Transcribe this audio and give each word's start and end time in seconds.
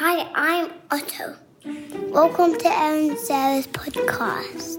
Hi, 0.00 0.30
I'm 0.32 0.70
Otto. 0.92 1.34
Welcome 2.12 2.56
to 2.56 2.68
Erin 2.68 3.18
Sara's 3.18 3.66
podcast. 3.66 4.78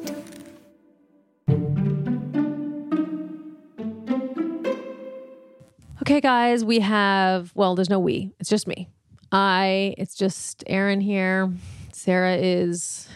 Okay, 6.01 6.21
guys, 6.21 6.63
we 6.63 6.79
have, 6.79 7.51
well, 7.53 7.75
there's 7.75 7.89
no 7.89 7.99
we, 7.99 8.31
it's 8.39 8.49
just 8.49 8.65
me. 8.65 8.87
I, 9.29 9.93
it's 9.97 10.15
just 10.15 10.63
Erin 10.67 11.01
here. 11.01 11.51
Sara 11.91 12.37
is 12.37 13.09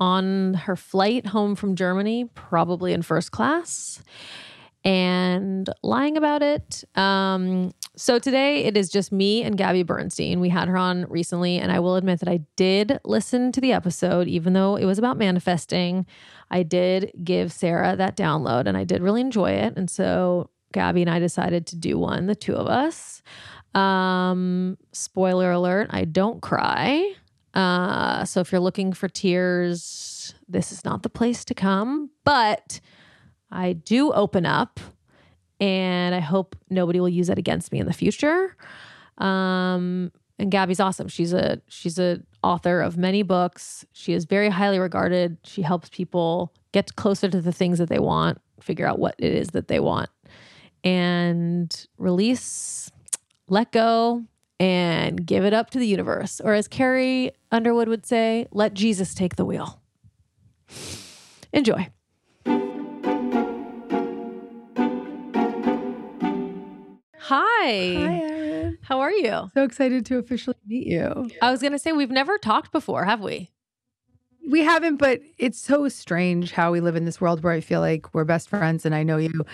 on 0.00 0.54
her 0.54 0.74
flight 0.74 1.24
home 1.26 1.54
from 1.54 1.76
Germany, 1.76 2.24
probably 2.34 2.92
in 2.92 3.02
first 3.02 3.30
class, 3.30 4.02
and 4.82 5.70
lying 5.84 6.16
about 6.16 6.42
it. 6.42 6.82
Um, 6.96 7.70
so 7.98 8.18
today 8.18 8.64
it 8.64 8.76
is 8.76 8.88
just 8.88 9.10
me 9.10 9.42
and 9.42 9.58
Gabby 9.58 9.82
Bernstein. 9.82 10.38
We 10.38 10.48
had 10.48 10.68
her 10.68 10.76
on 10.76 11.04
recently, 11.08 11.58
and 11.58 11.72
I 11.72 11.80
will 11.80 11.96
admit 11.96 12.20
that 12.20 12.28
I 12.28 12.42
did 12.54 13.00
listen 13.04 13.50
to 13.52 13.60
the 13.60 13.72
episode, 13.72 14.28
even 14.28 14.52
though 14.52 14.76
it 14.76 14.84
was 14.84 14.98
about 14.98 15.18
manifesting. 15.18 16.06
I 16.48 16.62
did 16.62 17.10
give 17.24 17.52
Sara 17.52 17.96
that 17.96 18.16
download, 18.16 18.66
and 18.66 18.76
I 18.76 18.84
did 18.84 19.02
really 19.02 19.20
enjoy 19.20 19.50
it. 19.50 19.76
And 19.76 19.90
so 19.90 20.50
Gabby 20.72 21.02
and 21.02 21.10
I 21.10 21.18
decided 21.18 21.66
to 21.66 21.76
do 21.76 21.98
one, 21.98 22.26
the 22.26 22.36
two 22.36 22.54
of 22.54 22.68
us. 22.68 23.20
Um, 23.74 24.78
spoiler 24.92 25.50
alert, 25.50 25.88
I 25.90 26.04
don't 26.04 26.40
cry. 26.40 27.14
Uh, 27.52 28.24
so 28.24 28.40
if 28.40 28.52
you're 28.52 28.60
looking 28.60 28.92
for 28.92 29.08
tears, 29.08 30.34
this 30.48 30.70
is 30.70 30.84
not 30.84 31.02
the 31.02 31.10
place 31.10 31.44
to 31.46 31.54
come. 31.54 32.10
But 32.24 32.80
I 33.50 33.72
do 33.72 34.12
open 34.12 34.46
up, 34.46 34.78
and 35.60 36.14
I 36.14 36.20
hope 36.20 36.56
nobody 36.70 37.00
will 37.00 37.08
use 37.08 37.26
that 37.28 37.38
against 37.38 37.72
me 37.72 37.80
in 37.80 37.86
the 37.86 37.92
future. 37.92 38.56
Um, 39.18 40.12
and 40.38 40.50
Gabby's 40.50 40.80
awesome. 40.80 41.08
She's 41.08 41.32
a 41.32 41.60
she's 41.68 41.98
a 41.98 42.22
author 42.42 42.80
of 42.80 42.96
many 42.96 43.22
books. 43.22 43.84
She 43.92 44.12
is 44.12 44.24
very 44.24 44.48
highly 44.48 44.78
regarded. 44.78 45.38
She 45.44 45.62
helps 45.62 45.88
people 45.88 46.52
get 46.72 46.94
closer 46.96 47.28
to 47.28 47.40
the 47.40 47.52
things 47.52 47.78
that 47.78 47.88
they 47.88 47.98
want, 47.98 48.40
figure 48.60 48.86
out 48.86 48.98
what 48.98 49.16
it 49.18 49.32
is 49.32 49.48
that 49.48 49.68
they 49.68 49.80
want, 49.80 50.10
and 50.84 51.86
release, 51.98 52.90
let 53.48 53.72
go, 53.72 54.24
and 54.60 55.26
give 55.26 55.44
it 55.44 55.52
up 55.52 55.70
to 55.70 55.78
the 55.78 55.86
universe. 55.86 56.40
Or 56.40 56.54
as 56.54 56.68
Carrie 56.68 57.32
Underwood 57.50 57.88
would 57.88 58.06
say, 58.06 58.46
let 58.52 58.74
Jesus 58.74 59.14
take 59.14 59.36
the 59.36 59.44
wheel. 59.44 59.80
Enjoy. 61.52 61.88
Hi. 67.28 67.44
Hi, 67.66 68.22
Erin. 68.22 68.78
How 68.80 69.00
are 69.00 69.12
you? 69.12 69.50
So 69.52 69.62
excited 69.62 70.06
to 70.06 70.16
officially 70.16 70.56
meet 70.66 70.86
you. 70.86 71.28
I 71.42 71.50
was 71.50 71.60
going 71.60 71.74
to 71.74 71.78
say, 71.78 71.92
we've 71.92 72.10
never 72.10 72.38
talked 72.38 72.72
before, 72.72 73.04
have 73.04 73.20
we? 73.20 73.50
We 74.48 74.62
haven't, 74.62 74.96
but 74.96 75.20
it's 75.36 75.60
so 75.60 75.90
strange 75.90 76.52
how 76.52 76.72
we 76.72 76.80
live 76.80 76.96
in 76.96 77.04
this 77.04 77.20
world 77.20 77.42
where 77.42 77.52
I 77.52 77.60
feel 77.60 77.80
like 77.80 78.14
we're 78.14 78.24
best 78.24 78.48
friends 78.48 78.86
and 78.86 78.94
I 78.94 79.02
know 79.02 79.18
you. 79.18 79.44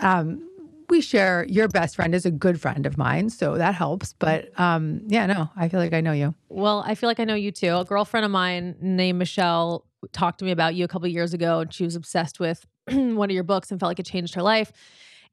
Um, 0.00 0.48
we 0.88 1.02
share 1.02 1.44
your 1.50 1.68
best 1.68 1.96
friend 1.96 2.14
is 2.14 2.24
a 2.24 2.30
good 2.30 2.62
friend 2.62 2.86
of 2.86 2.96
mine, 2.96 3.28
so 3.28 3.58
that 3.58 3.74
helps. 3.74 4.14
But 4.14 4.58
um, 4.58 5.02
yeah, 5.06 5.26
no, 5.26 5.50
I 5.54 5.68
feel 5.68 5.80
like 5.80 5.92
I 5.92 6.00
know 6.00 6.12
you. 6.12 6.34
Well, 6.48 6.82
I 6.86 6.94
feel 6.94 7.10
like 7.10 7.20
I 7.20 7.24
know 7.24 7.34
you 7.34 7.52
too. 7.52 7.76
A 7.76 7.84
girlfriend 7.84 8.24
of 8.24 8.32
mine 8.32 8.74
named 8.80 9.18
Michelle 9.18 9.84
talked 10.12 10.38
to 10.38 10.46
me 10.46 10.50
about 10.50 10.76
you 10.76 10.86
a 10.86 10.88
couple 10.88 11.06
years 11.08 11.34
ago, 11.34 11.60
and 11.60 11.74
she 11.74 11.84
was 11.84 11.94
obsessed 11.94 12.40
with 12.40 12.64
one 12.90 13.28
of 13.28 13.34
your 13.34 13.44
books 13.44 13.70
and 13.70 13.78
felt 13.78 13.90
like 13.90 14.00
it 14.00 14.06
changed 14.06 14.34
her 14.34 14.42
life. 14.42 14.72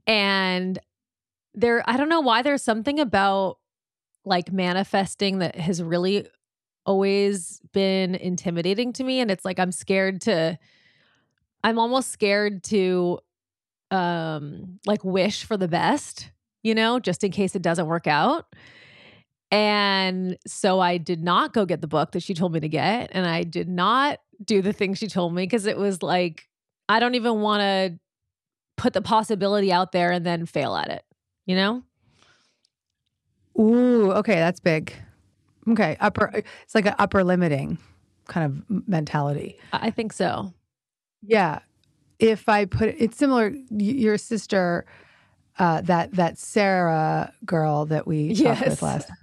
And 0.05 0.77
there, 1.55 1.83
I 1.89 1.97
don't 1.97 2.09
know 2.09 2.21
why 2.21 2.41
there's 2.41 2.63
something 2.63 2.99
about 2.99 3.57
like 4.25 4.51
manifesting 4.51 5.39
that 5.39 5.55
has 5.55 5.81
really 5.81 6.27
always 6.85 7.61
been 7.73 8.15
intimidating 8.15 8.93
to 8.93 9.03
me. 9.03 9.19
And 9.19 9.31
it's 9.31 9.45
like 9.45 9.59
I'm 9.59 9.71
scared 9.71 10.21
to, 10.21 10.57
I'm 11.63 11.79
almost 11.79 12.11
scared 12.11 12.63
to 12.65 13.19
um 13.91 14.79
like 14.85 15.03
wish 15.03 15.45
for 15.45 15.57
the 15.57 15.67
best, 15.67 16.31
you 16.63 16.73
know, 16.73 16.99
just 16.99 17.23
in 17.23 17.31
case 17.31 17.55
it 17.55 17.61
doesn't 17.61 17.87
work 17.87 18.07
out. 18.07 18.45
And 19.51 20.37
so 20.47 20.79
I 20.79 20.97
did 20.97 21.23
not 21.23 21.53
go 21.53 21.65
get 21.65 21.81
the 21.81 21.87
book 21.87 22.11
that 22.11 22.23
she 22.23 22.33
told 22.33 22.51
me 22.51 22.59
to 22.59 22.67
get. 22.67 23.11
And 23.13 23.25
I 23.25 23.43
did 23.43 23.69
not 23.69 24.19
do 24.43 24.61
the 24.61 24.73
thing 24.73 24.95
she 24.95 25.07
told 25.07 25.33
me 25.33 25.43
because 25.43 25.65
it 25.65 25.77
was 25.77 26.01
like, 26.01 26.49
I 26.89 26.99
don't 26.99 27.15
even 27.15 27.41
want 27.41 27.61
to 27.61 27.99
put 28.75 28.93
the 28.93 29.01
possibility 29.01 29.71
out 29.71 29.91
there 29.91 30.11
and 30.11 30.25
then 30.25 30.45
fail 30.45 30.75
at 30.75 30.89
it, 30.89 31.03
you 31.45 31.55
know? 31.55 31.83
Ooh, 33.59 34.11
okay, 34.11 34.35
that's 34.35 34.59
big. 34.59 34.93
Okay, 35.67 35.97
upper. 35.99 36.31
It's 36.63 36.75
like 36.75 36.85
an 36.85 36.95
upper 36.99 37.23
limiting 37.23 37.77
kind 38.27 38.45
of 38.69 38.87
mentality. 38.87 39.57
I 39.71 39.89
think 39.91 40.13
so. 40.13 40.53
Yeah, 41.21 41.59
if 42.19 42.47
I 42.49 42.65
put 42.65 42.89
it, 42.89 42.95
it's 42.99 43.17
similar. 43.17 43.53
Your 43.71 44.17
sister, 44.17 44.85
uh, 45.57 45.81
that 45.81 46.11
that 46.13 46.37
Sara 46.37 47.33
girl 47.45 47.85
that 47.85 48.05
we 48.05 48.35
talked 48.35 48.65
with 48.65 48.81
last 48.81 49.07
time. 49.07 49.17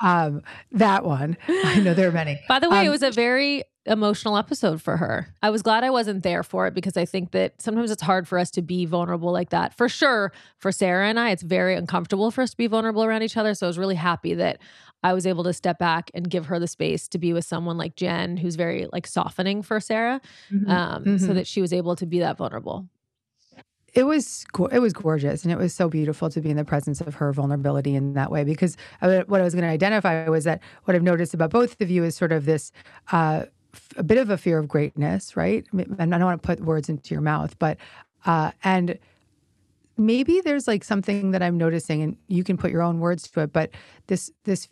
Um, 0.00 0.42
that 0.72 1.04
one. 1.04 1.36
I 1.48 1.80
know 1.80 1.94
there 1.94 2.08
are 2.08 2.12
many. 2.12 2.40
By 2.48 2.58
the 2.58 2.70
way, 2.70 2.80
Um, 2.80 2.86
it 2.86 2.90
was 2.90 3.02
a 3.02 3.10
very 3.10 3.64
emotional 3.86 4.36
episode 4.36 4.80
for 4.80 4.96
her. 4.96 5.34
I 5.42 5.50
was 5.50 5.62
glad 5.62 5.82
I 5.82 5.90
wasn't 5.90 6.22
there 6.22 6.42
for 6.42 6.66
it 6.66 6.74
because 6.74 6.96
I 6.96 7.04
think 7.04 7.32
that 7.32 7.60
sometimes 7.60 7.90
it's 7.90 8.02
hard 8.02 8.28
for 8.28 8.38
us 8.38 8.50
to 8.52 8.62
be 8.62 8.84
vulnerable 8.86 9.32
like 9.32 9.50
that. 9.50 9.74
For 9.74 9.88
sure, 9.88 10.32
for 10.58 10.70
Sara 10.70 11.08
and 11.08 11.18
I, 11.18 11.30
it's 11.30 11.42
very 11.42 11.74
uncomfortable 11.74 12.30
for 12.30 12.42
us 12.42 12.50
to 12.50 12.56
be 12.56 12.68
vulnerable 12.68 13.02
around 13.02 13.22
each 13.22 13.36
other. 13.36 13.54
So 13.54 13.66
I 13.66 13.68
was 13.68 13.78
really 13.78 13.96
happy 13.96 14.34
that 14.34 14.58
I 15.02 15.12
was 15.14 15.26
able 15.26 15.42
to 15.44 15.52
step 15.52 15.78
back 15.80 16.10
and 16.14 16.30
give 16.30 16.46
her 16.46 16.60
the 16.60 16.68
space 16.68 17.08
to 17.08 17.18
be 17.18 17.32
with 17.32 17.44
someone 17.44 17.76
like 17.76 17.96
Jen, 17.96 18.36
who's 18.36 18.54
very 18.54 18.86
like 18.92 19.06
softening 19.06 19.62
for 19.62 19.80
Sara, 19.80 20.20
Mhm. 20.52 20.68
um, 20.68 21.18
so 21.18 21.28
Mhm. 21.28 21.34
that 21.34 21.46
she 21.48 21.60
was 21.60 21.72
able 21.72 21.96
to 21.96 22.06
be 22.06 22.20
that 22.20 22.36
vulnerable. 22.36 22.86
it 23.94 24.04
was 24.04 24.46
it 24.70 24.78
was 24.78 24.94
gorgeous 24.94 25.42
and 25.42 25.52
it 25.52 25.58
was 25.58 25.74
so 25.74 25.86
beautiful 25.86 26.30
to 26.30 26.40
be 26.40 26.48
in 26.48 26.56
the 26.56 26.64
presence 26.64 27.02
of 27.02 27.16
her 27.16 27.30
vulnerability 27.30 27.94
in 27.94 28.14
that 28.14 28.30
way 28.30 28.42
because 28.42 28.74
I, 29.02 29.18
what 29.26 29.42
I 29.42 29.44
was 29.44 29.52
going 29.54 29.64
to 29.64 29.68
identify 29.70 30.26
was 30.30 30.44
that 30.44 30.62
what 30.84 30.94
I've 30.96 31.02
noticed 31.02 31.34
about 31.34 31.50
both 31.50 31.78
of 31.78 31.90
you 31.90 32.02
is 32.02 32.16
sort 32.16 32.32
of 32.32 32.46
this 32.46 32.72
uh, 33.10 33.44
a 33.96 34.02
bit 34.02 34.18
of 34.18 34.30
a 34.30 34.36
fear 34.36 34.58
of 34.58 34.68
greatness, 34.68 35.36
right? 35.36 35.66
And 35.72 36.14
I 36.14 36.18
don't 36.18 36.24
want 36.24 36.42
to 36.42 36.46
put 36.46 36.60
words 36.60 36.88
into 36.88 37.14
your 37.14 37.22
mouth, 37.22 37.58
but 37.58 37.78
uh, 38.24 38.52
and 38.64 38.98
maybe 39.96 40.40
there's 40.40 40.66
like 40.68 40.84
something 40.84 41.32
that 41.32 41.42
I'm 41.42 41.58
noticing, 41.58 42.02
and 42.02 42.16
you 42.28 42.44
can 42.44 42.56
put 42.56 42.70
your 42.70 42.82
own 42.82 43.00
words 43.00 43.28
to 43.30 43.40
it, 43.40 43.52
but 43.52 43.70
this 44.06 44.30
this 44.44 44.68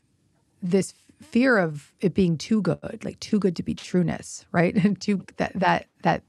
this 0.63 0.95
fear 1.23 1.59
of 1.59 1.93
it 2.01 2.15
being 2.15 2.37
too 2.37 2.63
good, 2.63 3.01
like 3.05 3.19
too 3.21 3.39
good 3.39 3.57
to 3.57 3.63
be 3.63 3.75
trueness, 3.75 4.45
right? 4.53 4.75
And 4.75 5.01
too 5.01 5.25
that 5.37 5.53
that 5.55 5.87
that 6.03 6.23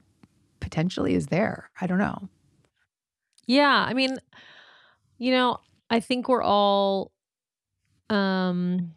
potentially 0.59 1.15
is 1.15 1.27
there. 1.27 1.69
I 1.79 1.87
don't 1.87 1.99
know. 1.99 2.29
Yeah, 3.47 3.85
I 3.87 3.93
mean, 3.93 4.17
you 5.17 5.31
know, 5.31 5.59
I 5.89 5.99
think 5.99 6.29
we're 6.29 6.43
all 6.43 7.11
um 8.09 8.93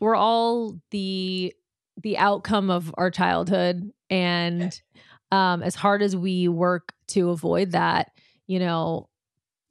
we're 0.00 0.16
all 0.16 0.78
the 0.90 1.54
the 2.00 2.18
outcome 2.18 2.70
of 2.70 2.94
our 2.96 3.10
childhood 3.10 3.90
and 4.08 4.80
um 5.30 5.62
as 5.62 5.74
hard 5.74 6.02
as 6.02 6.16
we 6.16 6.48
work 6.48 6.92
to 7.08 7.30
avoid 7.30 7.72
that, 7.72 8.10
you 8.46 8.58
know, 8.58 9.08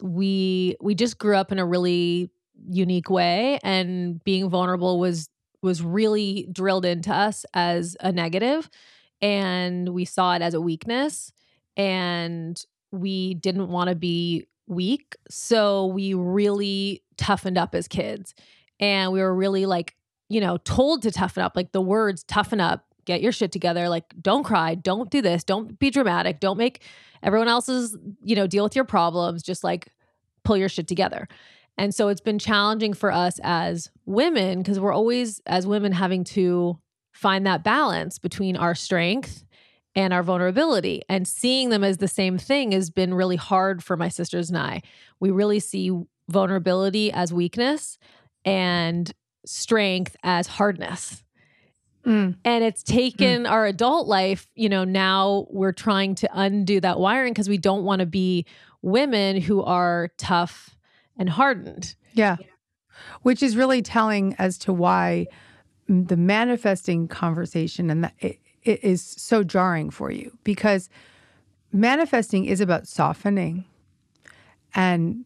we 0.02 0.76
we 0.82 0.96
just 0.96 1.18
grew 1.18 1.36
up 1.36 1.52
in 1.52 1.60
a 1.60 1.66
really 1.66 2.30
unique 2.68 3.10
way 3.10 3.60
and 3.64 4.24
being 4.24 4.50
vulnerable 4.50 5.00
was 5.00 5.30
was 5.64 5.82
really 5.82 6.48
drilled 6.52 6.86
into 6.86 7.14
us 7.14 7.46
as 7.54 7.96
a 8.00 8.12
negative 8.12 8.70
and 9.22 9.90
we 9.90 10.06
saw 10.06 10.36
it 10.36 10.42
as 10.42 10.54
a 10.54 10.62
weakness 10.62 11.32
and 11.78 12.66
we 12.92 13.36
didn't 13.36 13.70
want 13.70 13.90
to 13.90 13.96
be 13.96 14.48
weak. 14.68 15.16
So 15.30 15.88
we 15.88 16.14
really 16.14 17.04
toughened 17.18 17.58
up 17.58 17.76
as 17.76 17.88
kids. 17.88 18.34
And 18.80 19.12
we 19.12 19.22
were 19.22 19.34
really 19.34 19.66
like, 19.66 19.96
you 20.32 20.40
know, 20.40 20.58
told 20.58 21.02
to 21.02 21.12
toughen 21.12 21.44
up, 21.44 21.56
like 21.56 21.74
the 21.74 21.82
words 21.82 22.24
toughen 22.24 22.62
up, 22.62 22.86
get 23.04 23.22
your 23.22 23.34
shit 23.34 23.52
together, 23.52 23.90
like 23.90 24.14
don't 24.22 24.44
cry, 24.44 24.76
don't 24.76 25.10
do 25.10 25.22
this, 25.22 25.44
don't 25.44 25.78
be 25.78 25.90
dramatic, 25.90 26.40
don't 26.40 26.58
make 26.58 26.84
everyone 27.22 27.50
else's, 27.50 27.98
you 28.24 28.36
know, 28.36 28.48
deal 28.48 28.64
with 28.64 28.76
your 28.76 28.86
problems, 28.86 29.44
just 29.44 29.62
like 29.64 29.90
pull 30.46 30.56
your 30.56 30.70
shit 30.70 30.88
together. 30.88 31.28
And 31.78 31.94
so 31.94 32.08
it's 32.08 32.22
been 32.22 32.40
challenging 32.40 32.94
for 32.94 33.12
us 33.12 33.40
as 33.44 33.92
women 34.06 34.60
because 34.60 34.80
we're 34.80 34.94
always, 34.94 35.42
as 35.46 35.68
women, 35.68 35.92
having 35.92 36.24
to 36.26 36.80
find 37.12 37.46
that 37.46 37.64
balance 37.64 38.18
between 38.18 38.56
our 38.56 38.74
strength 38.74 39.44
and 39.96 40.14
our 40.14 40.24
vulnerability. 40.24 41.02
And 41.10 41.28
seeing 41.28 41.70
them 41.70 41.84
as 41.84 41.98
the 41.98 42.08
same 42.08 42.38
thing 42.38 42.72
has 42.72 42.90
been 42.90 43.14
really 43.14 43.36
hard 43.36 43.84
for 43.84 43.98
my 43.98 44.08
sisters 44.08 44.50
and 44.50 44.58
I. 44.58 44.82
We 45.20 45.32
really 45.32 45.60
see 45.60 45.92
vulnerability 46.30 47.12
as 47.12 47.34
weakness 47.34 47.98
and 48.46 49.12
strength 49.46 50.16
as 50.24 50.48
hardness. 50.48 51.24
Mm. 52.06 52.38
And 52.44 52.64
it's 52.64 52.82
taken 52.82 53.46
our 53.46 53.66
adult 53.66 54.08
life, 54.08 54.48
you 54.56 54.70
know, 54.70 54.84
now 54.84 55.46
we're 55.50 55.72
trying 55.72 56.16
to 56.16 56.30
undo 56.34 56.80
that 56.80 57.00
wiring 57.00 57.34
because 57.34 57.48
we 57.48 57.60
don't 57.60 57.84
want 57.84 58.00
to 58.00 58.06
be 58.06 58.46
women 58.82 59.40
who 59.40 59.62
are 59.62 60.10
tough 60.18 60.76
and 61.18 61.30
hardened. 61.30 61.96
Yeah. 62.14 62.38
which 63.22 63.42
is 63.42 63.56
really 63.56 63.82
telling 63.82 64.36
as 64.38 64.58
to 64.60 64.74
why 64.74 65.28
the 65.88 66.18
manifesting 66.18 67.08
conversation 67.08 67.90
and 67.90 68.04
that 68.04 68.14
it, 68.20 68.40
it 68.64 68.84
is 68.84 69.02
so 69.02 69.44
jarring 69.44 69.90
for 69.90 70.12
you 70.12 70.38
because 70.44 70.90
manifesting 71.72 72.46
is 72.46 72.62
about 72.62 72.88
softening 72.88 73.66
and 74.74 75.26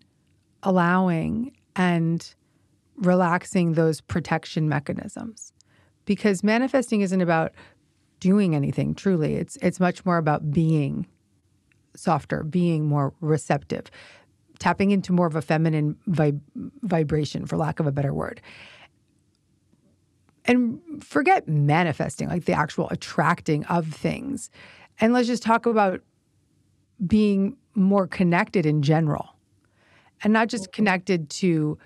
allowing 0.63 1.55
and 1.75 2.33
relaxing 2.97 3.73
those 3.73 4.01
protection 4.01 4.69
mechanisms. 4.69 5.53
Because 6.05 6.43
manifesting 6.43 7.01
isn't 7.01 7.21
about 7.21 7.51
doing 8.19 8.55
anything 8.55 8.95
truly. 8.95 9.35
It's 9.35 9.57
it's 9.57 9.79
much 9.79 10.05
more 10.05 10.17
about 10.17 10.51
being 10.51 11.07
softer 11.95 12.43
being 12.43 12.85
more 12.85 13.13
receptive 13.21 13.89
tapping 14.59 14.91
into 14.91 15.11
more 15.11 15.27
of 15.27 15.35
a 15.35 15.41
feminine 15.41 15.97
vib- 16.07 16.39
vibration 16.81 17.45
for 17.45 17.57
lack 17.57 17.79
of 17.79 17.87
a 17.87 17.91
better 17.91 18.13
word. 18.13 18.41
And 20.45 20.79
forget 21.03 21.47
manifesting 21.47 22.29
like 22.29 22.45
the 22.45 22.53
actual 22.53 22.87
attracting 22.89 23.65
of 23.65 23.87
things. 23.87 24.49
And 24.99 25.11
let's 25.11 25.27
just 25.27 25.43
talk 25.43 25.65
about 25.65 26.01
being 27.05 27.57
more 27.73 28.07
connected 28.07 28.65
in 28.65 28.81
general 28.81 29.35
and 30.23 30.31
not 30.31 30.47
just 30.47 30.65
mm-hmm. 30.65 30.73
connected 30.73 31.29
to 31.31 31.77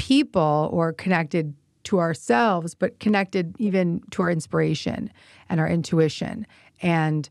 people 0.00 0.70
or 0.72 0.94
connected 0.94 1.52
to 1.84 1.98
ourselves, 1.98 2.74
but 2.74 2.98
connected 3.00 3.54
even 3.58 4.00
to 4.10 4.22
our 4.22 4.30
inspiration 4.30 5.12
and 5.50 5.60
our 5.60 5.68
intuition 5.68 6.46
and 6.80 7.28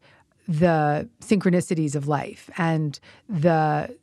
the 0.48 1.10
synchronicities 1.20 1.96
of 1.96 2.08
life 2.08 2.48
and 2.58 3.00
the 3.28 3.98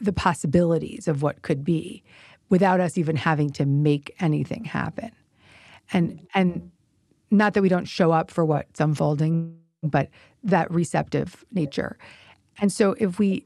the 0.00 0.12
possibilities 0.12 1.08
of 1.08 1.22
what 1.22 1.42
could 1.42 1.64
be 1.64 2.04
without 2.50 2.78
us 2.78 2.96
even 2.96 3.16
having 3.16 3.50
to 3.50 3.66
make 3.66 4.14
anything 4.20 4.62
happen. 4.62 5.10
And 5.92 6.24
and 6.34 6.70
not 7.32 7.54
that 7.54 7.62
we 7.62 7.68
don't 7.68 7.86
show 7.86 8.12
up 8.12 8.30
for 8.30 8.44
what's 8.44 8.78
unfolding, 8.78 9.58
but 9.82 10.08
that 10.44 10.70
receptive 10.70 11.44
nature. 11.52 11.98
And 12.60 12.72
so 12.72 12.94
if 12.98 13.18
we 13.18 13.44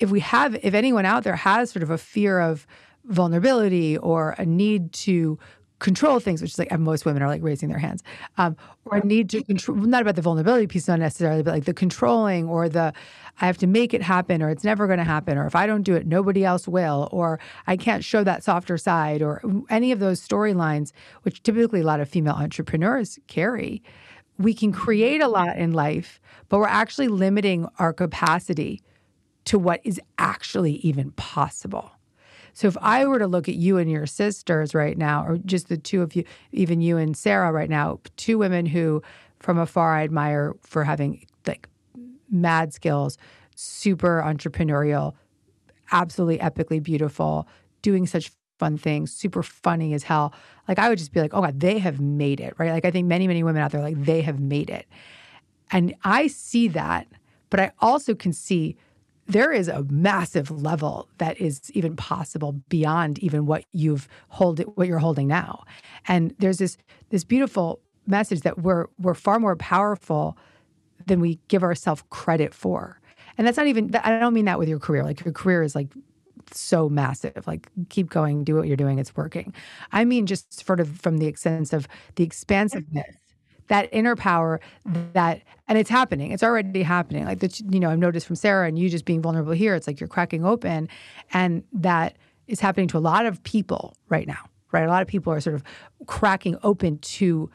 if 0.00 0.10
we 0.10 0.18
have 0.18 0.56
if 0.56 0.74
anyone 0.74 1.06
out 1.06 1.22
there 1.22 1.36
has 1.36 1.70
sort 1.70 1.84
of 1.84 1.90
a 1.90 1.98
fear 1.98 2.40
of 2.40 2.66
vulnerability 3.04 3.96
or 3.98 4.34
a 4.38 4.46
need 4.46 4.92
to 4.92 5.38
control 5.82 6.20
things, 6.20 6.40
which 6.40 6.52
is 6.52 6.58
like 6.60 6.70
most 6.78 7.04
women 7.04 7.22
are 7.22 7.28
like 7.28 7.42
raising 7.42 7.68
their 7.68 7.78
hands, 7.78 8.04
um, 8.38 8.56
or 8.84 8.98
a 8.98 9.04
need 9.04 9.28
to 9.28 9.42
control, 9.42 9.76
not 9.76 10.00
about 10.00 10.14
the 10.14 10.22
vulnerability 10.22 10.66
piece, 10.68 10.86
not 10.86 11.00
necessarily, 11.00 11.42
but 11.42 11.52
like 11.52 11.64
the 11.64 11.74
controlling 11.74 12.48
or 12.48 12.68
the 12.68 12.92
I 13.40 13.46
have 13.46 13.58
to 13.58 13.66
make 13.66 13.92
it 13.92 14.00
happen 14.00 14.42
or 14.42 14.50
it's 14.50 14.62
never 14.62 14.86
going 14.86 15.00
to 15.00 15.04
happen, 15.04 15.36
or 15.36 15.46
if 15.46 15.56
I 15.56 15.66
don't 15.66 15.82
do 15.82 15.94
it, 15.94 16.06
nobody 16.06 16.44
else 16.44 16.68
will, 16.68 17.08
or 17.10 17.40
I 17.66 17.76
can't 17.76 18.04
show 18.04 18.22
that 18.22 18.44
softer 18.44 18.78
side, 18.78 19.22
or 19.22 19.42
any 19.70 19.90
of 19.90 19.98
those 19.98 20.26
storylines, 20.26 20.92
which 21.22 21.42
typically 21.42 21.80
a 21.80 21.84
lot 21.84 22.00
of 22.00 22.08
female 22.08 22.34
entrepreneurs 22.34 23.18
carry. 23.26 23.82
We 24.38 24.54
can 24.54 24.70
create 24.72 25.20
a 25.20 25.28
lot 25.28 25.56
in 25.56 25.72
life, 25.72 26.20
but 26.48 26.58
we're 26.58 26.68
actually 26.68 27.08
limiting 27.08 27.66
our 27.78 27.92
capacity 27.92 28.82
to 29.46 29.58
what 29.58 29.80
is 29.82 30.00
actually 30.18 30.74
even 30.74 31.10
possible. 31.12 31.90
So 32.54 32.68
if 32.68 32.76
I 32.80 33.06
were 33.06 33.18
to 33.18 33.26
look 33.26 33.48
at 33.48 33.54
you 33.54 33.78
and 33.78 33.90
your 33.90 34.06
sisters 34.06 34.74
right 34.74 34.96
now, 34.96 35.24
or 35.26 35.38
just 35.38 35.68
the 35.68 35.76
two 35.76 36.02
of 36.02 36.14
you, 36.14 36.24
even 36.52 36.80
you 36.80 36.96
and 36.98 37.16
Sara 37.16 37.50
right 37.52 37.70
now, 37.70 38.00
two 38.16 38.38
women 38.38 38.66
who 38.66 39.02
from 39.40 39.58
afar 39.58 39.96
I 39.96 40.04
admire 40.04 40.54
for 40.62 40.84
having 40.84 41.26
like 41.46 41.68
mad 42.30 42.72
skills, 42.72 43.18
super 43.56 44.22
entrepreneurial, 44.24 45.14
absolutely 45.90 46.38
epically 46.38 46.82
beautiful, 46.82 47.48
doing 47.82 48.06
such 48.06 48.30
fun 48.58 48.78
things, 48.78 49.12
super 49.12 49.42
funny 49.42 49.92
as 49.92 50.04
hell. 50.04 50.32
Like 50.68 50.78
I 50.78 50.88
would 50.88 50.98
just 50.98 51.12
be 51.12 51.20
like, 51.20 51.34
oh 51.34 51.40
God, 51.40 51.58
they 51.58 51.78
have 51.78 52.00
made 52.00 52.40
it, 52.40 52.54
right? 52.58 52.70
Like 52.70 52.84
I 52.84 52.90
think 52.90 53.08
many, 53.08 53.26
many 53.26 53.42
women 53.42 53.62
out 53.62 53.72
there, 53.72 53.82
like 53.82 54.02
they 54.02 54.22
have 54.22 54.38
made 54.38 54.70
it. 54.70 54.86
And 55.72 55.94
I 56.04 56.26
see 56.28 56.68
that, 56.68 57.08
but 57.50 57.60
I 57.60 57.72
also 57.80 58.14
can 58.14 58.32
see 58.32 58.76
there 59.26 59.52
is 59.52 59.68
a 59.68 59.84
massive 59.84 60.50
level 60.50 61.08
that 61.18 61.40
is 61.40 61.70
even 61.72 61.96
possible 61.96 62.52
beyond 62.68 63.18
even 63.20 63.46
what 63.46 63.64
you've 63.72 64.08
hold 64.28 64.60
what 64.76 64.88
you're 64.88 64.98
holding 64.98 65.28
now. 65.28 65.64
And 66.08 66.34
there's 66.38 66.58
this 66.58 66.76
this 67.10 67.24
beautiful 67.24 67.80
message 68.06 68.40
that 68.40 68.58
we're 68.58 68.86
we're 68.98 69.14
far 69.14 69.38
more 69.38 69.56
powerful 69.56 70.36
than 71.06 71.20
we 71.20 71.38
give 71.48 71.62
ourselves 71.62 72.02
credit 72.10 72.52
for. 72.52 73.00
And 73.38 73.46
that's 73.46 73.56
not 73.56 73.66
even 73.66 73.94
I 74.02 74.18
don't 74.18 74.34
mean 74.34 74.46
that 74.46 74.58
with 74.58 74.68
your 74.68 74.78
career. 74.78 75.04
Like 75.04 75.24
your 75.24 75.32
career 75.32 75.62
is 75.62 75.74
like 75.74 75.92
so 76.50 76.88
massive. 76.88 77.46
Like 77.46 77.68
keep 77.88 78.10
going, 78.10 78.44
do 78.44 78.56
what 78.56 78.66
you're 78.66 78.76
doing, 78.76 78.98
it's 78.98 79.16
working. 79.16 79.54
I 79.92 80.04
mean 80.04 80.26
just 80.26 80.64
sort 80.64 80.80
of 80.80 81.00
from 81.00 81.18
the 81.18 81.32
sense 81.34 81.72
of 81.72 81.86
the 82.16 82.24
expansiveness 82.24 83.16
that 83.72 83.88
inner 83.90 84.14
power 84.14 84.60
that 85.14 85.40
and 85.66 85.78
it's 85.78 85.88
happening. 85.88 86.30
It's 86.30 86.42
already 86.42 86.82
happening. 86.82 87.24
Like 87.24 87.40
that 87.40 87.58
you 87.60 87.80
know 87.80 87.88
i've 87.90 87.98
noticed 87.98 88.26
from 88.26 88.36
sara 88.36 88.68
and 88.68 88.78
you 88.78 88.90
just 88.90 89.06
being 89.06 89.22
vulnerable 89.22 89.52
here 89.52 89.74
it's 89.74 89.86
like 89.86 89.98
you're 89.98 90.08
cracking 90.08 90.44
open 90.44 90.88
and 91.32 91.64
that 91.72 92.16
is 92.46 92.60
happening 92.60 92.86
to 92.88 92.98
a 92.98 93.00
lot 93.00 93.24
of 93.24 93.42
people 93.42 93.96
right 94.10 94.28
now 94.28 94.50
right? 94.72 94.84
A 94.84 94.88
lot 94.88 95.02
of 95.02 95.08
people 95.08 95.32
are 95.32 95.40
sort 95.40 95.54
of 95.54 95.62
cracking 96.06 96.56
open 96.62 96.98
to 96.98 97.50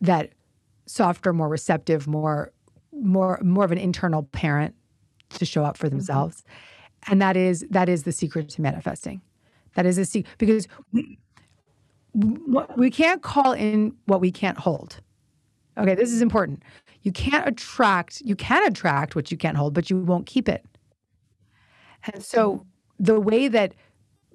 that 0.00 0.32
softer 0.86 1.32
more 1.32 1.48
receptive 1.48 2.06
more 2.06 2.52
more 2.92 3.38
more 3.42 3.64
of 3.64 3.72
an 3.72 3.78
internal 3.78 4.24
parent 4.24 4.74
to 5.30 5.44
show 5.44 5.64
up 5.64 5.76
for 5.76 5.86
mm-hmm. 5.86 5.96
themselves. 5.96 6.42
Mm-hmm. 6.42 7.12
and 7.12 7.22
that 7.22 7.36
is 7.36 7.64
that 7.70 7.88
is 7.88 8.02
the 8.02 8.12
secret 8.12 8.48
to 8.50 8.62
manifesting. 8.62 9.22
That 9.74 9.86
is 9.86 9.96
a 9.98 10.04
secret 10.04 10.32
because 10.38 10.68
we, 10.92 11.18
we 12.76 12.90
can't 12.90 13.22
call 13.22 13.52
in 13.52 13.94
what 14.06 14.20
we 14.20 14.30
can't 14.30 14.58
hold 14.58 15.00
Okay, 15.78 15.94
this 15.94 16.12
is 16.12 16.22
important. 16.22 16.62
You 17.02 17.12
can't 17.12 17.46
attract, 17.46 18.20
you 18.22 18.36
can 18.36 18.64
attract 18.64 19.16
what 19.16 19.30
you 19.30 19.36
can't 19.36 19.56
hold, 19.56 19.74
but 19.74 19.90
you 19.90 19.98
won't 19.98 20.26
keep 20.26 20.48
it. 20.48 20.64
And 22.12 22.22
so 22.22 22.64
the 22.98 23.20
way 23.20 23.48
that 23.48 23.74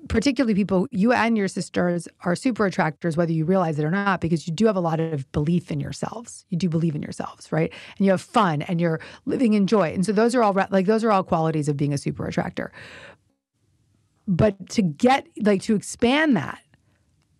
particularly 0.08 0.54
people, 0.54 0.88
you 0.92 1.12
and 1.12 1.38
your 1.38 1.48
sisters 1.48 2.08
are 2.22 2.36
super 2.36 2.66
attractors, 2.66 3.18
whether 3.18 3.32
you 3.32 3.46
realize 3.46 3.78
it 3.80 3.86
or 3.86 3.92
not, 3.92 4.22
because 4.22 4.48
you 4.48 4.54
do 4.54 4.66
have 4.66 4.76
a 4.76 4.82
lot 4.82 5.00
of 5.00 5.30
belief 5.32 5.72
in 5.72 5.80
yourselves. 5.80 6.46
You 6.50 6.58
do 6.58 6.70
believe 6.70 6.96
in 6.96 7.02
yourselves, 7.02 7.52
right? 7.52 7.72
And 7.98 8.06
you 8.06 8.12
have 8.12 8.22
fun 8.22 8.62
and 8.64 8.80
you're 8.80 9.00
living 9.26 9.54
in 9.54 9.68
joy. 9.68 9.94
And 9.94 10.06
so 10.06 10.12
those 10.12 10.36
are 10.36 10.44
all 10.44 10.56
like 10.70 10.86
those 10.86 11.04
are 11.04 11.12
all 11.12 11.24
qualities 11.24 11.68
of 11.68 11.78
being 11.78 11.94
a 11.94 11.98
super 11.98 12.26
attractor. 12.26 12.72
But 14.28 14.70
to 14.70 14.82
get 14.82 15.28
like 15.42 15.62
to 15.64 15.76
expand 15.76 16.36
that, 16.38 16.62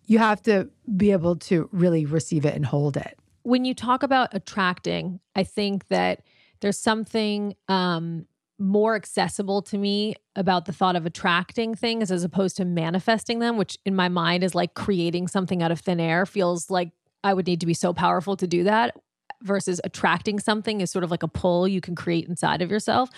you 0.06 0.18
have 0.18 0.42
to 0.42 0.68
be 0.96 1.12
able 1.12 1.36
to 1.36 1.68
really 1.72 2.04
receive 2.04 2.44
it 2.44 2.54
and 2.54 2.66
hold 2.66 2.96
it 2.96 3.19
when 3.42 3.64
you 3.64 3.74
talk 3.74 4.02
about 4.02 4.30
attracting, 4.32 5.20
I 5.34 5.44
think 5.44 5.88
that 5.88 6.22
there's 6.60 6.78
something 6.78 7.54
um, 7.68 8.26
more 8.58 8.94
accessible 8.94 9.62
to 9.62 9.78
me 9.78 10.14
about 10.36 10.66
the 10.66 10.72
thought 10.72 10.94
of 10.94 11.06
attracting 11.06 11.74
things 11.74 12.10
as 12.10 12.22
opposed 12.22 12.56
to 12.58 12.64
manifesting 12.64 13.38
them, 13.38 13.56
which 13.56 13.78
in 13.86 13.96
my 13.96 14.08
mind 14.08 14.44
is 14.44 14.54
like 14.54 14.74
creating 14.74 15.28
something 15.28 15.62
out 15.62 15.72
of 15.72 15.80
thin 15.80 15.98
air. 15.98 16.26
Feels 16.26 16.70
like 16.70 16.90
I 17.24 17.32
would 17.32 17.46
need 17.46 17.60
to 17.60 17.66
be 17.66 17.74
so 17.74 17.92
powerful 17.92 18.36
to 18.36 18.46
do 18.46 18.64
that. 18.64 18.96
Versus 19.42 19.80
attracting 19.84 20.38
something 20.38 20.82
is 20.82 20.90
sort 20.90 21.02
of 21.02 21.10
like 21.10 21.22
a 21.22 21.28
pull 21.28 21.66
you 21.66 21.80
can 21.80 21.94
create 21.94 22.28
inside 22.28 22.60
of 22.60 22.70
yourself. 22.70 23.08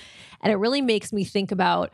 And 0.41 0.53
it 0.53 0.57
really 0.57 0.81
makes 0.81 1.13
me 1.13 1.25
think 1.25 1.51
about 1.51 1.91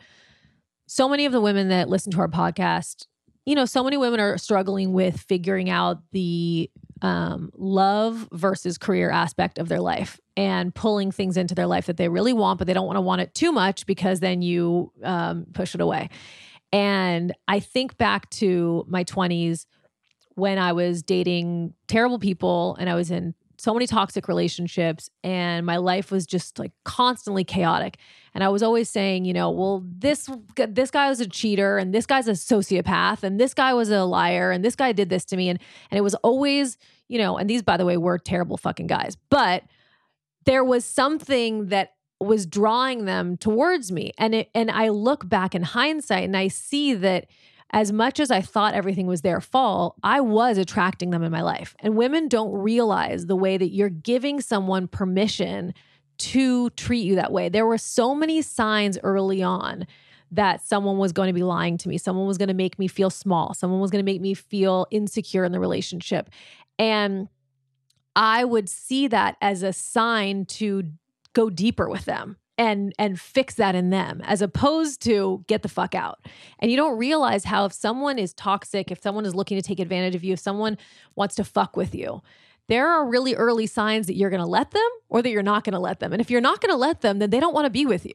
so 0.87 1.09
many 1.09 1.25
of 1.25 1.33
the 1.33 1.41
women 1.41 1.69
that 1.69 1.89
listen 1.89 2.13
to 2.13 2.21
our 2.21 2.29
podcast. 2.29 3.07
You 3.47 3.55
know, 3.55 3.65
so 3.65 3.83
many 3.83 3.97
women 3.97 4.21
are 4.21 4.37
struggling 4.37 4.93
with 4.93 5.19
figuring 5.19 5.71
out 5.71 6.03
the 6.13 6.71
um, 7.03 7.51
love 7.55 8.29
versus 8.33 8.79
career 8.79 9.11
aspect 9.11 9.59
of 9.59 9.69
their 9.69 9.81
life 9.81 10.21
and 10.37 10.75
pulling 10.75 11.11
things 11.13 11.37
into 11.37 11.55
their 11.55 11.67
life 11.67 11.87
that 11.87 11.97
they 11.97 12.09
really 12.09 12.33
want, 12.33 12.59
but 12.59 12.67
they 12.67 12.75
don't 12.75 12.87
want 12.87 12.97
to 12.97 13.01
want 13.01 13.21
it 13.21 13.35
too 13.35 13.53
much 13.53 13.87
because 13.87 14.21
then 14.21 14.43
you 14.43 14.93
um, 15.03 15.47
push 15.53 15.75
it 15.75 15.81
away. 15.81 16.09
And 16.73 17.33
I 17.47 17.61
think 17.61 17.97
back 17.97 18.29
to 18.31 18.85
my 18.89 19.05
20s 19.05 19.67
when 20.35 20.59
I 20.59 20.73
was 20.73 21.03
dating 21.03 21.75
terrible 21.89 22.19
people 22.19 22.77
and 22.79 22.89
I 22.89 22.95
was 22.95 23.11
in 23.11 23.35
so 23.59 23.75
many 23.75 23.87
toxic 23.87 24.29
relationships 24.29 25.11
and 25.25 25.67
my 25.67 25.77
life 25.77 26.11
was 26.11 26.27
just 26.27 26.59
like 26.59 26.73
constantly 26.85 27.45
chaotic. 27.45 27.99
And 28.35 28.45
i 28.45 28.49
was 28.49 28.63
always 28.63 28.89
saying 28.89 29.25
you 29.25 29.33
know 29.33 29.51
well 29.51 29.83
this 29.85 30.31
this 30.55 30.93
guy 30.93 31.09
was 31.09 31.19
a 31.19 31.27
cheater 31.27 31.77
and 31.77 31.93
this 31.93 32.07
guy's 32.07 32.29
a 32.29 32.33
sociopath 32.33 33.25
and 33.25 33.41
this 33.41 33.53
guy 33.53 33.75
was 33.75 33.91
a 33.91 34.05
liar 34.05 34.53
and 34.53 34.65
this 34.65 34.77
guy 34.77 34.93
did 34.93 35.09
this 35.09 35.25
to 35.25 35.37
me 35.37 35.49
and 35.49 35.59
and 35.91 35.99
it 35.99 36.03
was 36.03 36.15
always 36.17 36.79
you 37.09 37.19
know 37.19 37.37
and 37.37 37.51
these 37.51 37.63
by 37.63 37.77
the 37.77 37.85
way 37.85 37.97
were 37.97 38.17
terrible 38.17 38.57
fucking 38.57 38.87
guys 38.87 39.17
but 39.29 39.65
there 40.45 40.63
was 40.63 40.85
something 40.85 41.67
that 41.67 41.95
was 42.21 42.47
drawing 42.47 43.07
them 43.07 43.37
towards 43.37 43.91
me 43.91 44.13
and 44.19 44.37
it 44.37 44.51
and 44.55 44.71
i 44.71 44.89
look 44.89 45.29
back 45.29 45.53
in 45.53 45.63
hindsight 45.63 46.23
and 46.23 46.37
i 46.37 46.47
see 46.47 46.95
that 46.95 47.27
as 47.71 47.93
much 47.93 48.19
as 48.19 48.31
I 48.31 48.41
thought 48.41 48.75
everything 48.75 49.07
was 49.07 49.21
their 49.21 49.41
fault, 49.41 49.97
I 50.03 50.21
was 50.21 50.57
attracting 50.57 51.11
them 51.11 51.23
in 51.23 51.31
my 51.31 51.43
life. 51.43 51.77
And 51.81 51.97
women 51.97 52.29
don't 52.29 52.53
realize 52.53 53.27
the 53.27 53.37
way 53.37 53.57
that 53.59 53.69
you're 53.69 53.91
giving 53.91 54.41
someone 54.41 54.89
permission 54.89 55.75
to 56.19 56.71
treat 56.71 57.05
you 57.05 57.15
that 57.17 57.33
way. 57.33 57.49
There 57.49 57.67
were 57.67 57.79
so 57.79 58.15
many 58.15 58.43
signs 58.43 58.99
early 59.03 59.43
on 59.43 59.87
that 60.31 60.67
someone 60.67 60.99
was 60.99 61.13
going 61.13 61.29
to 61.29 61.33
be 61.33 61.43
lying 61.43 61.79
to 61.79 61.89
me, 61.89 61.97
someone 61.99 62.27
was 62.27 62.39
going 62.39 62.49
to 62.49 62.55
make 62.55 62.79
me 62.79 62.89
feel 62.89 63.11
small, 63.11 63.55
someone 63.55 63.81
was 63.81 63.91
going 63.91 64.05
to 64.05 64.11
make 64.11 64.21
me 64.21 64.35
feel 64.35 64.87
insecure 64.91 65.45
in 65.45 65.53
the 65.53 65.61
relationship. 65.61 66.29
And 66.79 67.29
I 68.17 68.45
would 68.45 68.69
see 68.69 69.09
that 69.09 69.37
as 69.41 69.63
a 69.63 69.73
sign 69.73 70.45
to 70.47 70.85
go 71.33 71.51
deeper 71.51 71.89
with 71.89 72.05
them 72.05 72.37
and 72.59 72.93
and 72.99 73.19
fix 73.19 73.55
that 73.55 73.75
in 73.75 73.91
them 73.91 74.21
as 74.25 74.43
opposed 74.43 75.01
to 75.03 75.45
get 75.47 75.63
the 75.63 75.69
fuck 75.69 75.95
out. 75.95 76.19
And 76.59 76.71
you 76.71 76.77
don't 76.77 76.99
realize 76.99 77.45
how 77.45 77.65
if 77.65 77.73
someone 77.73 78.19
is 78.19 78.35
toxic, 78.35 78.91
if 78.91 79.01
someone 79.01 79.25
is 79.25 79.35
looking 79.35 79.57
to 79.57 79.63
take 79.63 79.81
advantage 79.81 80.17
of 80.17 80.25
you, 80.25 80.35
if 80.35 80.41
someone 80.41 80.77
wants 81.15 81.37
to 81.37 81.45
fuck 81.45 81.77
with 81.77 81.95
you, 81.95 82.21
there 82.67 82.89
are 82.89 83.07
really 83.07 83.35
early 83.35 83.67
signs 83.67 84.09
that 84.09 84.17
you're 84.17 84.29
going 84.29 84.43
to 84.43 84.47
let 84.47 84.73
them 84.73 84.89
or 85.09 85.23
that 85.23 85.31
you're 85.31 85.43
not 85.43 85.65
going 85.65 85.73
to 85.73 85.79
let 85.79 86.01
them. 86.01 86.13
And 86.13 86.21
if 86.21 86.31
you're 86.31 86.41
not 86.41 86.61
going 86.61 86.73
to 86.73 86.77
let 86.77 87.01
them, 87.01 87.19
then 87.19 87.31
they 87.31 87.41
don't 87.41 87.55
want 87.55 87.65
to 87.65 87.71
be 87.71 87.87
with 87.87 88.05
you. 88.05 88.13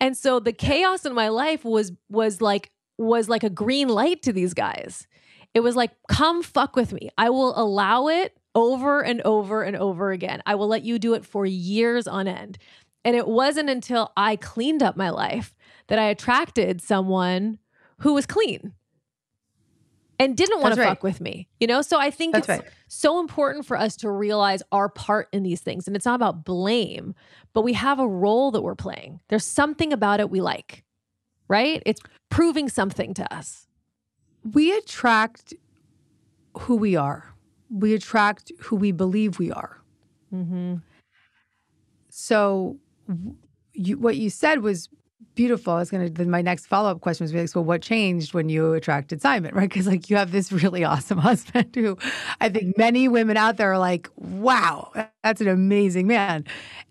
And 0.00 0.16
so 0.16 0.40
the 0.40 0.52
chaos 0.52 1.04
in 1.04 1.14
my 1.14 1.28
life 1.28 1.64
was 1.64 1.92
was 2.08 2.40
like 2.40 2.72
was 2.98 3.28
like 3.28 3.44
a 3.44 3.50
green 3.50 3.88
light 3.88 4.22
to 4.22 4.32
these 4.32 4.54
guys. 4.54 5.06
It 5.54 5.60
was 5.60 5.76
like, 5.76 5.90
come 6.08 6.42
fuck 6.42 6.76
with 6.76 6.94
me. 6.94 7.10
I 7.18 7.28
will 7.28 7.58
allow 7.60 8.08
it 8.08 8.38
over 8.54 9.02
and 9.02 9.20
over 9.22 9.62
and 9.62 9.76
over 9.76 10.12
again. 10.12 10.42
I 10.46 10.54
will 10.54 10.68
let 10.68 10.82
you 10.82 10.98
do 10.98 11.14
it 11.14 11.24
for 11.24 11.46
years 11.46 12.06
on 12.06 12.28
end. 12.28 12.58
And 13.04 13.16
it 13.16 13.26
wasn't 13.26 13.68
until 13.68 14.12
I 14.16 14.36
cleaned 14.36 14.82
up 14.82 14.96
my 14.96 15.10
life 15.10 15.54
that 15.88 15.98
I 15.98 16.04
attracted 16.04 16.80
someone 16.80 17.58
who 17.98 18.14
was 18.14 18.26
clean 18.26 18.72
and 20.18 20.36
didn't 20.36 20.60
want 20.60 20.74
to 20.74 20.80
right. 20.80 20.88
fuck 20.88 21.02
with 21.02 21.20
me. 21.20 21.48
You 21.58 21.66
know, 21.66 21.82
so 21.82 21.98
I 21.98 22.10
think 22.10 22.34
That's 22.34 22.48
it's 22.48 22.62
right. 22.62 22.72
so 22.86 23.18
important 23.18 23.66
for 23.66 23.76
us 23.76 23.96
to 23.96 24.10
realize 24.10 24.62
our 24.70 24.88
part 24.88 25.28
in 25.32 25.42
these 25.42 25.60
things. 25.60 25.88
And 25.88 25.96
it's 25.96 26.04
not 26.06 26.14
about 26.14 26.44
blame, 26.44 27.14
but 27.52 27.62
we 27.62 27.72
have 27.72 27.98
a 27.98 28.06
role 28.06 28.52
that 28.52 28.62
we're 28.62 28.76
playing. 28.76 29.20
There's 29.28 29.44
something 29.44 29.92
about 29.92 30.20
it 30.20 30.30
we 30.30 30.40
like, 30.40 30.84
right? 31.48 31.82
It's 31.84 32.00
proving 32.30 32.68
something 32.68 33.14
to 33.14 33.34
us. 33.34 33.66
we 34.52 34.76
attract 34.76 35.54
who 36.58 36.76
we 36.76 36.94
are. 36.96 37.34
We 37.70 37.94
attract 37.94 38.52
who 38.60 38.76
we 38.76 38.92
believe 38.92 39.38
we 39.38 39.50
are. 39.50 39.80
Mm-hmm. 40.32 40.76
So, 42.10 42.76
you, 43.72 43.98
what 43.98 44.16
you 44.16 44.30
said 44.30 44.62
was 44.62 44.88
beautiful. 45.34 45.74
I 45.74 45.78
was 45.78 45.90
going 45.90 46.06
to, 46.06 46.12
then 46.12 46.30
my 46.30 46.42
next 46.42 46.66
follow 46.66 46.90
up 46.90 47.00
question 47.00 47.24
was, 47.24 47.32
like, 47.32 47.54
well, 47.54 47.64
what 47.64 47.82
changed 47.82 48.34
when 48.34 48.48
you 48.48 48.72
attracted 48.74 49.22
Simon, 49.22 49.54
right? 49.54 49.68
Because, 49.68 49.86
like, 49.86 50.10
you 50.10 50.16
have 50.16 50.32
this 50.32 50.52
really 50.52 50.84
awesome 50.92 51.18
husband 51.18 51.74
who 51.74 51.96
I 52.40 52.48
think 52.48 52.76
many 52.76 53.08
women 53.08 53.36
out 53.36 53.56
there 53.56 53.72
are 53.72 53.78
like, 53.78 54.08
wow, 54.16 54.92
that's 55.22 55.40
an 55.40 55.48
amazing 55.48 56.06
man. 56.06 56.44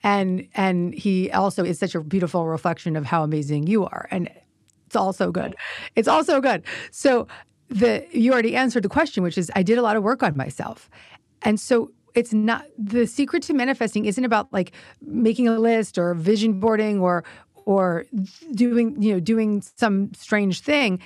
And, 0.04 0.48
and 0.56 0.94
he 0.94 1.32
also 1.32 1.64
is 1.64 1.80
such 1.80 1.96
a 1.96 2.02
beautiful 2.02 2.48
reflection 2.48 2.96
of 2.96 3.06
how 3.06 3.24
amazing 3.24 3.68
you 3.68 3.86
are. 3.86 4.08
And 4.12 4.30
it's 4.88 4.96
also 4.96 5.32
good. 5.32 5.56
It's 5.96 6.08
also 6.08 6.42
good. 6.42 6.64
So, 6.92 7.28
the 7.70 8.06
you 8.12 8.34
already 8.34 8.56
answered 8.56 8.84
the 8.84 8.90
question, 8.90 9.24
which 9.24 9.38
is 9.38 9.50
I 9.56 9.64
did 9.64 9.78
a 9.78 9.82
lot 9.82 9.96
of 9.96 10.04
work 10.04 10.22
on 10.24 10.36
myself. 10.36 10.90
And 11.42 11.58
so 11.60 11.92
it's 12.14 12.34
not 12.34 12.66
the 12.78 13.06
secret 13.08 13.44
to 13.44 13.54
manifesting 13.54 14.06
isn't 14.06 14.26
about 14.26 14.52
like 14.52 14.72
making 15.02 15.48
a 15.48 15.60
list 15.60 15.98
or 15.98 16.14
vision 16.14 16.60
boarding 16.60 17.00
or 17.00 17.24
or 17.66 18.06
doing, 18.54 19.02
you 19.02 19.14
know, 19.14 19.20
doing 19.20 19.62
some 19.78 20.14
strange 20.14 20.62
thing 20.62 21.00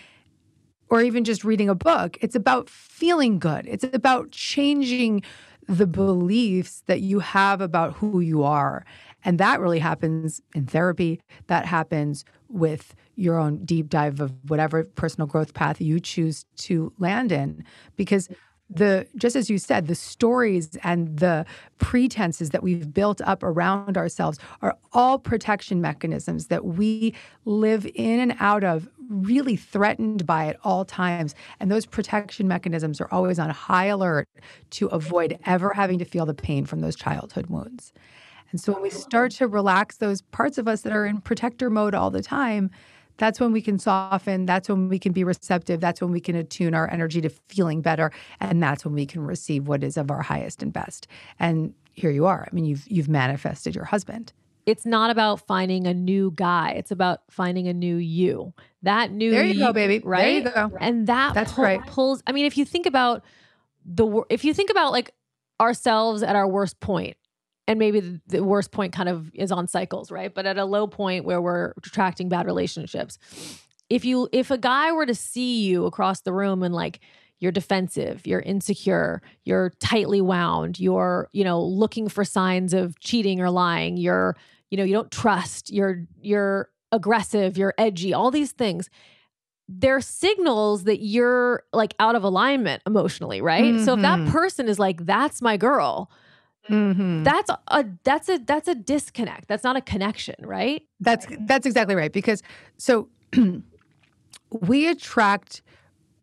or 0.89 1.01
even 1.01 1.23
just 1.23 1.43
reading 1.43 1.69
a 1.69 1.75
book. 1.75 2.17
It's 2.21 2.35
about 2.35 2.69
feeling 2.69 3.39
good. 3.39 3.65
It's 3.67 3.83
about 3.83 4.31
changing 4.31 5.23
the 5.67 5.87
beliefs 5.87 6.83
that 6.85 7.01
you 7.01 7.19
have 7.19 7.59
about 7.59 7.93
who 7.93 8.19
you 8.19 8.43
are. 8.43 8.85
And 9.23 9.39
that 9.39 9.59
really 9.59 9.79
happens 9.79 10.41
in 10.53 10.67
therapy. 10.67 11.19
That 11.47 11.65
happens 11.65 12.23
with 12.49 12.93
your 13.15 13.39
own 13.39 13.65
deep 13.65 13.89
dive 13.89 14.19
of 14.21 14.31
whatever 14.47 14.83
personal 14.83 15.25
growth 15.25 15.55
path 15.55 15.81
you 15.81 15.99
choose 15.99 16.45
to 16.57 16.93
land 16.99 17.31
in. 17.31 17.63
Because 17.95 18.29
the 18.69 19.07
just 19.15 19.35
as 19.35 19.49
you 19.49 19.57
said, 19.57 19.87
the 19.87 19.95
stories 19.95 20.75
and 20.83 21.19
the 21.19 21.45
pretenses 21.77 22.49
that 22.49 22.63
we've 22.63 22.93
built 22.93 23.21
up 23.21 23.43
around 23.43 23.97
ourselves 23.97 24.39
are 24.61 24.75
all 24.93 25.19
protection 25.19 25.81
mechanisms 25.81 26.47
that 26.47 26.65
we 26.65 27.13
live 27.45 27.87
in 27.93 28.19
and 28.19 28.35
out 28.39 28.63
of 28.63 28.89
really 29.09 29.55
threatened 29.55 30.25
by 30.25 30.47
at 30.47 30.57
all 30.63 30.83
times. 30.83 31.35
And 31.59 31.71
those 31.71 31.85
protection 31.85 32.47
mechanisms 32.47 32.99
are 32.99 33.07
always 33.11 33.37
on 33.37 33.49
high 33.51 33.85
alert 33.85 34.27
to 34.71 34.87
avoid 34.87 35.37
ever 35.45 35.73
having 35.73 35.99
to 35.99 36.05
feel 36.05 36.25
the 36.25 36.33
pain 36.33 36.65
from 36.65 36.81
those 36.81 36.95
childhood 36.95 37.47
wounds. 37.47 37.93
And 38.51 38.59
so 38.59 38.73
when 38.73 38.81
we 38.81 38.89
start 38.89 39.31
to 39.33 39.47
relax 39.47 39.97
those 39.97 40.21
parts 40.21 40.57
of 40.57 40.67
us 40.67 40.81
that 40.81 40.93
are 40.93 41.05
in 41.05 41.19
protector 41.21 41.69
mode 41.69 41.93
all 41.93 42.09
the 42.09 42.23
time, 42.23 42.71
that's 43.17 43.39
when 43.39 43.51
we 43.51 43.61
can 43.61 43.79
soften. 43.79 44.45
That's 44.45 44.67
when 44.69 44.89
we 44.89 44.99
can 44.99 45.11
be 45.13 45.23
receptive. 45.23 45.79
That's 45.79 46.01
when 46.01 46.11
we 46.11 46.19
can 46.19 46.35
attune 46.35 46.73
our 46.73 46.89
energy 46.91 47.21
to 47.21 47.29
feeling 47.29 47.81
better. 47.81 48.11
And 48.39 48.61
that's 48.61 48.83
when 48.85 48.93
we 48.93 49.05
can 49.05 49.21
receive 49.21 49.67
what 49.67 49.83
is 49.83 49.97
of 49.97 50.11
our 50.11 50.21
highest 50.21 50.61
and 50.61 50.73
best. 50.73 51.07
And 51.39 51.73
here 51.93 52.11
you 52.11 52.25
are. 52.25 52.47
I 52.49 52.53
mean, 52.53 52.65
you've 52.65 52.85
you've 52.87 53.09
manifested 53.09 53.73
your 53.75 53.85
husband. 53.85 54.33
It's 54.65 54.85
not 54.85 55.11
about 55.11 55.45
finding 55.45 55.85
a 55.85 55.93
new 55.93 56.31
guy. 56.35 56.71
It's 56.71 56.89
about 56.89 57.21
finding 57.29 57.67
a 57.67 57.73
new 57.73 57.97
you. 57.97 58.51
That 58.81 59.11
new 59.11 59.29
There 59.31 59.45
you 59.45 59.59
go, 59.59 59.71
baby. 59.71 59.99
There 59.99 60.09
Right? 60.09 60.43
you 60.43 60.49
go. 60.49 60.71
And 60.81 61.05
that 61.07 61.35
That's 61.35 61.53
pull- 61.53 61.63
right. 61.63 61.85
pulls. 61.85 62.23
I 62.25 62.31
mean, 62.31 62.45
if 62.47 62.57
you 62.57 62.65
think 62.65 62.85
about 62.87 63.23
the 63.85 64.23
if 64.29 64.43
you 64.43 64.53
think 64.55 64.71
about 64.71 64.91
like 64.91 65.11
ourselves 65.61 66.23
at 66.23 66.35
our 66.35 66.47
worst 66.47 66.79
point, 66.79 67.15
and 67.67 67.79
maybe 67.79 68.19
the, 68.27 68.43
worst 68.43 68.71
point 68.71 68.93
kind 68.93 69.09
of 69.09 69.31
is 69.33 69.51
on 69.51 69.67
cycles, 69.67 70.11
right? 70.11 70.33
But 70.33 70.45
at 70.45 70.57
a 70.57 70.65
low 70.65 70.87
point 70.87 71.25
where 71.25 71.41
we're 71.41 71.73
attracting 71.77 72.29
bad 72.29 72.45
relationships, 72.45 73.17
if 73.89 74.05
you 74.05 74.29
if 74.31 74.51
a 74.51 74.57
guy 74.57 74.91
were 74.91 75.05
to 75.05 75.15
see 75.15 75.65
you 75.65 75.85
across 75.85 76.21
the 76.21 76.33
room 76.33 76.63
and 76.63 76.73
like 76.73 76.99
you're 77.39 77.51
defensive, 77.51 78.25
you're 78.25 78.39
insecure, 78.39 79.21
you're 79.43 79.71
tightly 79.79 80.21
wound, 80.21 80.79
you're, 80.79 81.29
you 81.33 81.43
know, 81.43 81.61
looking 81.61 82.07
for 82.07 82.23
signs 82.23 82.73
of 82.73 82.99
cheating 82.99 83.41
or 83.41 83.49
lying, 83.49 83.97
you're, 83.97 84.35
you 84.71 84.77
know, 84.77 84.83
you 84.83 84.93
don't 84.93 85.11
trust, 85.11 85.71
you're 85.71 86.05
you're 86.21 86.69
aggressive, 86.91 87.57
you're 87.57 87.73
edgy, 87.77 88.13
all 88.13 88.31
these 88.31 88.51
things. 88.53 88.89
They're 89.67 90.01
signals 90.01 90.83
that 90.83 91.01
you're 91.03 91.63
like 91.73 91.95
out 91.99 92.15
of 92.15 92.23
alignment 92.23 92.83
emotionally, 92.85 93.41
right? 93.41 93.79
So 93.81 93.93
if 93.93 94.01
that 94.01 94.19
Mhm. 94.19 94.27
person 94.31 94.69
is 94.69 94.77
like, 94.79 95.05
that's 95.05 95.41
my 95.41 95.57
girl, 95.57 96.09
Mm-hmm. 96.69 97.23
that's 97.23 97.51
a 97.67 97.85
that's 98.03 98.29
a 98.29 98.39
that's 98.39 98.67
a 98.67 98.75
disconnect. 98.75 99.47
That's 99.47 99.63
not 99.63 99.75
a 99.75 99.81
connection, 99.81 100.35
right? 100.39 100.81
That's 100.99 101.27
that's 101.41 101.65
exactly 101.65 101.95
right. 101.95 102.11
Because 102.11 102.41
so 102.77 103.09
we 104.49 104.87
attract 104.87 105.61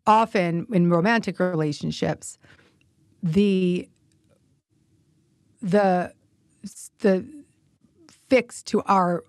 often 0.05 0.67
in 0.71 0.89
romantic 0.89 1.39
relationships 1.39 2.37
the 3.21 3.87
the 5.61 6.13
the 6.99 7.25
fix 8.29 8.61
to 8.63 8.81
our 8.83 9.23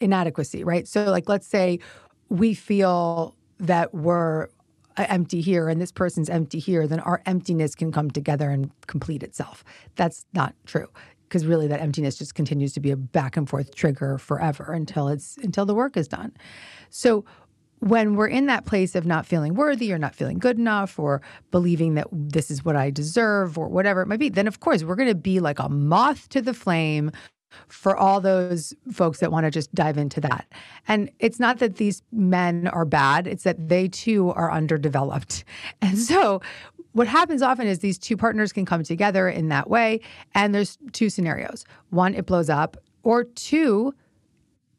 inadequacy, 0.00 0.64
right? 0.64 0.86
So 0.86 1.04
like 1.04 1.28
let's 1.28 1.46
say 1.46 1.80
we 2.28 2.54
feel 2.54 3.34
that 3.58 3.94
we're 3.94 4.48
empty 4.96 5.40
here 5.40 5.68
and 5.68 5.80
this 5.80 5.92
person's 5.92 6.30
empty 6.30 6.58
here, 6.58 6.86
then 6.86 7.00
our 7.00 7.22
emptiness 7.26 7.74
can 7.74 7.92
come 7.92 8.10
together 8.10 8.50
and 8.50 8.70
complete 8.86 9.22
itself. 9.22 9.64
That's 9.96 10.24
not 10.34 10.54
true 10.66 10.88
because 11.28 11.46
really 11.46 11.66
that 11.66 11.80
emptiness 11.80 12.16
just 12.16 12.34
continues 12.34 12.72
to 12.74 12.80
be 12.80 12.90
a 12.90 12.96
back 12.96 13.36
and 13.36 13.48
forth 13.48 13.74
trigger 13.74 14.18
forever 14.18 14.72
until 14.72 15.08
it's 15.08 15.36
until 15.38 15.66
the 15.66 15.74
work 15.74 15.96
is 15.96 16.06
done. 16.06 16.32
So 16.90 17.24
when 17.80 18.14
we're 18.14 18.28
in 18.28 18.46
that 18.46 18.64
place 18.64 18.94
of 18.94 19.04
not 19.04 19.26
feeling 19.26 19.54
worthy 19.54 19.92
or 19.92 19.98
not 19.98 20.14
feeling 20.14 20.38
good 20.38 20.58
enough 20.58 20.98
or 20.98 21.20
believing 21.50 21.94
that 21.94 22.06
this 22.12 22.50
is 22.50 22.64
what 22.64 22.76
I 22.76 22.90
deserve 22.90 23.58
or 23.58 23.68
whatever 23.68 24.00
it 24.00 24.06
might 24.06 24.20
be, 24.20 24.28
then 24.28 24.46
of 24.46 24.60
course 24.60 24.84
we're 24.84 24.94
going 24.94 25.08
to 25.08 25.14
be 25.14 25.40
like 25.40 25.58
a 25.58 25.68
moth 25.68 26.28
to 26.30 26.40
the 26.40 26.54
flame 26.54 27.10
for 27.68 27.96
all 27.96 28.20
those 28.20 28.74
folks 28.92 29.20
that 29.20 29.32
want 29.32 29.44
to 29.44 29.50
just 29.50 29.74
dive 29.74 29.98
into 29.98 30.20
that. 30.20 30.46
And 30.88 31.10
it's 31.18 31.40
not 31.40 31.58
that 31.58 31.76
these 31.76 32.02
men 32.12 32.68
are 32.68 32.84
bad, 32.84 33.26
it's 33.26 33.44
that 33.44 33.68
they 33.68 33.88
too 33.88 34.30
are 34.30 34.50
underdeveloped. 34.52 35.44
And 35.82 35.98
so 35.98 36.40
what 36.92 37.06
happens 37.08 37.42
often 37.42 37.66
is 37.66 37.80
these 37.80 37.98
two 37.98 38.16
partners 38.16 38.52
can 38.52 38.64
come 38.64 38.82
together 38.82 39.28
in 39.28 39.48
that 39.48 39.68
way. 39.68 40.00
And 40.34 40.54
there's 40.54 40.78
two 40.92 41.10
scenarios 41.10 41.64
one, 41.90 42.14
it 42.14 42.26
blows 42.26 42.48
up, 42.48 42.76
or 43.02 43.24
two, 43.24 43.92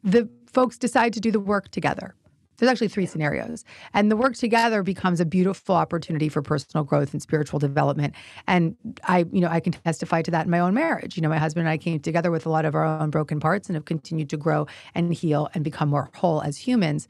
the 0.04 0.30
folks 0.52 0.78
decide 0.78 1.14
to 1.14 1.20
do 1.20 1.32
the 1.32 1.40
work 1.40 1.70
together. 1.70 2.16
There's 2.58 2.70
actually 2.70 2.88
three 2.88 3.06
scenarios. 3.06 3.64
And 3.94 4.12
the 4.12 4.16
work 4.16 4.36
together 4.36 4.84
becomes 4.84 5.20
a 5.20 5.26
beautiful 5.26 5.76
opportunity 5.76 6.30
for 6.30 6.42
personal 6.42 6.84
growth 6.84 7.14
and 7.14 7.22
spiritual 7.22 7.60
development. 7.60 8.16
And 8.48 8.76
I, 9.04 9.26
you 9.32 9.42
know, 9.42 9.50
I 9.50 9.60
can 9.60 9.74
testify 9.74 10.22
to 10.24 10.32
that 10.32 10.46
in 10.46 10.52
my 10.52 10.60
own 10.60 10.74
marriage. 10.74 11.16
You 11.16 11.22
know, 11.22 11.30
my 11.30 11.38
husband 11.38 11.68
and 11.68 11.72
I 11.72 11.78
came 11.78 12.00
together 12.00 12.32
with 12.32 12.46
a 12.46 12.50
lot 12.50 12.66
of 12.66 12.76
our 12.76 12.86
own 12.86 13.10
broken 13.10 13.40
parts 13.40 13.68
and 13.68 13.76
have 13.76 13.86
continued 13.86 14.30
to 14.30 14.38
grow 14.38 14.68
and 14.94 15.14
heal 15.14 15.50
and 15.54 15.64
become 15.64 15.90
more 15.90 16.10
whole 16.16 16.42
as 16.42 16.58
humans, 16.58 17.08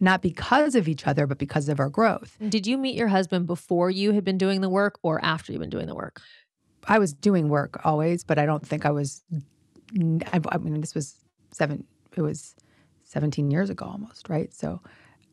not 0.00 0.22
because 0.22 0.74
of 0.74 0.88
each 0.88 1.06
other, 1.06 1.26
but 1.26 1.38
because 1.38 1.68
of 1.68 1.80
our 1.80 1.88
growth. 1.88 2.36
Did 2.48 2.66
you 2.66 2.78
meet 2.78 2.94
your 2.96 3.08
husband 3.08 3.46
before 3.46 3.90
you 3.90 4.12
had 4.12 4.24
been 4.24 4.38
doing 4.38 4.60
the 4.60 4.68
work 4.68 4.98
or 5.02 5.24
after 5.24 5.52
you've 5.52 5.60
been 5.60 5.70
doing 5.70 5.86
the 5.86 5.94
work? 5.94 6.20
I 6.86 6.98
was 6.98 7.14
doing 7.14 7.48
work 7.48 7.80
always, 7.84 8.24
but 8.24 8.38
I 8.38 8.46
don't 8.46 8.66
think 8.66 8.84
I 8.84 8.90
was. 8.90 9.22
I, 10.32 10.40
I 10.48 10.58
mean, 10.58 10.80
this 10.80 10.94
was 10.94 11.16
seven. 11.50 11.84
It 12.16 12.20
was 12.20 12.54
seventeen 13.14 13.50
years 13.50 13.70
ago 13.70 13.86
almost, 13.86 14.28
right? 14.28 14.52
So 14.52 14.82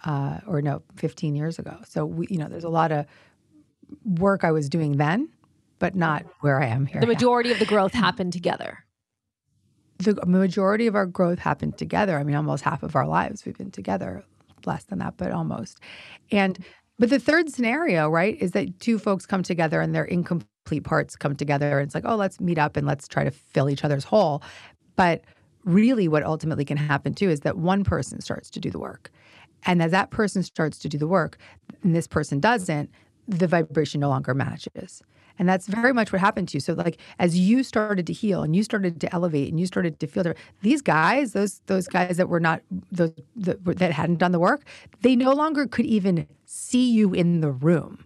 uh, 0.04 0.40
or 0.48 0.62
no, 0.62 0.82
15 0.96 1.36
years 1.36 1.60
ago. 1.60 1.78
So 1.88 2.06
we, 2.06 2.28
you 2.30 2.38
know, 2.38 2.48
there's 2.48 2.64
a 2.64 2.70
lot 2.70 2.92
of 2.92 3.06
work 4.04 4.44
I 4.44 4.52
was 4.52 4.70
doing 4.70 4.98
then, 4.98 5.30
but 5.80 5.96
not 5.96 6.26
where 6.40 6.62
I 6.62 6.68
am 6.68 6.86
here. 6.86 7.02
The 7.02 7.08
now. 7.08 7.14
majority 7.14 7.52
of 7.52 7.60
the 7.60 7.66
growth 7.66 7.94
happened 8.08 8.34
together. 8.34 8.80
the 10.00 10.16
majority 10.26 10.88
of 10.88 10.96
our 10.96 11.06
growth 11.06 11.40
happened 11.40 11.78
together. 11.78 12.18
I 12.18 12.24
mean, 12.24 12.36
almost 12.36 12.64
half 12.64 12.84
of 12.84 12.96
our 12.96 13.08
lives 13.08 13.46
we've 13.46 13.58
been 13.58 13.72
together, 13.72 14.24
less 14.66 14.84
than 14.86 15.00
that, 15.00 15.18
but 15.18 15.32
almost. 15.32 15.80
And 16.32 16.58
but 16.98 17.10
the 17.10 17.20
third 17.20 17.50
scenario, 17.50 18.10
right, 18.10 18.40
is 18.40 18.52
that 18.52 18.80
two 18.80 19.00
folks 19.00 19.26
come 19.26 19.42
together 19.42 19.82
and 19.82 19.94
their 19.94 20.06
incomplete 20.06 20.84
parts 20.84 21.16
come 21.16 21.36
together. 21.36 21.80
And 21.80 21.88
it's 21.88 21.96
like, 21.96 22.04
oh, 22.06 22.16
let's 22.16 22.40
meet 22.40 22.60
up 22.60 22.78
and 22.78 22.86
let's 22.86 23.08
try 23.08 23.24
to 23.24 23.32
fill 23.32 23.72
each 23.72 23.84
other's 23.84 24.04
hole. 24.04 24.44
But 24.96 25.24
really, 25.66 26.08
what 26.08 26.24
ultimately 26.24 26.66
can 26.66 26.78
happen 26.78 27.14
too 27.14 27.30
is 27.30 27.42
that 27.42 27.58
one 27.58 27.84
person 27.84 28.22
starts 28.22 28.50
to 28.52 28.60
do 28.60 28.70
the 28.70 28.80
work. 28.80 29.12
And 29.64 29.82
as 29.82 29.92
that 29.92 30.10
person 30.10 30.44
starts 30.44 30.80
to 30.80 30.90
do 30.90 30.98
the 30.98 31.08
work 31.08 31.38
and 31.84 31.96
this 31.96 32.08
person 32.08 32.40
doesn't, 32.40 32.90
the 33.28 33.48
vibration 33.48 34.02
no 34.02 34.10
longer 34.10 34.34
matches. 34.34 35.02
And 35.40 35.48
that's 35.48 35.68
very 35.68 35.94
much 35.94 36.12
what 36.12 36.20
happened 36.20 36.50
to 36.50 36.58
you. 36.58 36.60
So, 36.60 36.74
like, 36.74 36.98
as 37.18 37.38
you 37.38 37.64
started 37.64 38.06
to 38.08 38.14
heal 38.14 38.44
and 38.44 38.56
you 38.56 38.64
started 38.64 39.00
to 39.02 39.14
elevate 39.14 39.50
and 39.50 39.60
you 39.60 39.66
started 39.66 40.00
to 40.00 40.08
feel 40.08 40.34
these 40.62 40.82
guys, 40.82 41.34
those 41.34 41.62
those 41.66 41.88
guys 41.88 42.18
that 42.18 42.30
were 42.30 42.40
not 42.40 42.62
those 42.92 43.14
that 43.36 43.92
hadn't 43.92 44.18
done 44.18 44.34
the 44.34 44.40
work, 44.40 44.64
they 45.02 45.16
no 45.16 45.32
longer 45.32 45.66
could 45.66 45.86
even 45.86 46.28
see 46.46 46.92
you 46.92 47.14
in 47.14 47.42
the 47.42 47.52
room 47.52 48.04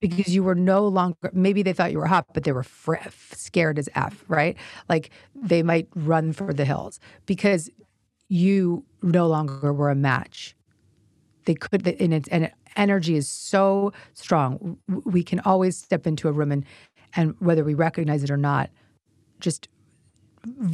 because 0.00 0.34
you 0.34 0.42
were 0.42 0.54
no 0.54 0.86
longer. 0.86 1.30
Maybe 1.32 1.62
they 1.62 1.72
thought 1.72 1.92
you 1.92 1.98
were 1.98 2.06
hot, 2.06 2.26
but 2.34 2.44
they 2.44 2.52
were 2.52 2.62
fr- 2.62 2.96
scared 3.32 3.78
as 3.78 3.88
f. 3.94 4.24
Right? 4.28 4.56
Like 4.88 5.10
they 5.34 5.62
might 5.62 5.88
run 5.94 6.32
for 6.32 6.52
the 6.52 6.64
hills 6.64 7.00
because 7.26 7.70
you 8.28 8.84
no 9.02 9.26
longer 9.26 9.72
were 9.72 9.90
a 9.90 9.94
match 9.94 10.56
they 11.46 11.54
could 11.54 11.86
and 11.86 12.28
and 12.30 12.52
energy 12.76 13.16
is 13.16 13.26
so 13.26 13.92
strong 14.12 14.76
we 15.04 15.22
can 15.22 15.40
always 15.40 15.76
step 15.76 16.06
into 16.06 16.28
a 16.28 16.32
room 16.32 16.52
and 16.52 16.64
and 17.14 17.34
whether 17.38 17.64
we 17.64 17.72
recognize 17.72 18.22
it 18.22 18.30
or 18.30 18.36
not 18.36 18.68
just 19.40 19.68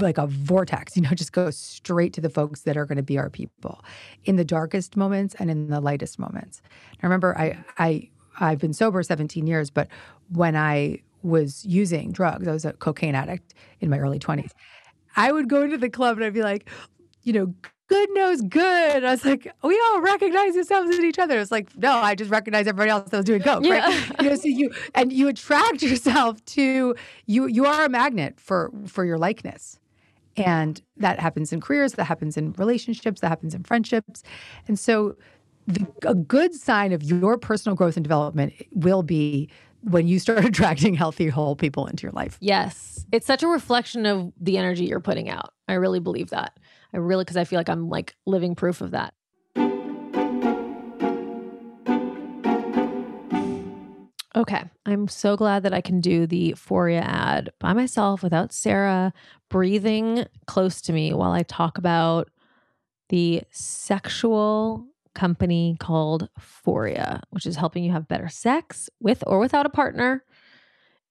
like 0.01 0.19
a 0.19 0.27
vortex 0.27 0.97
you 0.97 1.03
know 1.03 1.11
just 1.15 1.33
go 1.33 1.51
straight 1.51 2.13
to 2.13 2.21
the 2.21 2.29
folks 2.29 2.63
that 2.63 2.77
are 2.77 2.85
going 2.85 2.97
to 2.97 3.03
be 3.03 3.19
our 3.19 3.31
people 3.31 3.85
in 4.25 4.37
the 4.37 4.45
darkest 4.45 4.97
moments 4.97 5.35
and 5.39 5.51
in 5.51 5.69
the 5.69 5.81
lightest 5.81 6.19
moments 6.19 6.61
i 7.03 7.07
remember 7.07 7.39
i 7.39 7.57
i 7.79 8.09
i've 8.41 8.59
been 8.59 8.73
sober 8.73 9.03
17 9.03 9.47
years 9.47 9.71
but 9.71 9.89
when 10.31 10.57
i 10.57 10.99
was 11.23 11.65
using 11.65 12.13
drugs 12.13 12.49
i 12.49 12.53
was 12.53 12.65
a 12.65 12.73
cocaine 12.75 13.15
addict 13.15 13.55
in 13.81 13.89
my 13.91 13.99
early 13.99 14.19
20s 14.19 14.51
i 15.17 15.31
would 15.33 15.49
go 15.49 15.63
into 15.63 15.79
the 15.79 15.91
club 15.91 16.17
and 16.17 16.25
i'd 16.25 16.35
be 16.35 16.43
like 16.43 16.69
you 17.25 17.33
know, 17.33 17.55
good 17.87 18.09
knows 18.15 18.41
good. 18.43 19.05
I 19.05 19.11
was 19.13 19.25
like, 19.25 19.53
we 19.63 19.81
all 19.87 20.01
recognize 20.01 20.57
ourselves 20.57 20.97
in 20.97 21.05
each 21.05 21.19
other. 21.19 21.39
It's 21.39 21.53
like, 21.53 21.69
no, 21.77 21.93
I 21.93 22.15
just 22.15 22.31
recognize 22.31 22.67
everybody 22.67 22.91
else 22.91 23.11
that 23.11 23.17
was 23.17 23.27
doing 23.27 23.43
coke, 23.43 23.65
Yeah. 23.65 23.87
right? 23.87 24.23
You 24.23 24.31
know, 24.31 24.35
so 24.37 24.49
you 24.49 24.73
and 24.95 25.13
you 25.13 25.29
attract 25.29 25.83
yourself 25.83 26.45
to 26.47 26.97
you. 27.27 27.47
You 27.47 27.67
are 27.67 27.85
a 27.85 27.89
magnet 27.89 28.41
for 28.41 28.71
for 28.87 29.05
your 29.05 29.19
likeness, 29.19 29.79
and 30.37 30.83
that 30.97 31.21
happens 31.21 31.53
in 31.53 31.61
careers, 31.61 31.93
that 31.93 32.05
happens 32.07 32.37
in 32.37 32.53
relationships, 32.55 33.21
that 33.21 33.29
happens 33.29 33.55
in 33.55 33.63
friendships, 33.63 34.25
and 34.67 34.79
so 34.79 35.17
the, 35.67 35.87
a 36.07 36.15
good 36.15 36.55
sign 36.55 36.93
of 36.93 37.03
your 37.03 37.39
personal 37.39 37.77
growth 37.77 37.97
and 37.97 38.05
development 38.05 38.53
will 38.73 39.03
be 39.03 39.49
when 39.83 40.07
you 40.07 40.19
start 40.19 40.45
attracting 40.45 40.95
healthy, 40.95 41.29
whole 41.29 41.57
people 41.57 41.87
into 41.87 42.03
your 42.03 42.13
life. 42.13 42.39
Yes. 42.41 43.05
It's 43.13 43.27
such 43.27 43.43
a 43.43 43.49
reflection 43.49 44.07
of 44.07 44.33
the 44.41 44.59
energy 44.59 44.85
you're 44.87 45.01
putting 45.01 45.29
out. 45.29 45.53
I 45.69 45.75
really 45.75 46.01
believe 46.01 46.31
that. 46.31 46.59
I 46.93 46.99
really, 46.99 47.25
because 47.25 47.37
I 47.37 47.45
feel 47.45 47.59
like 47.59 47.69
I'm 47.69 47.89
like 47.89 48.15
living 48.27 48.55
proof 48.55 48.81
of 48.81 48.91
that. 48.93 49.15
Okay. 54.35 54.65
I'm 54.87 55.09
so 55.09 55.37
glad 55.37 55.63
that 55.63 55.75
I 55.75 55.81
can 55.81 56.01
do 56.01 56.27
the 56.27 56.55
Foria 56.55 57.03
ad 57.03 57.51
by 57.59 57.73
myself 57.73 58.23
without 58.23 58.53
Sara 58.53 59.13
breathing 59.51 60.25
close 60.47 60.81
to 60.83 60.93
me 60.93 61.13
while 61.13 61.33
I 61.33 61.43
talk 61.43 61.77
about 61.77 62.31
the 63.11 63.43
sexual 63.51 64.87
company 65.15 65.77
called 65.79 66.29
Foria, 66.39 67.21
which 67.31 67.47
is 67.47 67.57
helping 67.57 67.85
you 67.85 67.93
have 67.93 68.09
better 68.09 68.29
sex 68.29 68.89
with 69.01 69.23
or 69.27 69.39
without 69.39 69.67
a 69.67 69.71
partner. 69.71 70.25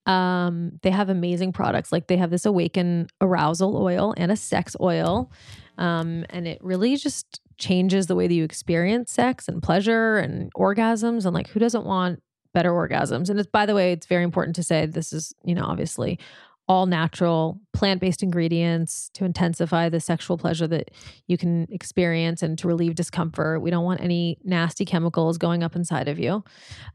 Um, 0.05 0.79
they 0.81 0.89
have 0.89 1.09
amazing 1.09 1.53
products. 1.53 1.91
Like 1.91 2.07
they 2.07 2.17
have 2.17 2.31
this 2.31 2.45
awaken 2.45 3.07
arousal 3.21 3.77
oil 3.77 4.13
and 4.17 4.31
a 4.31 4.35
sex 4.35 4.75
oil. 4.81 5.31
Um, 5.77 6.25
and 6.29 6.47
it 6.47 6.59
really 6.63 6.95
just 6.95 7.39
changes 7.57 8.07
the 8.07 8.15
way 8.15 8.27
that 8.27 8.33
you 8.33 8.43
experience 8.43 9.11
sex 9.11 9.47
and 9.47 9.61
pleasure 9.61 10.17
and 10.17 10.51
orgasms. 10.55 11.25
And 11.25 11.33
like, 11.35 11.47
who 11.49 11.59
doesn't 11.59 11.85
want 11.85 12.21
better 12.53 12.71
orgasms? 12.71 13.29
And 13.29 13.39
it's, 13.39 13.49
by 13.49 13.65
the 13.65 13.75
way, 13.75 13.91
it's 13.91 14.07
very 14.07 14.23
important 14.23 14.55
to 14.55 14.63
say 14.63 14.85
this 14.85 15.13
is, 15.13 15.33
you 15.43 15.53
know, 15.53 15.65
obviously 15.65 16.19
all 16.71 16.85
natural 16.85 17.59
plant-based 17.73 18.23
ingredients 18.23 19.11
to 19.13 19.25
intensify 19.25 19.89
the 19.89 19.99
sexual 19.99 20.37
pleasure 20.37 20.67
that 20.67 20.89
you 21.27 21.37
can 21.37 21.67
experience 21.69 22.41
and 22.41 22.57
to 22.57 22.65
relieve 22.65 22.95
discomfort. 22.95 23.61
We 23.61 23.69
don't 23.69 23.83
want 23.83 23.99
any 23.99 24.37
nasty 24.45 24.85
chemicals 24.85 25.37
going 25.37 25.63
up 25.63 25.75
inside 25.75 26.07
of 26.07 26.17
you. 26.17 26.45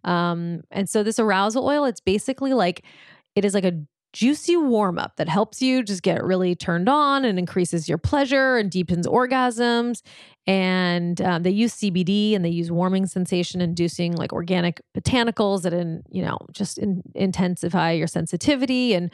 Um, 0.02 0.62
and 0.70 0.88
so 0.88 1.02
this 1.02 1.18
arousal 1.18 1.66
oil, 1.66 1.84
it's 1.84 2.00
basically 2.00 2.54
like 2.54 2.86
it 3.34 3.44
is 3.44 3.52
like 3.52 3.66
a 3.66 3.78
juicy 4.14 4.56
warm 4.56 4.98
up 4.98 5.16
that 5.16 5.28
helps 5.28 5.60
you 5.60 5.82
just 5.82 6.02
get 6.02 6.24
really 6.24 6.54
turned 6.54 6.88
on 6.88 7.26
and 7.26 7.38
increases 7.38 7.86
your 7.86 7.98
pleasure 7.98 8.56
and 8.56 8.70
deepens 8.70 9.06
orgasms. 9.06 10.00
And 10.46 11.20
um, 11.20 11.42
they 11.42 11.50
use 11.50 11.74
CBD 11.74 12.34
and 12.34 12.42
they 12.42 12.48
use 12.48 12.70
warming 12.70 13.04
sensation 13.04 13.60
inducing 13.60 14.14
like 14.14 14.32
organic 14.32 14.80
botanicals 14.96 15.62
that, 15.62 15.74
in, 15.74 16.02
you 16.10 16.22
know, 16.22 16.38
just 16.52 16.78
in, 16.78 17.02
intensify 17.14 17.90
your 17.92 18.06
sensitivity. 18.06 18.94
And 18.94 19.10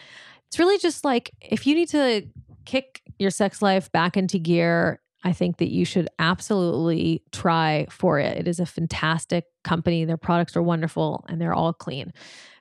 it's 0.53 0.59
really 0.59 0.77
just 0.77 1.03
like 1.03 1.31
if 1.41 1.67
you 1.67 1.75
need 1.75 1.89
to 1.89 2.29
kick 2.67 3.01
your 3.19 3.31
sex 3.31 3.63
life 3.63 3.91
back 3.91 4.19
into 4.19 4.39
gear, 4.39 5.01
I 5.25 5.33
think 5.33 5.57
that 5.57 5.71
you 5.71 5.87
should 5.87 6.11
absolutely 6.19 7.23
try 7.33 7.87
Foria. 7.89 8.37
It 8.37 8.47
is 8.47 8.61
a 8.61 8.67
fantastic 8.67 9.47
company. 9.65 10.05
Their 10.05 10.19
products 10.19 10.55
are 10.55 10.63
wonderful 10.63 11.25
and 11.27 11.41
they're 11.41 11.55
all 11.55 11.73
clean. 11.73 12.13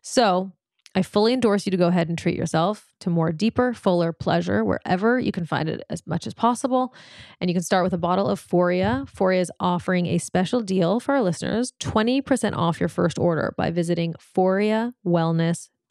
So, 0.01 0.53
I 0.93 1.03
fully 1.03 1.33
endorse 1.33 1.65
you 1.65 1.71
to 1.71 1.77
go 1.77 1.87
ahead 1.87 2.09
and 2.09 2.17
treat 2.17 2.35
yourself 2.37 2.93
to 2.99 3.09
more 3.09 3.31
deeper, 3.31 3.73
fuller 3.73 4.11
pleasure 4.11 4.63
wherever 4.65 5.19
you 5.19 5.31
can 5.31 5.45
find 5.45 5.69
it 5.69 5.83
as 5.89 6.05
much 6.05 6.27
as 6.27 6.33
possible. 6.33 6.93
And 7.39 7.49
you 7.49 7.53
can 7.53 7.63
start 7.63 7.85
with 7.85 7.93
a 7.93 7.97
bottle 7.97 8.27
of 8.27 8.45
Foria. 8.45 9.09
Foria 9.09 9.39
is 9.39 9.51
offering 9.59 10.05
a 10.07 10.17
special 10.17 10.59
deal 10.59 10.99
for 10.99 11.15
our 11.15 11.21
listeners 11.21 11.71
20% 11.79 12.55
off 12.57 12.79
your 12.79 12.89
first 12.89 13.17
order 13.19 13.53
by 13.57 13.71
visiting 13.71 14.13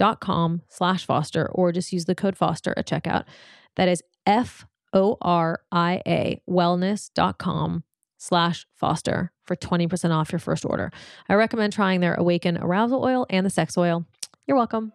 foriawellness.com 0.00 0.62
slash 0.68 1.06
foster 1.06 1.48
or 1.52 1.72
just 1.72 1.92
use 1.92 2.04
the 2.04 2.14
code 2.14 2.36
foster 2.36 2.74
at 2.76 2.86
checkout. 2.86 3.24
That 3.76 3.88
is 3.88 4.02
F 4.26 4.66
O 4.92 5.16
R 5.20 5.60
I 5.70 6.02
A 6.06 6.40
wellness.com 6.48 7.84
slash 8.18 8.66
foster 8.74 9.32
for 9.44 9.56
20% 9.56 10.10
off 10.10 10.32
your 10.32 10.38
first 10.38 10.64
order. 10.64 10.90
I 11.28 11.34
recommend 11.34 11.72
trying 11.72 12.00
their 12.00 12.14
Awaken 12.14 12.58
Arousal 12.58 13.02
Oil 13.02 13.26
and 13.30 13.46
the 13.46 13.50
Sex 13.50 13.78
Oil. 13.78 14.04
You're 14.46 14.56
welcome. 14.56 14.92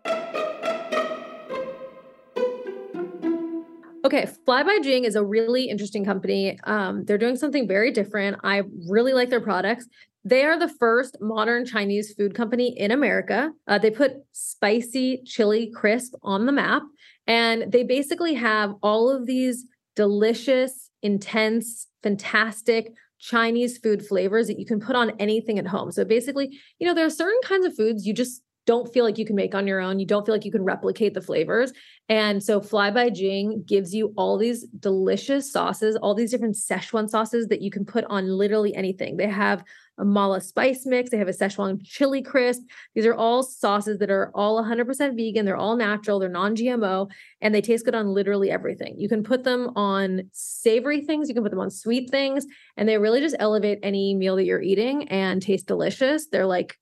Okay, 4.05 4.27
Fly 4.45 4.61
by 4.61 4.77
Jing 4.83 5.03
is 5.03 5.15
a 5.15 5.23
really 5.23 5.67
interesting 5.67 6.05
company. 6.05 6.59
Um, 6.65 7.05
they're 7.05 7.17
doing 7.17 7.37
something 7.37 7.67
very 7.67 7.89
different. 7.89 8.37
I 8.43 8.61
really 8.87 9.13
like 9.13 9.31
their 9.31 9.41
products. 9.41 9.87
They 10.27 10.43
are 10.43 10.57
the 10.57 10.67
first 10.67 11.17
modern 11.21 11.65
Chinese 11.65 12.13
food 12.15 12.33
company 12.33 12.77
in 12.77 12.89
America. 12.89 13.51
Uh, 13.67 13.77
they 13.77 13.91
put 13.91 14.15
spicy 14.31 15.21
chili 15.23 15.71
crisp 15.73 16.15
on 16.23 16.47
the 16.47 16.51
map, 16.51 16.81
and 17.27 17.71
they 17.71 17.83
basically 17.83 18.33
have 18.33 18.73
all 18.81 19.09
of 19.09 19.27
these 19.27 19.65
delicious, 19.95 20.89
intense, 21.03 21.87
fantastic 22.01 22.91
Chinese 23.19 23.77
food 23.77 24.05
flavors 24.05 24.47
that 24.47 24.59
you 24.59 24.65
can 24.65 24.79
put 24.79 24.95
on 24.95 25.11
anything 25.19 25.59
at 25.59 25.67
home. 25.67 25.91
So 25.91 26.03
basically, 26.03 26.59
you 26.79 26.87
know, 26.87 26.93
there 26.93 27.05
are 27.05 27.11
certain 27.11 27.39
kinds 27.43 27.65
of 27.65 27.75
foods 27.75 28.05
you 28.05 28.13
just 28.13 28.41
don't 28.65 28.91
feel 28.91 29.05
like 29.05 29.17
you 29.17 29.25
can 29.25 29.35
make 29.35 29.53
on 29.53 29.67
your 29.67 29.79
own. 29.79 29.99
You 29.99 30.05
don't 30.05 30.25
feel 30.25 30.33
like 30.33 30.45
you 30.45 30.51
can 30.51 30.63
replicate 30.63 31.13
the 31.13 31.21
flavors. 31.21 31.71
And 32.09 32.43
so 32.43 32.61
Fly 32.61 32.91
by 32.91 33.09
Jing 33.09 33.63
gives 33.65 33.93
you 33.93 34.13
all 34.17 34.37
these 34.37 34.63
delicious 34.79 35.51
sauces, 35.51 35.95
all 35.95 36.13
these 36.15 36.31
different 36.31 36.55
Szechuan 36.55 37.09
sauces 37.09 37.47
that 37.47 37.61
you 37.61 37.71
can 37.71 37.85
put 37.85 38.05
on 38.05 38.27
literally 38.27 38.75
anything. 38.75 39.17
They 39.17 39.27
have 39.27 39.63
a 39.97 40.05
mala 40.05 40.41
spice 40.41 40.85
mix, 40.85 41.09
they 41.09 41.17
have 41.17 41.27
a 41.27 41.31
Szechuan 41.31 41.79
chili 41.83 42.21
crisp. 42.21 42.63
These 42.95 43.05
are 43.05 43.13
all 43.13 43.43
sauces 43.43 43.97
that 43.99 44.11
are 44.11 44.29
all 44.35 44.61
100% 44.61 45.15
vegan, 45.15 45.45
they're 45.45 45.55
all 45.55 45.77
natural, 45.77 46.19
they're 46.19 46.29
non-GMO, 46.29 47.09
and 47.41 47.55
they 47.55 47.61
taste 47.61 47.85
good 47.85 47.95
on 47.95 48.07
literally 48.07 48.51
everything. 48.51 48.95
You 48.97 49.07
can 49.07 49.23
put 49.23 49.43
them 49.43 49.71
on 49.75 50.23
savory 50.33 51.01
things, 51.01 51.29
you 51.29 51.33
can 51.33 51.43
put 51.43 51.51
them 51.51 51.61
on 51.61 51.71
sweet 51.71 52.09
things, 52.09 52.45
and 52.75 52.89
they 52.89 52.97
really 52.97 53.21
just 53.21 53.37
elevate 53.39 53.79
any 53.83 54.13
meal 54.13 54.35
that 54.35 54.45
you're 54.45 54.61
eating 54.61 55.07
and 55.07 55.41
taste 55.41 55.67
delicious. 55.67 56.27
They're 56.27 56.45
like 56.45 56.77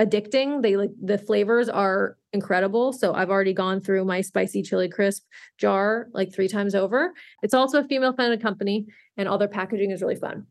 addicting. 0.00 0.62
They 0.62 0.76
like 0.76 0.90
the 1.02 1.18
flavors 1.18 1.68
are 1.68 2.16
incredible. 2.32 2.92
So 2.92 3.14
I've 3.14 3.30
already 3.30 3.52
gone 3.52 3.80
through 3.80 4.04
my 4.04 4.20
spicy 4.20 4.62
chili 4.62 4.88
crisp 4.88 5.24
jar 5.58 6.08
like 6.12 6.32
three 6.32 6.48
times 6.48 6.74
over. 6.74 7.12
It's 7.42 7.54
also 7.54 7.80
a 7.80 7.84
female 7.84 8.12
founded 8.12 8.42
company 8.42 8.86
and 9.16 9.28
all 9.28 9.38
their 9.38 9.48
packaging 9.48 9.90
is 9.90 10.02
really 10.02 10.16
fun. 10.16 10.46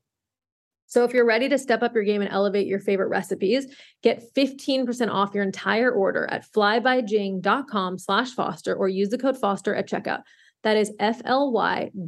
So 0.85 1.03
if 1.03 1.13
you're 1.13 1.25
ready 1.25 1.49
to 1.49 1.57
step 1.57 1.81
up 1.81 1.95
your 1.95 2.03
game 2.03 2.21
and 2.21 2.31
elevate 2.31 2.67
your 2.67 2.79
favorite 2.79 3.07
recipes, 3.07 3.65
get 4.03 4.23
15% 4.35 5.09
off 5.09 5.33
your 5.33 5.43
entire 5.43 5.91
order 5.91 6.27
at 6.29 6.45
flybyjing.com 6.53 7.97
slash 7.97 8.31
foster 8.31 8.75
or 8.75 8.87
use 8.87 9.09
the 9.09 9.17
code 9.17 9.37
foster 9.37 9.73
at 9.73 9.89
checkout. 9.89 10.21
That 10.61 10.77
is 10.77 10.93
F-L-Y-B-Y-J-I-N-G 10.99 11.99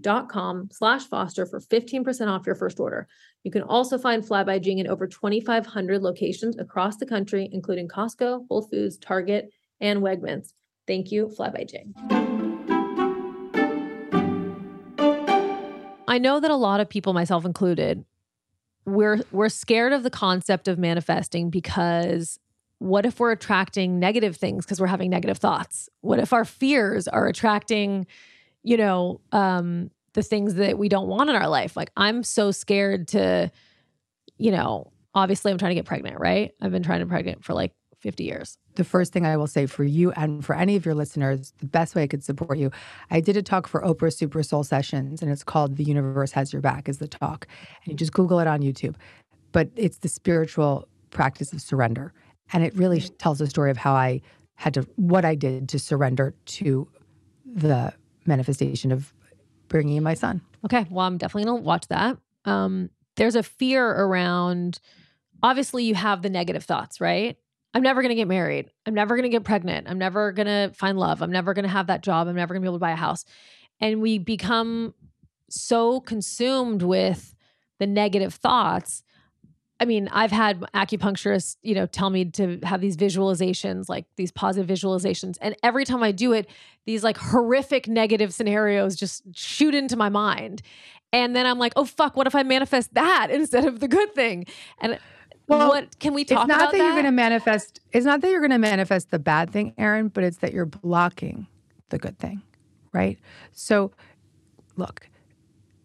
dot 0.00 0.28
com 0.28 0.68
slash 0.70 1.04
foster 1.04 1.46
for 1.46 1.60
15% 1.60 2.28
off 2.28 2.46
your 2.46 2.54
first 2.56 2.78
order. 2.78 3.08
You 3.44 3.50
can 3.50 3.62
also 3.62 3.98
find 3.98 4.24
Fly 4.24 4.44
by 4.44 4.60
Jing 4.60 4.78
in 4.78 4.86
over 4.86 5.06
2,500 5.06 6.00
locations 6.00 6.56
across 6.58 6.96
the 6.96 7.06
country, 7.06 7.48
including 7.50 7.88
Costco, 7.88 8.46
Whole 8.48 8.62
Foods, 8.62 8.96
Target, 8.98 9.50
and 9.80 10.00
Wegmans. 10.00 10.52
Thank 10.86 11.10
you, 11.10 11.28
Fly 11.28 11.50
by 11.50 11.64
Jing. 11.64 11.92
I 16.06 16.18
know 16.18 16.38
that 16.38 16.50
a 16.50 16.56
lot 16.56 16.80
of 16.80 16.88
people, 16.88 17.14
myself 17.14 17.44
included, 17.44 18.04
we're 18.84 19.22
we're 19.32 19.48
scared 19.48 19.92
of 19.92 20.02
the 20.02 20.10
concept 20.10 20.68
of 20.68 20.78
manifesting 20.78 21.50
because 21.50 22.38
what 22.78 23.06
if 23.06 23.18
we're 23.18 23.30
attracting 23.32 23.98
negative 23.98 24.36
things 24.36 24.64
because 24.64 24.80
we're 24.80 24.88
having 24.88 25.10
negative 25.10 25.38
thoughts? 25.38 25.88
What 26.00 26.18
if 26.18 26.32
our 26.32 26.44
fears 26.44 27.08
are 27.08 27.26
attracting, 27.26 28.06
you 28.62 28.76
know, 28.76 29.20
um, 29.32 29.90
the 30.14 30.22
things 30.22 30.54
that 30.54 30.78
we 30.78 30.88
don't 30.88 31.08
want 31.08 31.30
in 31.30 31.36
our 31.36 31.48
life? 31.48 31.76
Like 31.76 31.90
I'm 31.96 32.22
so 32.22 32.50
scared 32.50 33.08
to, 33.08 33.50
you 34.38 34.50
know, 34.50 34.92
obviously 35.14 35.52
I'm 35.52 35.58
trying 35.58 35.70
to 35.70 35.74
get 35.74 35.84
pregnant, 35.84 36.18
right? 36.20 36.52
I've 36.60 36.72
been 36.72 36.82
trying 36.82 37.00
to 37.00 37.04
get 37.04 37.10
pregnant 37.10 37.44
for 37.44 37.54
like 37.54 37.72
50 38.00 38.24
years. 38.24 38.58
The 38.74 38.84
first 38.84 39.12
thing 39.12 39.24
I 39.24 39.36
will 39.36 39.46
say 39.46 39.66
for 39.66 39.84
you 39.84 40.10
and 40.12 40.44
for 40.44 40.56
any 40.56 40.76
of 40.76 40.84
your 40.84 40.94
listeners, 40.94 41.52
the 41.58 41.66
best 41.66 41.94
way 41.94 42.02
I 42.02 42.06
could 42.06 42.24
support 42.24 42.58
you, 42.58 42.70
I 43.10 43.20
did 43.20 43.36
a 43.36 43.42
talk 43.42 43.68
for 43.68 43.80
Oprah 43.82 44.12
Super 44.12 44.42
Soul 44.42 44.64
Sessions, 44.64 45.22
and 45.22 45.30
it's 45.30 45.44
called 45.44 45.76
The 45.76 45.84
Universe 45.84 46.32
Has 46.32 46.52
Your 46.52 46.62
Back, 46.62 46.88
is 46.88 46.98
the 46.98 47.06
talk. 47.06 47.46
And 47.84 47.92
you 47.92 47.96
just 47.96 48.12
Google 48.12 48.40
it 48.40 48.46
on 48.46 48.60
YouTube. 48.60 48.96
But 49.52 49.70
it's 49.76 49.98
the 49.98 50.08
spiritual 50.08 50.88
practice 51.10 51.52
of 51.52 51.60
surrender. 51.60 52.12
And 52.52 52.64
it 52.64 52.74
really 52.74 53.00
tells 53.00 53.38
the 53.38 53.46
story 53.46 53.70
of 53.70 53.76
how 53.76 53.92
I 53.94 54.20
had 54.54 54.74
to, 54.74 54.82
what 54.96 55.24
I 55.24 55.34
did 55.34 55.68
to 55.68 55.78
surrender 55.78 56.34
to 56.46 56.88
the 57.44 57.92
manifestation 58.26 58.90
of 58.90 59.12
bringing 59.72 59.96
in 59.96 60.04
my 60.04 60.14
son. 60.14 60.40
Okay. 60.64 60.86
Well, 60.88 61.04
I'm 61.04 61.18
definitely 61.18 61.46
going 61.50 61.62
to 61.62 61.66
watch 61.66 61.88
that. 61.88 62.16
Um, 62.44 62.90
there's 63.16 63.34
a 63.34 63.42
fear 63.42 63.84
around, 63.84 64.78
obviously, 65.42 65.82
you 65.84 65.96
have 65.96 66.22
the 66.22 66.30
negative 66.30 66.64
thoughts, 66.64 67.00
right? 67.00 67.36
I'm 67.74 67.82
never 67.82 68.02
going 68.02 68.10
to 68.10 68.14
get 68.14 68.28
married. 68.28 68.70
I'm 68.86 68.94
never 68.94 69.16
going 69.16 69.24
to 69.24 69.28
get 69.30 69.44
pregnant. 69.44 69.88
I'm 69.88 69.98
never 69.98 70.30
going 70.30 70.46
to 70.46 70.72
find 70.74 70.98
love. 70.98 71.22
I'm 71.22 71.32
never 71.32 71.54
going 71.54 71.64
to 71.64 71.70
have 71.70 71.88
that 71.88 72.02
job. 72.02 72.28
I'm 72.28 72.36
never 72.36 72.54
going 72.54 72.60
to 72.62 72.64
be 72.64 72.68
able 72.68 72.76
to 72.76 72.80
buy 72.80 72.92
a 72.92 72.96
house. 72.96 73.24
And 73.80 74.00
we 74.00 74.18
become 74.18 74.94
so 75.48 76.00
consumed 76.00 76.82
with 76.82 77.34
the 77.78 77.86
negative 77.86 78.34
thoughts. 78.34 79.02
I 79.82 79.84
mean, 79.84 80.06
I've 80.12 80.30
had 80.30 80.60
acupuncturists, 80.74 81.56
you 81.62 81.74
know, 81.74 81.86
tell 81.86 82.08
me 82.08 82.26
to 82.26 82.60
have 82.62 82.80
these 82.80 82.96
visualizations, 82.96 83.88
like 83.88 84.06
these 84.14 84.30
positive 84.30 84.68
visualizations. 84.68 85.38
And 85.40 85.56
every 85.64 85.84
time 85.84 86.04
I 86.04 86.12
do 86.12 86.32
it, 86.32 86.48
these 86.86 87.02
like 87.02 87.16
horrific 87.16 87.88
negative 87.88 88.32
scenarios 88.32 88.94
just 88.94 89.24
shoot 89.34 89.74
into 89.74 89.96
my 89.96 90.08
mind. 90.08 90.62
And 91.12 91.34
then 91.34 91.46
I'm 91.46 91.58
like, 91.58 91.72
oh, 91.74 91.84
fuck, 91.84 92.16
what 92.16 92.28
if 92.28 92.36
I 92.36 92.44
manifest 92.44 92.94
that 92.94 93.32
instead 93.32 93.64
of 93.64 93.80
the 93.80 93.88
good 93.88 94.14
thing? 94.14 94.46
And 94.78 95.00
well, 95.48 95.70
what 95.70 95.98
can 95.98 96.14
we 96.14 96.24
talk 96.24 96.44
about? 96.44 96.54
It's 96.54 96.62
not 96.62 96.70
that, 96.70 96.78
that 96.78 96.84
you're 96.84 96.92
going 96.92 97.04
to 97.04 97.10
manifest. 97.10 97.80
It's 97.90 98.06
not 98.06 98.20
that 98.20 98.30
you're 98.30 98.38
going 98.38 98.52
to 98.52 98.58
manifest 98.58 99.10
the 99.10 99.18
bad 99.18 99.50
thing, 99.50 99.74
Erin, 99.78 100.08
but 100.08 100.22
it's 100.22 100.36
that 100.36 100.52
you're 100.52 100.64
blocking 100.64 101.48
the 101.88 101.98
good 101.98 102.20
thing, 102.20 102.40
right? 102.92 103.18
So, 103.50 103.90
look, 104.76 105.08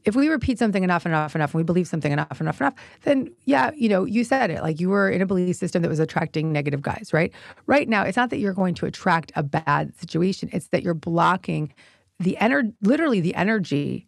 if 0.08 0.15
we 0.15 0.30
repeat 0.30 0.58
something 0.58 0.84
enough 0.84 1.06
and 1.06 1.13
enough 1.13 1.36
enough, 1.36 1.54
and 1.54 1.60
we 1.60 1.63
believe 1.63 1.88
something 1.88 2.12
enough 2.12 2.32
and 2.32 2.41
enough 2.41 2.62
enough, 2.62 2.74
then 3.04 3.30
yeah, 3.46 3.72
you 3.76 3.89
know, 3.89 4.06
you 4.06 4.24
said 4.24 4.50
it. 4.50 4.62
Like 4.62 4.80
you 4.80 4.89
were 4.89 5.10
in 5.10 5.22
a 5.22 5.26
belief 5.26 5.58
system 5.58 5.82
that 5.82 5.89
was 5.89 6.00
attracting 6.00 6.54
negative 6.54 6.82
guys, 6.82 7.12
right? 7.12 7.34
Right 7.65 7.89
now, 7.89 8.04
it's 8.04 8.17
not 8.17 8.30
that 8.30 8.38
you're 8.38 8.54
going 8.54 8.74
to 8.76 8.86
attract 8.86 9.32
a 9.36 9.43
bad 9.43 9.93
situation; 10.00 10.50
it's 10.54 10.70
that 10.70 10.82
you're 10.82 10.93
blocking 10.93 11.74
the 12.20 12.38
energy, 12.38 12.74
literally 12.82 13.20
the 13.20 13.36
energy. 13.36 14.08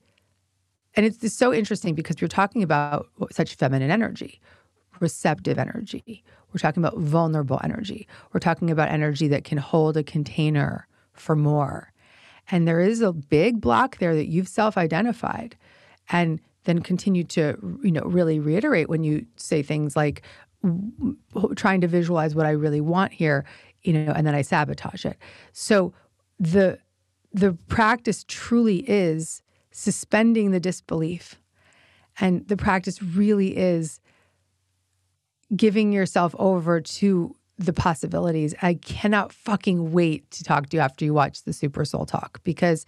And 0.95 1.05
it's 1.05 1.33
so 1.33 1.53
interesting 1.53 1.93
because 1.93 2.19
you're 2.19 2.27
talking 2.27 2.63
about 2.63 3.07
such 3.31 3.55
feminine 3.55 3.91
energy 3.91 4.41
receptive 4.99 5.57
energy. 5.57 6.23
We're 6.51 6.59
talking 6.59 6.83
about 6.83 6.97
vulnerable 6.97 7.59
energy. 7.63 8.07
We're 8.33 8.39
talking 8.39 8.71
about 8.71 8.89
energy 8.89 9.27
that 9.29 9.43
can 9.43 9.57
hold 9.57 9.97
a 9.97 10.03
container 10.03 10.87
for 11.13 11.35
more. 11.35 11.93
And 12.51 12.67
there 12.67 12.79
is 12.79 13.01
a 13.01 13.13
big 13.13 13.61
block 13.61 13.97
there 13.97 14.15
that 14.15 14.27
you've 14.27 14.47
self-identified 14.47 15.55
and 16.09 16.39
then 16.65 16.81
continue 16.81 17.23
to 17.23 17.57
you 17.83 17.91
know 17.91 18.01
really 18.01 18.39
reiterate 18.39 18.89
when 18.89 19.03
you 19.03 19.25
say 19.35 19.61
things 19.61 19.95
like 19.95 20.23
trying 21.55 21.81
to 21.81 21.87
visualize 21.87 22.35
what 22.35 22.45
I 22.45 22.51
really 22.51 22.81
want 22.81 23.13
here, 23.13 23.45
you 23.83 23.93
know, 23.93 24.11
and 24.13 24.27
then 24.27 24.35
I 24.35 24.41
sabotage 24.41 25.05
it. 25.05 25.17
So 25.53 25.93
the 26.39 26.79
the 27.31 27.53
practice 27.67 28.25
truly 28.27 28.89
is 28.89 29.41
suspending 29.71 30.51
the 30.51 30.59
disbelief. 30.59 31.39
And 32.19 32.45
the 32.47 32.57
practice 32.57 33.01
really 33.01 33.55
is 33.55 34.01
giving 35.55 35.93
yourself 35.93 36.35
over 36.37 36.81
to 36.81 37.35
the 37.57 37.73
possibilities. 37.73 38.55
I 38.61 38.73
cannot 38.73 39.31
fucking 39.31 39.91
wait 39.91 40.29
to 40.31 40.43
talk 40.43 40.69
to 40.69 40.77
you 40.77 40.81
after 40.81 41.05
you 41.05 41.13
watch 41.13 41.43
the 41.43 41.53
Super 41.53 41.85
Soul 41.85 42.05
Talk 42.05 42.41
because 42.43 42.85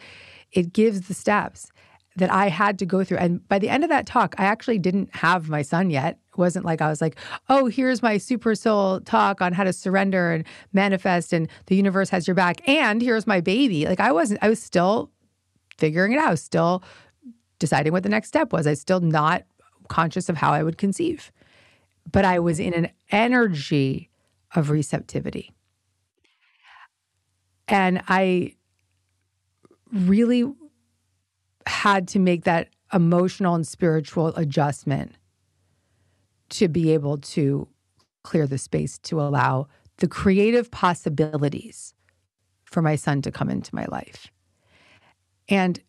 it 0.52 0.74
gives 0.74 1.08
the 1.08 1.14
steps 1.14 1.71
that 2.18 2.32
I 2.32 2.50
had 2.50 2.78
to 2.80 2.86
go 2.86 3.04
through. 3.04 3.18
And 3.18 3.48
by 3.48 3.58
the 3.58 3.70
end 3.70 3.84
of 3.84 3.90
that 3.90 4.06
talk, 4.06 4.36
I 4.38 4.44
actually 4.44 4.80
didn't 4.80 5.16
have 5.16 5.48
my 5.50 5.62
son 5.62 5.90
yet. 5.90 6.20
It 6.30 6.38
wasn't 6.38 6.66
like 6.66 6.82
I 6.82 6.90
was 6.90 7.02
like, 7.02 7.18
oh, 7.50 7.68
here's 7.68 8.02
my 8.02 8.18
Super 8.18 8.54
Soul 8.54 9.00
talk 9.02 9.42
on 9.42 9.54
how 9.54 9.64
to 9.64 9.72
surrender 9.74 10.32
and 10.34 10.46
manifest, 10.74 11.32
and 11.34 11.48
the 11.68 11.76
universe 11.76 12.10
has 12.10 12.28
your 12.28 12.36
back. 12.36 12.68
And 12.68 13.02
here's 13.02 13.26
my 13.26 13.40
baby. 13.40 13.86
Like, 13.86 14.00
I 14.00 14.12
wasn't, 14.12 14.44
I 14.44 14.50
was 14.50 14.62
still 14.62 15.10
figuring 15.78 16.12
it 16.12 16.20
out, 16.20 16.40
still 16.40 16.84
deciding 17.60 17.94
what 17.94 18.04
the 18.04 18.10
next 18.10 18.28
step 18.28 18.52
was. 18.52 18.68
I 18.68 18.72
was 18.72 18.82
still 18.82 19.00
not 19.00 19.44
conscious 19.88 20.30
of 20.30 20.38
how 20.38 20.52
I 20.52 20.64
would 20.64 20.78
conceive 20.78 21.32
but 22.10 22.26
I 22.26 22.40
was 22.40 22.60
in 22.60 22.74
an 22.74 22.90
energy 23.12 24.10
of 24.56 24.70
receptivity. 24.70 25.54
And 27.68 28.02
I 28.08 28.56
really 29.92 30.52
had 31.68 32.08
to 32.10 32.20
make 32.20 32.44
that 32.44 32.70
emotional 32.94 33.56
and 33.56 33.66
spiritual 33.66 34.28
adjustment 34.36 35.14
to 36.50 36.68
be 36.68 36.92
able 36.92 37.18
to 37.18 37.68
clear 38.24 38.46
the 38.46 38.58
space 38.58 38.98
to 39.00 39.22
allow 39.22 39.68
the 39.98 40.08
creative 40.08 40.70
possibilities 40.72 41.94
for 42.66 42.82
my 42.82 42.96
son 42.96 43.22
to 43.22 43.32
come 43.32 43.50
into 43.50 43.74
my 43.76 43.86
life. 43.86 44.28
And 45.50 45.80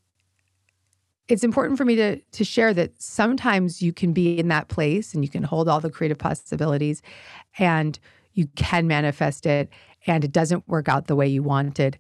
it's 1.29 1.45
important 1.45 1.79
for 1.79 1.85
me 1.85 1.97
to 1.97 2.17
to 2.17 2.45
share 2.45 2.75
that 2.75 3.01
sometimes 3.01 3.81
you 3.81 3.93
can 3.93 4.13
be 4.13 4.39
in 4.39 4.49
that 4.49 4.69
place 4.69 5.15
and 5.15 5.25
you 5.25 5.31
can 5.31 5.43
hold 5.43 5.69
all 5.69 5.81
the 5.81 5.91
creative 5.91 6.19
possibilities 6.19 7.01
and 7.59 7.99
you 8.35 8.49
can 8.57 8.87
manifest 8.87 9.47
it 9.47 9.69
and 10.07 10.25
it 10.25 10.33
doesn't 10.33 10.67
work 10.69 10.89
out 10.89 11.07
the 11.07 11.17
way 11.17 11.27
you 11.27 11.43
wanted 11.43 11.97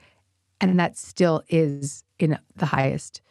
and 0.60 0.78
that 0.78 0.96
still 0.96 1.42
is 1.48 2.04
in 2.18 2.38
the 2.56 2.66
highest 2.66 3.22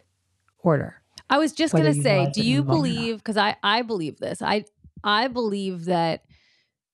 order. 0.63 0.95
I 1.29 1.37
was 1.37 1.53
just 1.53 1.73
going 1.73 1.85
to 1.85 2.01
say, 2.01 2.29
do 2.33 2.41
you 2.43 2.63
believe 2.63 3.23
cuz 3.23 3.37
I 3.37 3.55
I 3.63 3.81
believe 3.81 4.19
this. 4.19 4.41
I 4.41 4.65
I 5.03 5.27
believe 5.27 5.85
that 5.85 6.23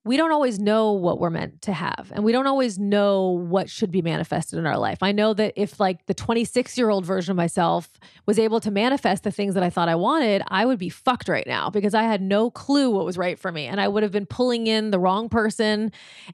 we 0.07 0.15
don't 0.15 0.31
always 0.31 0.57
know 0.57 0.93
what 0.93 1.19
we're 1.19 1.29
meant 1.29 1.61
to 1.63 1.73
have 1.73 2.13
and 2.15 2.23
we 2.23 2.31
don't 2.31 2.47
always 2.47 2.79
know 2.79 3.31
what 3.31 3.69
should 3.69 3.91
be 3.91 4.01
manifested 4.01 4.57
in 4.57 4.65
our 4.65 4.77
life. 4.77 4.99
I 5.01 5.11
know 5.11 5.33
that 5.33 5.51
if 5.57 5.81
like 5.81 6.05
the 6.05 6.13
26 6.13 6.77
year 6.77 6.89
old 6.89 7.05
version 7.05 7.31
of 7.31 7.35
myself 7.35 7.89
was 8.25 8.39
able 8.39 8.61
to 8.61 8.71
manifest 8.71 9.23
the 9.23 9.31
things 9.31 9.53
that 9.55 9.63
I 9.63 9.69
thought 9.69 9.89
I 9.89 9.95
wanted, 9.95 10.43
I 10.47 10.65
would 10.65 10.79
be 10.79 10.87
fucked 10.87 11.27
right 11.27 11.45
now 11.45 11.69
because 11.69 11.93
I 11.93 12.03
had 12.03 12.21
no 12.21 12.49
clue 12.49 12.89
what 12.89 13.03
was 13.03 13.17
right 13.17 13.37
for 13.37 13.51
me 13.51 13.65
and 13.65 13.81
I 13.81 13.89
would 13.89 14.01
have 14.01 14.13
been 14.13 14.25
pulling 14.25 14.67
in 14.67 14.91
the 14.91 14.99
wrong 14.99 15.27
person 15.27 15.91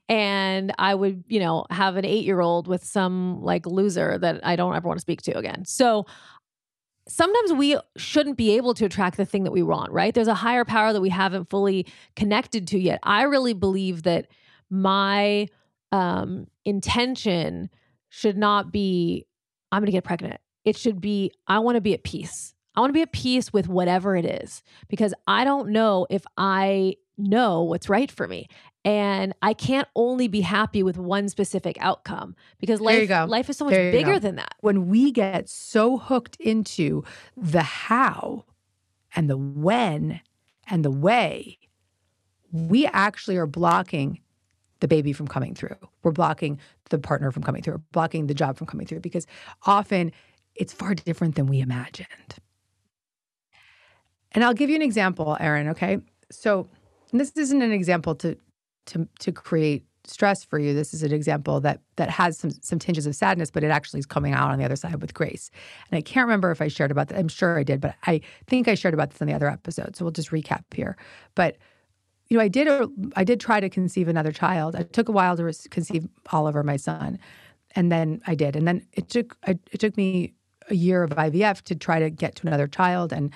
and 0.08 0.72
I 0.78 0.94
would, 0.94 1.24
you 1.26 1.40
know, 1.40 1.66
have 1.70 1.96
an 1.96 2.04
8 2.04 2.24
year 2.24 2.40
old 2.40 2.68
with 2.68 2.84
some 2.84 3.42
like 3.42 3.66
loser 3.66 4.18
that 4.18 4.46
I 4.46 4.54
don't 4.54 4.76
ever 4.76 4.86
want 4.86 4.98
to 4.98 5.02
speak 5.02 5.22
to 5.22 5.36
again. 5.36 5.64
So 5.64 6.06
sometimes 7.08 7.52
we 7.52 7.78
shouldn't 7.96 8.36
be 8.36 8.56
able 8.56 8.74
to 8.74 8.84
attract 8.84 9.16
the 9.16 9.24
thing 9.24 9.44
that 9.44 9.50
we 9.50 9.62
want, 9.62 9.92
right? 9.92 10.14
There's 10.14 10.28
a 10.28 10.34
higher 10.34 10.64
power 10.64 10.92
that 10.92 11.00
we 11.00 11.10
haven't 11.10 11.50
fully 11.50 11.86
connected 12.16 12.66
to 12.68 12.78
yet. 12.78 13.00
I 13.02 13.22
really 13.22 13.52
believe 13.52 14.04
that 14.04 14.26
my 14.70 15.48
um, 15.92 16.46
intention 16.64 17.70
should 18.08 18.36
not 18.36 18.72
be, 18.72 19.26
I'm 19.70 19.80
going 19.80 19.86
to 19.86 19.92
get 19.92 20.04
pregnant. 20.04 20.40
It 20.64 20.76
should 20.76 21.00
be, 21.00 21.32
I 21.46 21.58
want 21.58 21.76
to 21.76 21.80
be 21.80 21.94
at 21.94 22.04
peace. 22.04 22.54
I 22.74 22.80
want 22.80 22.90
to 22.90 22.94
be 22.94 23.02
at 23.02 23.12
peace 23.12 23.52
with 23.52 23.68
whatever 23.68 24.16
it 24.16 24.24
is 24.24 24.62
because 24.88 25.14
I 25.26 25.44
don't 25.44 25.70
know 25.70 26.06
if 26.10 26.24
I 26.36 26.96
know 27.16 27.62
what's 27.62 27.88
right 27.88 28.10
for 28.10 28.26
me. 28.26 28.48
And 28.84 29.32
I 29.40 29.54
can't 29.54 29.88
only 29.96 30.28
be 30.28 30.42
happy 30.42 30.82
with 30.82 30.98
one 30.98 31.28
specific 31.28 31.76
outcome 31.80 32.36
because 32.58 32.80
life, 32.80 33.08
life 33.26 33.48
is 33.48 33.56
so 33.56 33.64
much 33.64 33.74
bigger 33.74 34.18
than 34.18 34.36
that. 34.36 34.56
When 34.60 34.88
we 34.88 35.10
get 35.10 35.48
so 35.48 35.96
hooked 35.96 36.36
into 36.36 37.02
the 37.36 37.62
how 37.62 38.44
and 39.16 39.30
the 39.30 39.38
when 39.38 40.20
and 40.68 40.84
the 40.84 40.90
way, 40.90 41.58
we 42.52 42.86
actually 42.86 43.36
are 43.36 43.46
blocking 43.46 44.20
the 44.80 44.88
baby 44.88 45.14
from 45.14 45.26
coming 45.26 45.54
through. 45.54 45.76
We're 46.02 46.12
blocking 46.12 46.58
the 46.90 46.98
partner 46.98 47.30
from 47.30 47.42
coming 47.42 47.62
through, 47.62 47.82
blocking 47.92 48.26
the 48.26 48.34
job 48.34 48.58
from 48.58 48.66
coming 48.66 48.86
through 48.86 49.00
because 49.00 49.26
often 49.64 50.12
it's 50.54 50.72
far 50.72 50.94
different 50.94 51.36
than 51.36 51.46
we 51.46 51.60
imagined. 51.60 52.08
And 54.32 54.44
I'll 54.44 54.52
give 54.52 54.68
you 54.68 54.76
an 54.76 54.82
example, 54.82 55.36
Erin, 55.40 55.68
okay? 55.68 55.98
So 56.30 56.68
this 57.20 57.32
isn't 57.36 57.62
an 57.62 57.72
example 57.72 58.14
to 58.16 58.36
to 58.86 59.08
to 59.20 59.32
create 59.32 59.84
stress 60.06 60.44
for 60.44 60.58
you. 60.58 60.74
This 60.74 60.92
is 60.92 61.02
an 61.02 61.12
example 61.12 61.60
that 61.60 61.80
that 61.96 62.10
has 62.10 62.38
some 62.38 62.50
some 62.50 62.78
tinges 62.78 63.06
of 63.06 63.14
sadness, 63.14 63.50
but 63.50 63.64
it 63.64 63.70
actually 63.70 64.00
is 64.00 64.06
coming 64.06 64.32
out 64.32 64.50
on 64.50 64.58
the 64.58 64.64
other 64.64 64.76
side 64.76 65.00
with 65.00 65.14
grace. 65.14 65.50
And 65.90 65.98
I 65.98 66.02
can't 66.02 66.26
remember 66.26 66.50
if 66.50 66.60
I 66.60 66.68
shared 66.68 66.90
about 66.90 67.08
that. 67.08 67.18
I'm 67.18 67.28
sure 67.28 67.58
I 67.58 67.62
did, 67.62 67.80
but 67.80 67.94
I 68.06 68.20
think 68.46 68.68
I 68.68 68.74
shared 68.74 68.94
about 68.94 69.10
this 69.10 69.20
in 69.20 69.26
the 69.26 69.34
other 69.34 69.48
episode. 69.48 69.96
So 69.96 70.04
we'll 70.04 70.12
just 70.12 70.30
recap 70.30 70.64
here. 70.72 70.96
But 71.34 71.56
you 72.28 72.38
know, 72.38 72.44
I 72.44 72.48
did 72.48 72.68
I 73.16 73.24
did 73.24 73.40
try 73.40 73.60
to 73.60 73.68
conceive 73.68 74.08
another 74.08 74.32
child. 74.32 74.74
It 74.74 74.92
took 74.92 75.08
a 75.08 75.12
while 75.12 75.36
to 75.36 75.68
conceive 75.70 76.08
Oliver, 76.32 76.62
my 76.62 76.76
son, 76.76 77.18
and 77.74 77.90
then 77.90 78.20
I 78.26 78.34
did. 78.34 78.56
And 78.56 78.66
then 78.66 78.86
it 78.92 79.08
took 79.08 79.36
I, 79.46 79.58
it 79.72 79.80
took 79.80 79.96
me 79.96 80.34
a 80.70 80.74
year 80.74 81.02
of 81.02 81.10
IVF 81.10 81.62
to 81.62 81.74
try 81.74 81.98
to 82.00 82.10
get 82.10 82.34
to 82.36 82.46
another 82.46 82.66
child. 82.66 83.12
And 83.12 83.32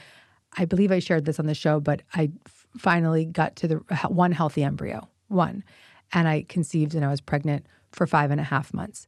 I 0.56 0.64
believe 0.64 0.90
I 0.90 0.98
shared 0.98 1.26
this 1.26 1.38
on 1.38 1.46
the 1.46 1.54
show, 1.54 1.80
but 1.80 2.02
I 2.14 2.30
finally 2.78 3.24
got 3.24 3.56
to 3.56 3.68
the 3.68 3.76
one 4.08 4.32
healthy 4.32 4.62
embryo, 4.62 5.08
one. 5.28 5.64
And 6.12 6.26
I 6.26 6.46
conceived 6.48 6.94
and 6.94 7.04
I 7.04 7.08
was 7.08 7.20
pregnant 7.20 7.66
for 7.92 8.06
five 8.06 8.30
and 8.30 8.40
a 8.40 8.44
half 8.44 8.72
months. 8.72 9.06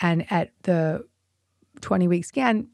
And 0.00 0.30
at 0.30 0.50
the 0.62 1.06
20 1.80 2.08
week 2.08 2.24
scan, 2.24 2.68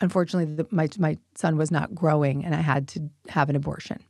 unfortunately, 0.00 0.54
the, 0.54 0.66
my, 0.70 0.88
my 0.98 1.16
son 1.34 1.56
was 1.56 1.70
not 1.70 1.94
growing 1.94 2.44
and 2.44 2.54
I 2.54 2.60
had 2.60 2.88
to 2.88 3.08
have 3.28 3.48
an 3.48 3.56
abortion 3.56 4.02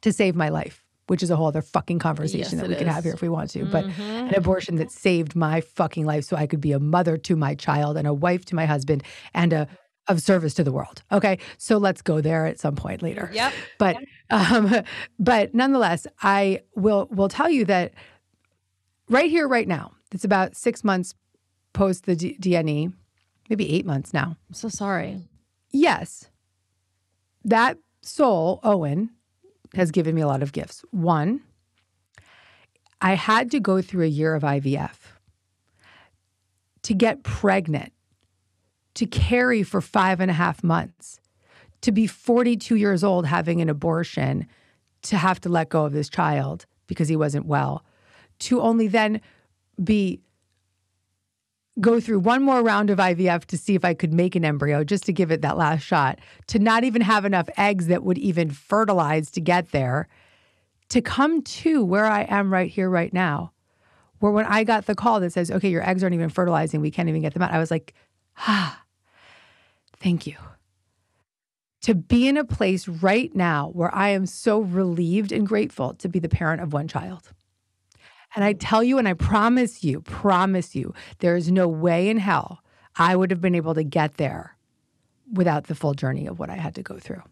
to 0.00 0.12
save 0.12 0.34
my 0.34 0.48
life, 0.48 0.84
which 1.06 1.22
is 1.22 1.30
a 1.30 1.36
whole 1.36 1.46
other 1.46 1.62
fucking 1.62 1.98
conversation 1.98 2.38
Yes, 2.40 2.60
that 2.60 2.68
we 2.68 2.74
it 2.74 2.78
could 2.78 2.86
have 2.88 3.04
here 3.04 3.12
if 3.12 3.22
we 3.22 3.28
want 3.28 3.50
to. 3.50 3.66
But 3.66 3.86
Mhm. 3.86 4.28
an 4.28 4.34
abortion 4.34 4.76
that 4.76 4.90
saved 4.90 5.36
my 5.36 5.60
fucking 5.60 6.06
life 6.06 6.24
so 6.24 6.36
I 6.36 6.46
could 6.46 6.60
be 6.60 6.72
a 6.72 6.80
mother 6.80 7.16
to 7.18 7.36
my 7.36 7.54
child 7.54 7.96
and 7.96 8.08
a 8.08 8.14
wife 8.14 8.44
to 8.46 8.54
my 8.54 8.66
husband 8.66 9.02
and 9.34 9.52
a 9.52 9.68
of 10.08 10.20
service 10.20 10.54
to 10.54 10.64
the 10.64 10.72
world. 10.72 11.02
Okay. 11.12 11.38
So 11.56 11.78
let's 11.78 12.02
go 12.02 12.20
there 12.20 12.46
at 12.46 12.58
some 12.58 12.74
point 12.74 13.00
later. 13.00 13.30
Yep. 13.32 13.52
But 13.78 13.96
um, 14.30 14.82
but 15.18 15.54
nonetheless, 15.54 16.06
I 16.22 16.62
will 16.74 17.08
will 17.10 17.28
tell 17.28 17.50
you 17.50 17.64
that 17.66 17.92
right 19.08 19.30
here, 19.30 19.46
right 19.46 19.68
now, 19.68 19.92
it's 20.12 20.24
about 20.24 20.56
six 20.56 20.84
months 20.84 21.14
post 21.72 22.06
the 22.06 22.16
D- 22.16 22.36
DNE, 22.40 22.92
maybe 23.48 23.72
eight 23.72 23.86
months 23.86 24.12
now. 24.12 24.36
I'm 24.48 24.54
so 24.54 24.68
sorry. 24.68 25.28
Yes, 25.70 26.30
that 27.44 27.78
soul, 28.02 28.60
Owen, 28.62 29.10
has 29.74 29.90
given 29.90 30.14
me 30.14 30.20
a 30.20 30.26
lot 30.26 30.42
of 30.42 30.52
gifts. 30.52 30.84
One, 30.90 31.42
I 33.00 33.14
had 33.14 33.50
to 33.52 33.60
go 33.60 33.80
through 33.80 34.04
a 34.04 34.08
year 34.08 34.34
of 34.34 34.42
IVF 34.42 34.96
to 36.82 36.94
get 36.94 37.22
pregnant, 37.22 37.92
to 38.94 39.06
carry 39.06 39.62
for 39.62 39.80
five 39.80 40.20
and 40.20 40.30
a 40.30 40.34
half 40.34 40.64
months, 40.64 41.19
to 41.82 41.92
be 41.92 42.06
42 42.06 42.76
years 42.76 43.02
old 43.02 43.26
having 43.26 43.60
an 43.60 43.68
abortion, 43.68 44.46
to 45.02 45.16
have 45.16 45.40
to 45.40 45.48
let 45.48 45.70
go 45.70 45.84
of 45.84 45.92
this 45.92 46.08
child 46.08 46.66
because 46.86 47.08
he 47.08 47.16
wasn't 47.16 47.46
well, 47.46 47.84
to 48.38 48.60
only 48.60 48.86
then 48.86 49.20
be 49.82 50.20
go 51.80 52.00
through 52.00 52.18
one 52.18 52.42
more 52.42 52.62
round 52.62 52.90
of 52.90 52.98
IVF 52.98 53.44
to 53.46 53.56
see 53.56 53.74
if 53.74 53.84
I 53.84 53.94
could 53.94 54.12
make 54.12 54.34
an 54.34 54.44
embryo 54.44 54.84
just 54.84 55.04
to 55.04 55.12
give 55.12 55.30
it 55.30 55.40
that 55.42 55.56
last 55.56 55.82
shot, 55.82 56.18
to 56.48 56.58
not 56.58 56.84
even 56.84 57.00
have 57.00 57.24
enough 57.24 57.48
eggs 57.56 57.86
that 57.86 58.02
would 58.02 58.18
even 58.18 58.50
fertilize 58.50 59.30
to 59.32 59.40
get 59.40 59.70
there, 59.70 60.08
to 60.90 61.00
come 61.00 61.42
to 61.42 61.84
where 61.84 62.06
I 62.06 62.22
am 62.22 62.52
right 62.52 62.70
here, 62.70 62.90
right 62.90 63.12
now, 63.12 63.52
where 64.18 64.32
when 64.32 64.46
I 64.46 64.64
got 64.64 64.86
the 64.86 64.94
call 64.94 65.20
that 65.20 65.32
says, 65.32 65.50
okay, 65.50 65.70
your 65.70 65.88
eggs 65.88 66.02
aren't 66.02 66.14
even 66.14 66.28
fertilizing, 66.28 66.80
we 66.80 66.90
can't 66.90 67.08
even 67.08 67.22
get 67.22 67.32
them 67.32 67.42
out, 67.42 67.52
I 67.52 67.58
was 67.58 67.70
like, 67.70 67.94
ah, 68.36 68.82
thank 70.00 70.26
you. 70.26 70.36
To 71.82 71.94
be 71.94 72.28
in 72.28 72.36
a 72.36 72.44
place 72.44 72.86
right 72.86 73.34
now 73.34 73.70
where 73.72 73.94
I 73.94 74.10
am 74.10 74.26
so 74.26 74.60
relieved 74.60 75.32
and 75.32 75.46
grateful 75.46 75.94
to 75.94 76.08
be 76.08 76.18
the 76.18 76.28
parent 76.28 76.60
of 76.60 76.72
one 76.72 76.88
child. 76.88 77.32
And 78.34 78.44
I 78.44 78.52
tell 78.52 78.84
you, 78.84 78.98
and 78.98 79.08
I 79.08 79.14
promise 79.14 79.82
you, 79.82 80.02
promise 80.02 80.76
you, 80.76 80.94
there 81.18 81.36
is 81.36 81.50
no 81.50 81.66
way 81.68 82.08
in 82.08 82.18
hell 82.18 82.62
I 82.96 83.16
would 83.16 83.30
have 83.30 83.40
been 83.40 83.54
able 83.54 83.74
to 83.74 83.82
get 83.82 84.18
there 84.18 84.56
without 85.32 85.64
the 85.64 85.74
full 85.74 85.94
journey 85.94 86.26
of 86.26 86.38
what 86.38 86.50
I 86.50 86.56
had 86.56 86.74
to 86.74 86.82
go 86.82 86.98
through. 86.98 87.22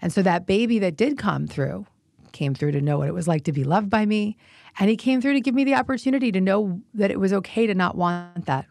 And 0.00 0.12
so 0.12 0.22
that 0.22 0.46
baby 0.46 0.78
that 0.78 0.96
did 0.96 1.18
come 1.18 1.46
through 1.46 1.86
came 2.32 2.54
through 2.54 2.72
to 2.72 2.80
know 2.80 2.98
what 2.98 3.08
it 3.08 3.14
was 3.14 3.26
like 3.26 3.44
to 3.44 3.52
be 3.52 3.64
loved 3.64 3.88
by 3.88 4.04
me. 4.04 4.36
And 4.78 4.90
he 4.90 4.96
came 4.96 5.20
through 5.20 5.32
to 5.32 5.40
give 5.40 5.54
me 5.54 5.64
the 5.64 5.74
opportunity 5.74 6.30
to 6.32 6.40
know 6.40 6.80
that 6.94 7.10
it 7.10 7.18
was 7.18 7.32
okay 7.32 7.66
to 7.66 7.74
not 7.74 7.96
want 7.96 8.46
that. 8.46 8.66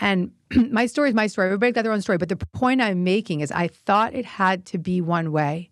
And 0.00 0.32
my 0.70 0.86
story 0.86 1.08
is 1.08 1.14
my 1.14 1.26
story. 1.26 1.48
Everybody 1.48 1.72
got 1.72 1.82
their 1.82 1.92
own 1.92 2.02
story. 2.02 2.18
But 2.18 2.28
the 2.28 2.36
point 2.36 2.80
I'm 2.80 3.04
making 3.04 3.40
is 3.40 3.50
I 3.52 3.68
thought 3.68 4.14
it 4.14 4.24
had 4.24 4.64
to 4.66 4.78
be 4.78 5.00
one 5.00 5.32
way. 5.32 5.70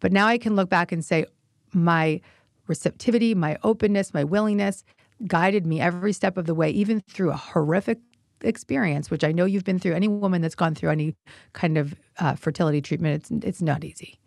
But 0.00 0.12
now 0.12 0.26
I 0.26 0.38
can 0.38 0.54
look 0.54 0.68
back 0.68 0.92
and 0.92 1.04
say, 1.04 1.26
my 1.72 2.20
receptivity, 2.66 3.34
my 3.34 3.58
openness, 3.62 4.14
my 4.14 4.24
willingness 4.24 4.84
guided 5.26 5.66
me 5.66 5.80
every 5.80 6.12
step 6.12 6.36
of 6.36 6.46
the 6.46 6.54
way, 6.54 6.70
even 6.70 7.00
through 7.08 7.30
a 7.30 7.36
horrific 7.36 7.98
experience, 8.42 9.10
which 9.10 9.24
I 9.24 9.32
know 9.32 9.44
you've 9.44 9.64
been 9.64 9.78
through. 9.78 9.94
Any 9.94 10.08
woman 10.08 10.42
that's 10.42 10.54
gone 10.54 10.74
through 10.74 10.90
any 10.90 11.14
kind 11.52 11.76
of 11.76 11.94
uh, 12.18 12.34
fertility 12.34 12.80
treatment, 12.80 13.22
it's 13.22 13.46
it's 13.46 13.62
not 13.62 13.84
easy. 13.84 14.20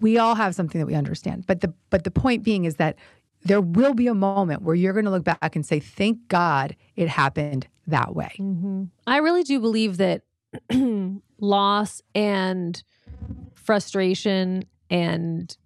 We 0.00 0.18
all 0.18 0.34
have 0.34 0.54
something 0.54 0.78
that 0.80 0.86
we 0.86 0.94
understand, 0.94 1.46
but 1.46 1.60
the 1.60 1.72
but 1.90 2.04
the 2.04 2.10
point 2.10 2.42
being 2.42 2.64
is 2.64 2.76
that 2.76 2.96
there 3.44 3.60
will 3.60 3.94
be 3.94 4.06
a 4.06 4.14
moment 4.14 4.62
where 4.62 4.74
you're 4.74 4.92
going 4.92 5.04
to 5.04 5.10
look 5.10 5.24
back 5.24 5.54
and 5.54 5.64
say, 5.64 5.80
"Thank 5.80 6.28
God 6.28 6.76
it 6.96 7.08
happened 7.08 7.66
that 7.86 8.14
way." 8.14 8.34
Mm-hmm. 8.38 8.84
I 9.06 9.18
really 9.18 9.42
do 9.42 9.60
believe 9.60 9.98
that 9.98 10.22
loss 11.40 12.02
and 12.14 12.82
frustration 13.54 14.64
and 14.90 15.56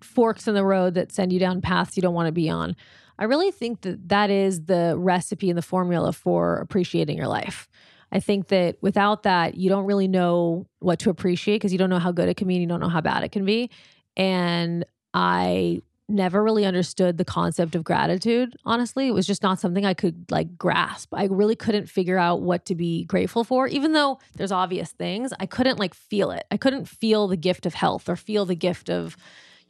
forks 0.00 0.48
in 0.48 0.54
the 0.54 0.64
road 0.64 0.94
that 0.94 1.12
send 1.12 1.32
you 1.32 1.38
down 1.38 1.60
paths 1.60 1.96
you 1.96 2.02
don't 2.02 2.14
want 2.14 2.26
to 2.26 2.32
be 2.32 2.48
on. 2.48 2.76
I 3.18 3.24
really 3.24 3.50
think 3.50 3.80
that 3.82 4.08
that 4.08 4.30
is 4.30 4.66
the 4.66 4.94
recipe 4.96 5.50
and 5.50 5.58
the 5.58 5.62
formula 5.62 6.12
for 6.12 6.58
appreciating 6.58 7.16
your 7.16 7.26
life. 7.26 7.68
I 8.12 8.20
think 8.20 8.48
that 8.48 8.76
without 8.80 9.24
that, 9.24 9.56
you 9.56 9.68
don't 9.68 9.84
really 9.84 10.08
know 10.08 10.66
what 10.78 11.00
to 11.00 11.10
appreciate 11.10 11.56
because 11.56 11.72
you 11.72 11.78
don't 11.78 11.90
know 11.90 11.98
how 11.98 12.12
good 12.12 12.28
it 12.28 12.36
can 12.36 12.48
be 12.48 12.54
and 12.54 12.62
you 12.62 12.68
don't 12.68 12.80
know 12.80 12.88
how 12.88 13.00
bad 13.00 13.22
it 13.22 13.32
can 13.32 13.44
be. 13.44 13.70
And 14.16 14.84
I 15.12 15.82
never 16.08 16.42
really 16.42 16.64
understood 16.64 17.18
the 17.18 17.24
concept 17.24 17.74
of 17.74 17.84
gratitude 17.84 18.56
honestly. 18.64 19.08
It 19.08 19.14
was 19.14 19.26
just 19.26 19.42
not 19.42 19.60
something 19.60 19.84
i 19.84 19.94
could 19.94 20.30
like 20.30 20.56
grasp. 20.56 21.12
I 21.12 21.24
really 21.24 21.56
couldn't 21.56 21.88
figure 21.88 22.18
out 22.18 22.40
what 22.40 22.64
to 22.66 22.74
be 22.74 23.04
grateful 23.04 23.44
for 23.44 23.68
even 23.68 23.92
though 23.92 24.18
there's 24.36 24.52
obvious 24.52 24.90
things. 24.92 25.32
I 25.38 25.46
couldn't 25.46 25.78
like 25.78 25.94
feel 25.94 26.30
it. 26.30 26.46
I 26.50 26.56
couldn't 26.56 26.88
feel 26.88 27.28
the 27.28 27.36
gift 27.36 27.66
of 27.66 27.74
health 27.74 28.08
or 28.08 28.16
feel 28.16 28.46
the 28.46 28.56
gift 28.56 28.88
of 28.88 29.16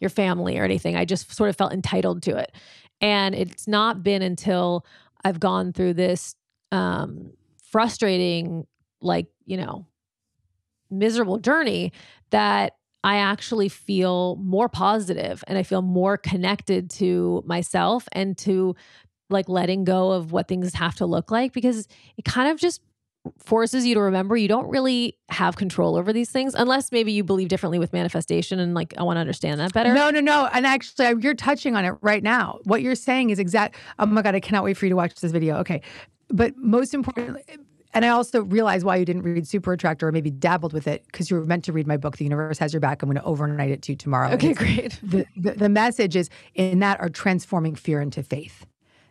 your 0.00 0.10
family 0.10 0.58
or 0.58 0.64
anything. 0.64 0.94
I 0.96 1.04
just 1.04 1.34
sort 1.34 1.50
of 1.50 1.56
felt 1.56 1.72
entitled 1.72 2.22
to 2.22 2.36
it. 2.36 2.52
And 3.00 3.34
it's 3.34 3.66
not 3.66 4.02
been 4.02 4.22
until 4.22 4.86
i've 5.24 5.40
gone 5.40 5.72
through 5.72 5.92
this 5.94 6.36
um 6.70 7.32
frustrating 7.70 8.66
like 9.00 9.26
you 9.44 9.56
know 9.56 9.84
miserable 10.90 11.38
journey 11.38 11.92
that 12.30 12.77
I 13.04 13.16
actually 13.18 13.68
feel 13.68 14.36
more 14.36 14.68
positive 14.68 15.44
and 15.46 15.56
I 15.56 15.62
feel 15.62 15.82
more 15.82 16.16
connected 16.16 16.90
to 16.90 17.42
myself 17.46 18.08
and 18.12 18.36
to 18.38 18.74
like 19.30 19.48
letting 19.48 19.84
go 19.84 20.12
of 20.12 20.32
what 20.32 20.48
things 20.48 20.74
have 20.74 20.96
to 20.96 21.06
look 21.06 21.30
like 21.30 21.52
because 21.52 21.86
it 22.16 22.24
kind 22.24 22.50
of 22.50 22.58
just 22.58 22.80
forces 23.38 23.84
you 23.84 23.94
to 23.94 24.00
remember 24.00 24.36
you 24.36 24.48
don't 24.48 24.68
really 24.68 25.18
have 25.28 25.56
control 25.56 25.96
over 25.96 26.12
these 26.12 26.30
things 26.30 26.54
unless 26.54 26.90
maybe 26.92 27.12
you 27.12 27.22
believe 27.22 27.48
differently 27.48 27.78
with 27.78 27.92
manifestation 27.92 28.58
and 28.58 28.74
like 28.74 28.94
I 28.96 29.02
want 29.02 29.16
to 29.16 29.20
understand 29.20 29.60
that 29.60 29.72
better. 29.72 29.92
No, 29.92 30.10
no, 30.10 30.20
no. 30.20 30.48
And 30.52 30.66
actually, 30.66 31.14
you're 31.20 31.34
touching 31.34 31.76
on 31.76 31.84
it 31.84 31.94
right 32.00 32.22
now. 32.22 32.58
What 32.64 32.80
you're 32.80 32.94
saying 32.94 33.30
is 33.30 33.38
exact. 33.38 33.76
Oh 33.98 34.06
my 34.06 34.22
God, 34.22 34.34
I 34.34 34.40
cannot 34.40 34.64
wait 34.64 34.76
for 34.76 34.86
you 34.86 34.90
to 34.90 34.96
watch 34.96 35.14
this 35.14 35.32
video. 35.32 35.56
Okay. 35.58 35.82
But 36.30 36.56
most 36.56 36.94
importantly, 36.94 37.42
and 37.94 38.04
I 38.04 38.08
also 38.08 38.42
realize 38.42 38.84
why 38.84 38.96
you 38.96 39.04
didn't 39.04 39.22
read 39.22 39.46
Super 39.46 39.72
Attractor 39.72 40.08
or 40.08 40.12
maybe 40.12 40.30
dabbled 40.30 40.72
with 40.72 40.86
it 40.86 41.04
because 41.06 41.30
you 41.30 41.36
were 41.36 41.44
meant 41.44 41.64
to 41.64 41.72
read 41.72 41.86
my 41.86 41.96
book, 41.96 42.16
The 42.16 42.24
Universe 42.24 42.58
Has 42.58 42.72
Your 42.72 42.80
Back. 42.80 43.02
I'm 43.02 43.08
going 43.08 43.16
to 43.16 43.24
overnight 43.24 43.70
it 43.70 43.82
to 43.82 43.92
you 43.92 43.96
tomorrow. 43.96 44.30
Okay, 44.32 44.52
great. 44.54 44.98
The, 45.08 45.26
the, 45.36 45.52
the 45.52 45.68
message 45.68 46.16
is 46.16 46.28
in 46.54 46.80
that 46.80 47.00
are 47.00 47.08
transforming 47.08 47.74
fear 47.74 48.00
into 48.00 48.22
faith, 48.22 48.66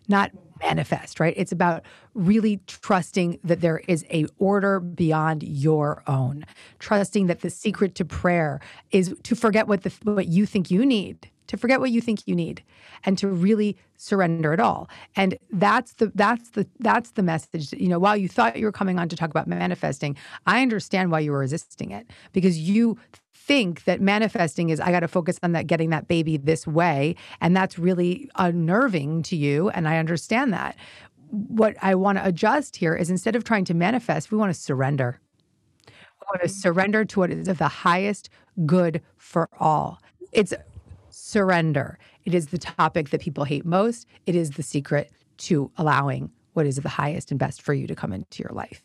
not 0.07 0.31
manifest, 0.61 1.19
right? 1.19 1.33
It's 1.35 1.51
about 1.51 1.83
really 2.13 2.59
trusting 2.67 3.39
that 3.43 3.61
there 3.61 3.79
is 3.87 4.05
a 4.11 4.25
order 4.37 4.79
beyond 4.79 5.43
your 5.43 6.03
own, 6.07 6.45
trusting 6.79 7.27
that 7.27 7.41
the 7.41 7.49
secret 7.49 7.95
to 7.95 8.05
prayer 8.05 8.59
is 8.91 9.15
to 9.23 9.35
forget 9.35 9.67
what 9.67 9.83
the 9.83 9.93
what 10.03 10.27
you 10.27 10.45
think 10.45 10.69
you 10.69 10.85
need 10.85 11.29
to 11.47 11.57
forget 11.57 11.79
what 11.79 11.91
you 11.91 12.01
think 12.01 12.27
you 12.27 12.35
need 12.35 12.63
and 13.03 13.17
to 13.17 13.27
really 13.27 13.77
surrender 13.95 14.53
it 14.53 14.59
all. 14.59 14.89
And 15.15 15.37
that's 15.51 15.93
the 15.93 16.11
that's 16.15 16.51
the 16.51 16.67
that's 16.79 17.11
the 17.11 17.23
message. 17.23 17.73
You 17.73 17.87
know, 17.87 17.99
while 17.99 18.17
you 18.17 18.27
thought 18.27 18.57
you 18.57 18.65
were 18.65 18.71
coming 18.71 18.99
on 18.99 19.09
to 19.09 19.15
talk 19.15 19.29
about 19.29 19.47
manifesting, 19.47 20.15
I 20.45 20.61
understand 20.61 21.11
why 21.11 21.19
you 21.19 21.31
were 21.31 21.39
resisting 21.39 21.91
it 21.91 22.07
because 22.33 22.57
you 22.57 22.97
think 23.33 23.85
that 23.85 24.01
manifesting 24.01 24.69
is 24.69 24.79
I 24.79 24.91
got 24.91 24.99
to 24.99 25.07
focus 25.07 25.39
on 25.41 25.53
that 25.53 25.67
getting 25.67 25.89
that 25.91 26.07
baby 26.07 26.35
this 26.35 26.67
way 26.67 27.15
and 27.39 27.55
that's 27.55 27.79
really 27.79 28.29
unnerving 28.35 29.23
to 29.23 29.37
you 29.37 29.69
and 29.69 29.87
I 29.87 29.97
understand 29.97 30.51
that. 30.53 30.75
What 31.29 31.75
I 31.81 31.95
want 31.95 32.17
to 32.17 32.25
adjust 32.25 32.75
here 32.75 32.93
is 32.95 33.09
instead 33.09 33.35
of 33.35 33.43
trying 33.43 33.65
to 33.65 33.73
manifest, 33.73 34.31
we 34.31 34.37
want 34.37 34.53
to 34.53 34.59
surrender. 34.59 35.19
We 35.87 36.25
want 36.29 36.41
to 36.41 36.49
surrender 36.49 37.05
to 37.05 37.19
what 37.19 37.31
is 37.31 37.47
of 37.47 37.57
the 37.57 37.67
highest 37.67 38.29
good 38.65 39.01
for 39.17 39.49
all. 39.59 40.01
It's 40.31 40.53
surrender. 41.17 41.97
It 42.25 42.35
is 42.35 42.47
the 42.47 42.57
topic 42.57 43.09
that 43.09 43.21
people 43.21 43.43
hate 43.43 43.65
most. 43.65 44.07
It 44.25 44.35
is 44.35 44.51
the 44.51 44.63
secret 44.63 45.11
to 45.39 45.71
allowing 45.77 46.29
what 46.53 46.65
is 46.65 46.77
the 46.77 46.89
highest 46.89 47.31
and 47.31 47.39
best 47.39 47.61
for 47.61 47.73
you 47.73 47.87
to 47.87 47.95
come 47.95 48.13
into 48.13 48.43
your 48.43 48.53
life. 48.53 48.83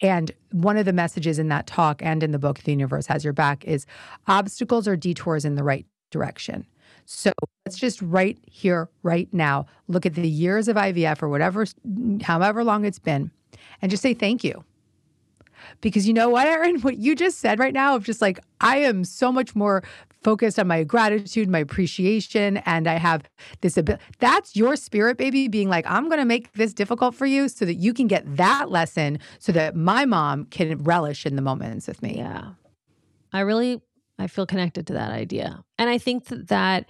And 0.00 0.30
one 0.52 0.76
of 0.76 0.84
the 0.84 0.92
messages 0.92 1.38
in 1.38 1.48
that 1.48 1.66
talk 1.66 2.02
and 2.02 2.22
in 2.22 2.32
the 2.32 2.38
book, 2.38 2.60
The 2.60 2.72
Universe 2.72 3.06
Has 3.06 3.24
Your 3.24 3.32
Back, 3.32 3.64
is 3.64 3.86
obstacles 4.26 4.86
are 4.86 4.96
detours 4.96 5.44
in 5.44 5.54
the 5.54 5.64
right 5.64 5.86
direction. 6.10 6.66
So 7.06 7.32
let's 7.64 7.78
just 7.78 8.00
right 8.02 8.38
here, 8.46 8.88
right 9.02 9.32
now, 9.32 9.66
look 9.88 10.06
at 10.06 10.14
the 10.14 10.28
years 10.28 10.68
of 10.68 10.76
IVF 10.76 11.22
or 11.22 11.28
whatever, 11.28 11.66
however 12.22 12.62
long 12.62 12.84
it's 12.84 12.98
been, 12.98 13.30
and 13.80 13.90
just 13.90 14.02
say 14.02 14.14
thank 14.14 14.44
you. 14.44 14.64
Because 15.80 16.06
you 16.06 16.14
know 16.14 16.28
what, 16.28 16.46
Erin, 16.46 16.80
what 16.82 16.98
you 16.98 17.16
just 17.16 17.38
said 17.38 17.58
right 17.58 17.74
now 17.74 17.96
of 17.96 18.04
just 18.04 18.22
like, 18.22 18.38
I 18.60 18.78
am 18.78 19.04
so 19.04 19.32
much 19.32 19.56
more 19.56 19.82
focused 20.22 20.58
on 20.58 20.66
my 20.66 20.84
gratitude, 20.84 21.48
my 21.48 21.60
appreciation, 21.60 22.58
and 22.58 22.86
I 22.86 22.94
have 22.94 23.22
this 23.60 23.76
ability. 23.76 24.02
That's 24.18 24.56
your 24.56 24.76
spirit, 24.76 25.16
baby, 25.16 25.48
being 25.48 25.68
like, 25.68 25.84
I'm 25.88 26.08
going 26.08 26.18
to 26.18 26.24
make 26.24 26.52
this 26.52 26.74
difficult 26.74 27.14
for 27.14 27.26
you 27.26 27.48
so 27.48 27.64
that 27.64 27.74
you 27.74 27.94
can 27.94 28.06
get 28.06 28.36
that 28.36 28.70
lesson 28.70 29.18
so 29.38 29.52
that 29.52 29.76
my 29.76 30.04
mom 30.04 30.46
can 30.46 30.82
relish 30.82 31.24
in 31.26 31.36
the 31.36 31.42
moments 31.42 31.86
with 31.86 32.02
me. 32.02 32.16
Yeah. 32.16 32.52
I 33.32 33.40
really 33.40 33.80
I 34.18 34.26
feel 34.26 34.46
connected 34.46 34.86
to 34.88 34.94
that 34.94 35.12
idea. 35.12 35.62
And 35.78 35.88
I 35.88 35.98
think 35.98 36.26
that 36.26 36.48
that 36.48 36.86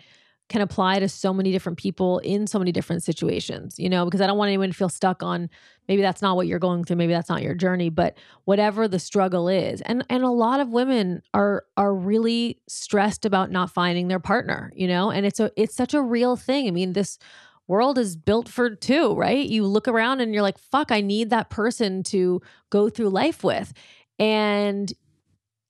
can 0.49 0.61
apply 0.63 0.99
to 0.99 1.09
so 1.09 1.33
many 1.35 1.53
different 1.53 1.79
people 1.79 2.19
in 2.21 2.47
so 2.47 2.59
many 2.59 2.73
different 2.73 3.03
situations, 3.03 3.79
you 3.79 3.89
know, 3.89 4.05
because 4.05 4.21
I 4.21 4.27
don't 4.27 4.39
want 4.39 4.49
anyone 4.49 4.71
to 4.71 4.75
feel 4.75 4.89
stuck 4.89 5.23
on 5.23 5.51
maybe 5.89 6.03
that's 6.03 6.23
not 6.23 6.37
what 6.37 6.47
you're 6.47 6.59
going 6.59 6.85
through, 6.85 6.97
maybe 6.97 7.13
that's 7.13 7.29
not 7.29 7.43
your 7.43 7.55
journey, 7.55 7.91
but 7.91 8.17
whatever 8.45 8.89
the 8.89 8.99
struggle 8.99 9.49
is. 9.49 9.81
And 9.83 10.05
and 10.09 10.25
a 10.25 10.31
lot 10.31 10.61
of 10.61 10.71
women 10.71 11.23
are 11.35 11.65
are 11.77 11.95
really 11.95 12.61
stressed 12.69 13.25
about 13.25 13.51
not 13.51 13.71
finding 13.71 14.09
their 14.09 14.21
partner, 14.21 14.73
you 14.75 14.89
know, 14.89 15.11
and 15.11 15.27
it's 15.27 15.41
a 15.41 15.51
it's 15.57 15.75
such 15.75 15.95
a 15.95 16.03
real 16.03 16.37
thing. 16.37 16.67
I 16.67 16.71
mean, 16.71 16.93
this 16.93 17.19
world 17.67 17.99
is 17.99 18.17
built 18.17 18.49
for 18.49 18.75
two, 18.75 19.15
right? 19.15 19.47
You 19.47 19.65
look 19.65 19.87
around 19.87 20.21
and 20.21 20.33
you're 20.33 20.43
like, 20.43 20.59
fuck, 20.59 20.91
I 20.91 21.03
need 21.03 21.31
that 21.31 21.51
person 21.51 22.03
to 22.05 22.41
go 22.71 22.89
through 22.89 23.11
life 23.11 23.45
with. 23.45 23.73
And 24.19 24.93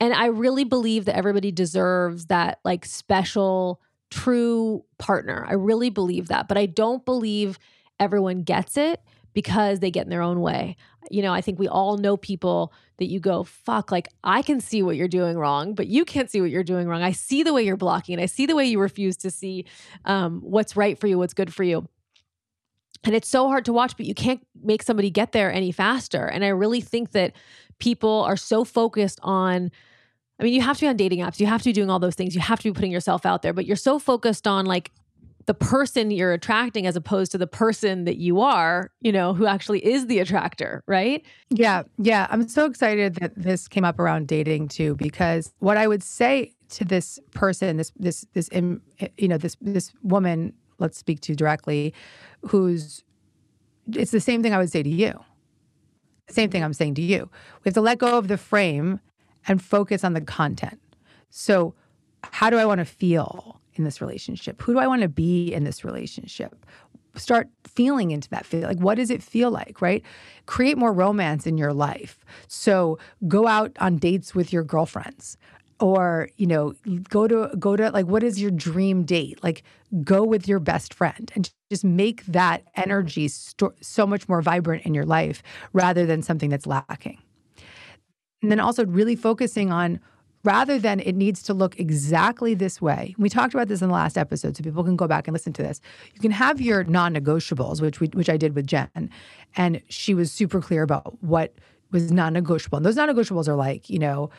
and 0.00 0.14
I 0.14 0.26
really 0.26 0.64
believe 0.64 1.06
that 1.06 1.16
everybody 1.16 1.50
deserves 1.50 2.26
that 2.26 2.60
like 2.64 2.84
special 2.84 3.80
true 4.11 4.85
partner. 4.99 5.44
I 5.49 5.55
really 5.55 5.90
believe 5.90 6.29
that. 6.29 6.49
But 6.49 6.59
I 6.59 6.66
don't 6.66 7.05
believe 7.05 7.59
everyone 8.01 8.42
gets 8.42 8.77
it 8.77 9.01
because 9.35 9.81
they 9.81 9.90
get 9.90 10.05
in 10.05 10.11
their 10.11 10.23
own 10.23 10.40
way. 10.40 10.77
You 11.11 11.23
know, 11.23 11.33
I 11.33 11.40
think 11.40 11.59
we 11.59 11.68
all 11.68 11.97
know 11.97 12.16
people 12.16 12.73
that 12.99 13.07
you 13.07 13.21
go, 13.21 13.44
fuck, 13.44 13.92
like 13.92 14.09
I 14.25 14.42
can 14.42 14.61
see 14.61 14.83
what 14.83 14.97
you're 14.97 15.09
doing 15.09 15.38
wrong, 15.38 15.75
but 15.75 15.87
you 15.87 16.05
can't 16.05 16.31
see 16.31 16.40
what 16.40 16.51
you're 16.51 16.64
doing 16.64 16.88
wrong. 16.88 17.03
I 17.03 17.12
see 17.12 17.42
the 17.42 17.53
way 17.53 17.62
you're 17.62 17.77
blocking 17.77 18.14
and 18.14 18.23
I 18.23 18.27
see 18.27 18.47
the 18.47 18.57
way 18.57 18.64
you 18.64 18.81
refuse 18.81 19.16
to 19.18 19.31
see 19.31 19.64
um, 20.05 20.40
what's 20.40 20.77
right 20.77 20.99
for 20.99 21.07
you, 21.07 21.18
what's 21.18 21.35
good 21.35 21.55
for 21.55 21.62
you. 21.62 21.88
And 23.05 23.14
it's 23.14 23.29
so 23.29 23.47
hard 23.47 23.64
to 23.66 23.73
watch, 23.73 23.97
but 23.97 24.07
you 24.07 24.14
can't 24.14 24.44
make 24.61 24.83
somebody 24.83 25.09
get 25.09 25.33
there 25.33 25.53
any 25.53 25.71
faster. 25.71 26.27
And 26.27 26.44
I 26.44 26.49
really 26.49 26.81
think 26.81 27.12
that 27.12 27.33
people 27.79 28.25
are 28.25 28.37
so 28.37 28.64
focused 28.64 29.21
on 29.23 29.71
I 30.38 30.44
mean, 30.44 30.55
you 30.55 30.61
have 30.62 30.77
to 30.79 30.83
be 30.83 30.88
on 30.88 30.96
dating 30.96 31.20
apps. 31.20 31.40
You 31.40 31.46
have 31.46 31.62
to 31.62 31.68
be 31.68 31.72
doing 31.72 31.90
all 31.90 31.98
those 31.98 32.14
things. 32.14 32.35
You 32.35 32.40
have 32.40 32.61
to 32.61 32.70
be 32.70 32.72
putting 32.72 32.92
yourself 32.92 33.27
out 33.27 33.42
there, 33.42 33.53
but 33.53 33.66
you're 33.66 33.77
so 33.77 33.98
focused 33.98 34.46
on 34.46 34.66
like 34.66 34.92
the 35.46 35.55
person 35.55 36.11
you're 36.11 36.33
attracting 36.33 36.87
as 36.87 36.94
opposed 36.94 37.33
to 37.33 37.38
the 37.38 37.46
person 37.46 38.05
that 38.05 38.18
you 38.18 38.40
are, 38.40 38.90
you 39.01 39.11
know, 39.11 39.33
who 39.33 39.46
actually 39.46 39.85
is 39.85 40.07
the 40.07 40.18
attractor, 40.18 40.85
right? 40.87 41.24
Yeah. 41.48 41.85
Yeah. 41.96 42.27
I'm 42.31 42.46
so 42.48 42.66
excited 42.66 43.14
that 43.16 43.33
this 43.35 43.66
came 43.66 43.85
up 43.85 43.98
around 43.98 44.29
dating 44.29 44.68
too, 44.68 44.94
because 44.96 45.53
what 45.59 45.79
I 45.79 45.88
would 45.88 46.03
say 46.03 46.53
to 46.70 46.85
this 46.85 47.18
person, 47.33 47.79
this, 47.79 47.92
this, 47.96 48.27
this, 48.35 48.51
you 48.53 49.29
know, 49.29 49.38
this, 49.38 49.57
this 49.62 49.92
woman, 50.03 50.53
let's 50.79 50.98
speak 50.98 51.20
to 51.22 51.35
directly, 51.35 51.94
who's, 52.42 53.03
it's 53.94 54.11
the 54.11 54.20
same 54.20 54.42
thing 54.42 54.53
I 54.53 54.59
would 54.59 54.70
say 54.70 54.83
to 54.83 54.90
you. 54.90 55.18
Same 56.29 56.51
thing 56.51 56.62
I'm 56.62 56.74
saying 56.74 56.96
to 56.96 57.03
you. 57.03 57.31
We 57.64 57.68
have 57.70 57.74
to 57.74 57.81
let 57.81 57.96
go 57.96 58.18
of 58.18 58.29
the 58.29 58.37
frame 58.37 59.01
and 59.46 59.62
focus 59.62 60.05
on 60.05 60.14
the 60.14 60.20
content. 60.20 60.81
So, 61.31 61.74
how 62.24 62.51
do 62.51 62.59
I 62.59 62.64
want 62.64 62.81
to 62.81 62.85
feel 62.85 63.61
in 63.74 63.85
this 63.85 64.01
relationship? 64.01 64.61
Who 64.62 64.72
do 64.72 64.79
I 64.79 64.87
want 64.87 65.03
to 65.03 65.09
be 65.09 65.53
in 65.53 65.64
this 65.64 65.85
relationship? 65.85 66.66
Start 67.14 67.48
feeling 67.64 68.11
into 68.11 68.29
that 68.31 68.44
feel. 68.44 68.62
Like, 68.62 68.81
what 68.81 68.96
does 68.96 69.11
it 69.11 69.22
feel 69.22 69.51
like, 69.51 69.81
right? 69.81 70.03
Create 70.46 70.77
more 70.77 70.92
romance 70.92 71.46
in 71.46 71.59
your 71.59 71.72
life. 71.72 72.24
So, 72.48 72.98
go 73.27 73.46
out 73.46 73.77
on 73.81 73.96
dates 73.96 74.35
with 74.35 74.53
your 74.53 74.64
girlfriends 74.64 75.37
or 75.81 76.29
you 76.37 76.46
know 76.46 76.74
go 77.09 77.29
to 77.29 77.55
go 77.59 77.77
to 77.77 77.90
like 77.90 78.07
what 78.07 78.22
is 78.22 78.40
your 78.40 78.51
dream 78.51 79.05
date 79.05 79.42
like 79.42 79.62
go 80.03 80.24
with 80.24 80.48
your 80.48 80.59
best 80.59 80.92
friend 80.92 81.31
and 81.35 81.51
just 81.70 81.85
make 81.85 82.24
that 82.27 82.64
energy 82.77 83.29
sto- 83.29 83.74
so 83.81 84.07
much 84.07 84.29
more 84.29 84.42
vibrant 84.42 84.85
in 84.85 84.94
your 84.94 85.05
life 85.05 85.42
rather 85.72 86.05
than 86.05 86.22
something 86.22 86.51
that's 86.51 86.66
lacking 86.66 87.18
and 88.42 88.51
then 88.51 88.61
also 88.61 88.85
really 88.87 89.16
focusing 89.16 89.72
on 89.72 90.01
rather 90.44 90.79
than 90.79 91.01
it 91.01 91.14
needs 91.14 91.42
to 91.42 91.53
look 91.53 91.79
exactly 91.81 92.55
this 92.55 92.81
way. 92.81 93.14
We 93.18 93.29
talked 93.29 93.55
about 93.55 93.68
this 93.68 93.83
in 93.83 93.88
the 93.88 93.94
last 93.94 94.16
episode, 94.16 94.57
so 94.57 94.62
people 94.62 94.85
can 94.85 94.96
go 94.96 95.09
back 95.09 95.27
and 95.27 95.33
listen 95.33 95.53
to 95.55 95.62
this. 95.62 95.81
You 96.14 96.20
can 96.20 96.31
have 96.31 96.61
your 96.61 96.85
non-negotiables, 96.85 97.81
which 97.81 98.01
we, 98.01 98.07
which 98.09 98.29
I 98.29 98.37
did 98.37 98.55
with 98.55 98.66
Jen, 98.66 99.11
and 99.57 99.83
she 99.88 100.14
was 100.14 100.31
super 100.31 100.61
clear 100.61 100.83
about 100.83 101.22
what 101.22 101.55
was 101.90 102.12
non-negotiable. 102.12 102.77
And 102.77 102.87
those 102.87 102.96
non-negotiables 102.96 103.48
are 103.48 103.57
like, 103.57 103.90
you 103.90 103.98
know, 103.98 104.31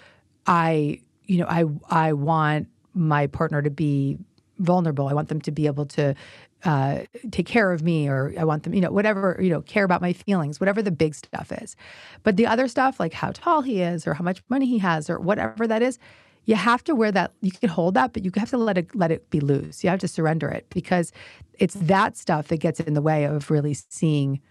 I, 0.48 1.02
you 1.26 1.38
know, 1.38 1.48
I 1.48 1.66
I 1.90 2.14
want 2.14 2.68
my 2.94 3.28
partner 3.28 3.62
to 3.62 3.70
be 3.70 4.18
vulnerable. 4.60 5.08
I 5.08 5.14
want 5.14 5.30
them 5.30 5.42
to 5.42 5.52
be 5.52 5.68
able 5.68 5.86
to 5.88 6.16
uh, 6.66 7.00
take 7.32 7.46
care 7.46 7.72
of 7.72 7.84
me 7.84 8.08
or 8.08 8.34
I 8.38 8.44
want 8.44 8.64
them, 8.64 8.74
you 8.74 8.82
know, 8.82 8.92
whatever, 8.92 9.38
you 9.42 9.50
know, 9.50 9.62
care 9.62 9.86
about 9.86 10.02
my 10.02 10.14
feelings, 10.14 10.60
whatever 10.60 10.82
the 10.82 10.92
big 10.92 11.16
stuff 11.16 11.52
is. 11.52 11.76
But 12.24 12.38
the 12.38 12.48
other 12.48 12.68
stuff, 12.68 13.00
like 13.00 13.14
how 13.14 13.32
tall 13.32 13.62
he 13.62 13.82
is 13.82 14.06
or 14.06 14.14
how 14.14 14.24
much 14.24 14.44
money 14.50 14.66
he 14.66 14.80
has 14.80 15.10
or 15.10 15.20
whatever 15.20 15.68
that 15.68 15.82
is, 15.82 15.98
you 16.46 16.56
have 16.56 16.84
to 16.86 16.96
wear 16.96 17.12
that. 17.12 17.32
You 17.42 17.52
can 17.52 17.70
hold 17.70 17.94
that, 17.94 18.14
but 18.14 18.26
you 18.26 18.32
have 18.36 18.50
to 18.50 18.58
let 18.58 18.78
it 18.78 18.96
let 18.96 19.12
it 19.12 19.30
be 19.30 19.40
loose. 19.40 19.84
You 19.84 19.90
have 19.92 20.00
to 20.00 20.08
surrender 20.08 20.50
it 20.50 20.66
because 20.70 21.12
it's 21.54 21.76
that 21.76 22.18
stuff 22.18 22.48
that 22.48 22.58
gets 22.58 22.80
in 22.80 22.94
the 22.94 23.02
way 23.02 23.26
of 23.26 23.52
really 23.52 23.76
seeing 23.76 24.42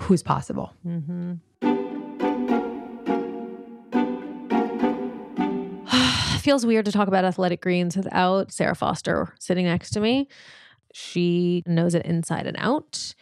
who's 0.00 0.22
possible. 0.22 0.72
Mm-hmm. 0.86 1.34
feels 6.38 6.64
weird 6.64 6.86
to 6.86 6.92
talk 6.92 7.08
about 7.08 7.24
athletic 7.24 7.60
greens 7.60 7.96
without 7.96 8.50
Sara 8.50 8.74
Foster 8.74 9.34
sitting 9.38 9.66
next 9.66 9.90
to 9.90 10.00
me. 10.00 10.28
She 10.92 11.62
knows 11.66 11.94
it 11.94 12.04
inside 12.06 12.46
and 12.46 12.56
out. 12.58 13.14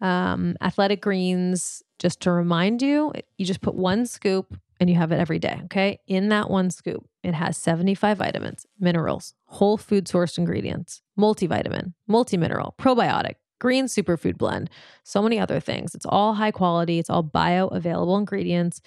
Um, 0.00 0.56
athletic 0.60 1.00
greens, 1.00 1.82
just 1.98 2.20
to 2.20 2.30
remind 2.30 2.82
you, 2.82 3.12
you 3.38 3.46
just 3.46 3.60
put 3.60 3.74
one 3.74 4.06
scoop 4.06 4.58
and 4.80 4.90
you 4.90 4.96
have 4.96 5.12
it 5.12 5.20
every 5.20 5.38
day. 5.38 5.60
Okay. 5.64 5.98
In 6.06 6.28
that 6.28 6.50
one 6.50 6.70
scoop, 6.70 7.06
it 7.22 7.34
has 7.34 7.56
75 7.56 8.18
vitamins, 8.18 8.66
minerals, 8.78 9.34
whole 9.46 9.78
food 9.78 10.06
sourced 10.06 10.36
ingredients, 10.36 11.02
multivitamin, 11.18 11.94
multimineral, 12.10 12.76
probiotic, 12.76 13.36
green 13.60 13.86
superfood 13.86 14.36
blend, 14.36 14.68
so 15.04 15.22
many 15.22 15.38
other 15.38 15.60
things. 15.60 15.94
It's 15.94 16.06
all 16.06 16.34
high 16.34 16.50
quality, 16.50 16.98
it's 16.98 17.08
all 17.08 17.24
bioavailable 17.24 18.18
ingredients. 18.18 18.82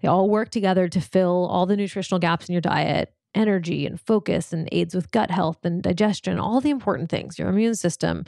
They 0.00 0.08
all 0.08 0.28
work 0.28 0.50
together 0.50 0.88
to 0.88 1.00
fill 1.00 1.46
all 1.50 1.66
the 1.66 1.76
nutritional 1.76 2.18
gaps 2.18 2.48
in 2.48 2.52
your 2.52 2.60
diet 2.60 3.12
energy 3.34 3.86
and 3.86 4.00
focus 4.00 4.52
and 4.52 4.68
aids 4.72 4.94
with 4.94 5.10
gut 5.10 5.30
health 5.30 5.64
and 5.64 5.82
digestion, 5.82 6.38
all 6.38 6.60
the 6.60 6.70
important 6.70 7.10
things, 7.10 7.38
your 7.38 7.48
immune 7.48 7.74
system. 7.74 8.24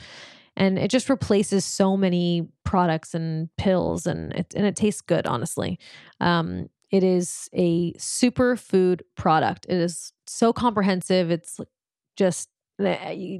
And 0.55 0.77
it 0.77 0.91
just 0.91 1.09
replaces 1.09 1.63
so 1.65 1.95
many 1.95 2.47
products 2.63 3.13
and 3.13 3.49
pills 3.57 4.05
and 4.05 4.33
it, 4.33 4.53
and 4.55 4.65
it 4.65 4.75
tastes 4.75 5.01
good, 5.01 5.25
honestly. 5.25 5.79
Um, 6.19 6.69
it 6.91 7.03
is 7.03 7.49
a 7.53 7.93
superfood 7.93 9.01
product. 9.15 9.65
It 9.69 9.77
is 9.77 10.11
so 10.27 10.51
comprehensive. 10.51 11.31
It's 11.31 11.59
just 12.17 12.49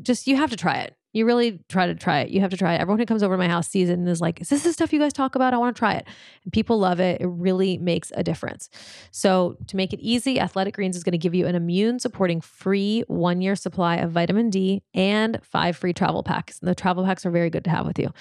just 0.01 0.27
you 0.27 0.35
have 0.35 0.51
to 0.51 0.57
try 0.57 0.77
it. 0.77 0.95
You 1.13 1.25
really 1.25 1.59
try 1.67 1.87
to 1.87 1.95
try 1.95 2.21
it. 2.21 2.29
You 2.29 2.39
have 2.39 2.51
to 2.51 2.57
try 2.57 2.75
it. 2.75 2.79
Everyone 2.79 2.99
who 2.99 3.05
comes 3.05 3.21
over 3.21 3.33
to 3.33 3.37
my 3.37 3.49
house 3.49 3.67
sees 3.67 3.89
it 3.89 3.99
and 3.99 4.07
is 4.07 4.21
like, 4.21 4.39
"Is 4.39 4.47
this 4.47 4.63
the 4.63 4.71
stuff 4.71 4.93
you 4.93 4.99
guys 4.99 5.11
talk 5.11 5.35
about? 5.35 5.53
I 5.53 5.57
want 5.57 5.75
to 5.75 5.79
try 5.79 5.95
it." 5.95 6.07
And 6.45 6.53
people 6.53 6.79
love 6.79 7.01
it. 7.01 7.19
It 7.19 7.27
really 7.27 7.77
makes 7.77 8.13
a 8.15 8.23
difference. 8.23 8.69
So, 9.11 9.57
to 9.67 9.75
make 9.75 9.91
it 9.91 9.99
easy, 9.99 10.39
Athletic 10.39 10.75
Greens 10.75 10.95
is 10.95 11.03
going 11.03 11.11
to 11.11 11.17
give 11.17 11.35
you 11.35 11.47
an 11.47 11.55
immune 11.55 11.99
supporting 11.99 12.39
free 12.39 13.03
1-year 13.09 13.57
supply 13.57 13.97
of 13.97 14.11
vitamin 14.11 14.49
D 14.49 14.83
and 14.93 15.37
5 15.43 15.75
free 15.75 15.91
travel 15.91 16.23
packs. 16.23 16.59
And 16.59 16.69
the 16.69 16.75
travel 16.75 17.03
packs 17.03 17.25
are 17.25 17.31
very 17.31 17.49
good 17.49 17.65
to 17.65 17.69
have 17.69 17.85
with 17.85 17.99
you. 17.99 18.13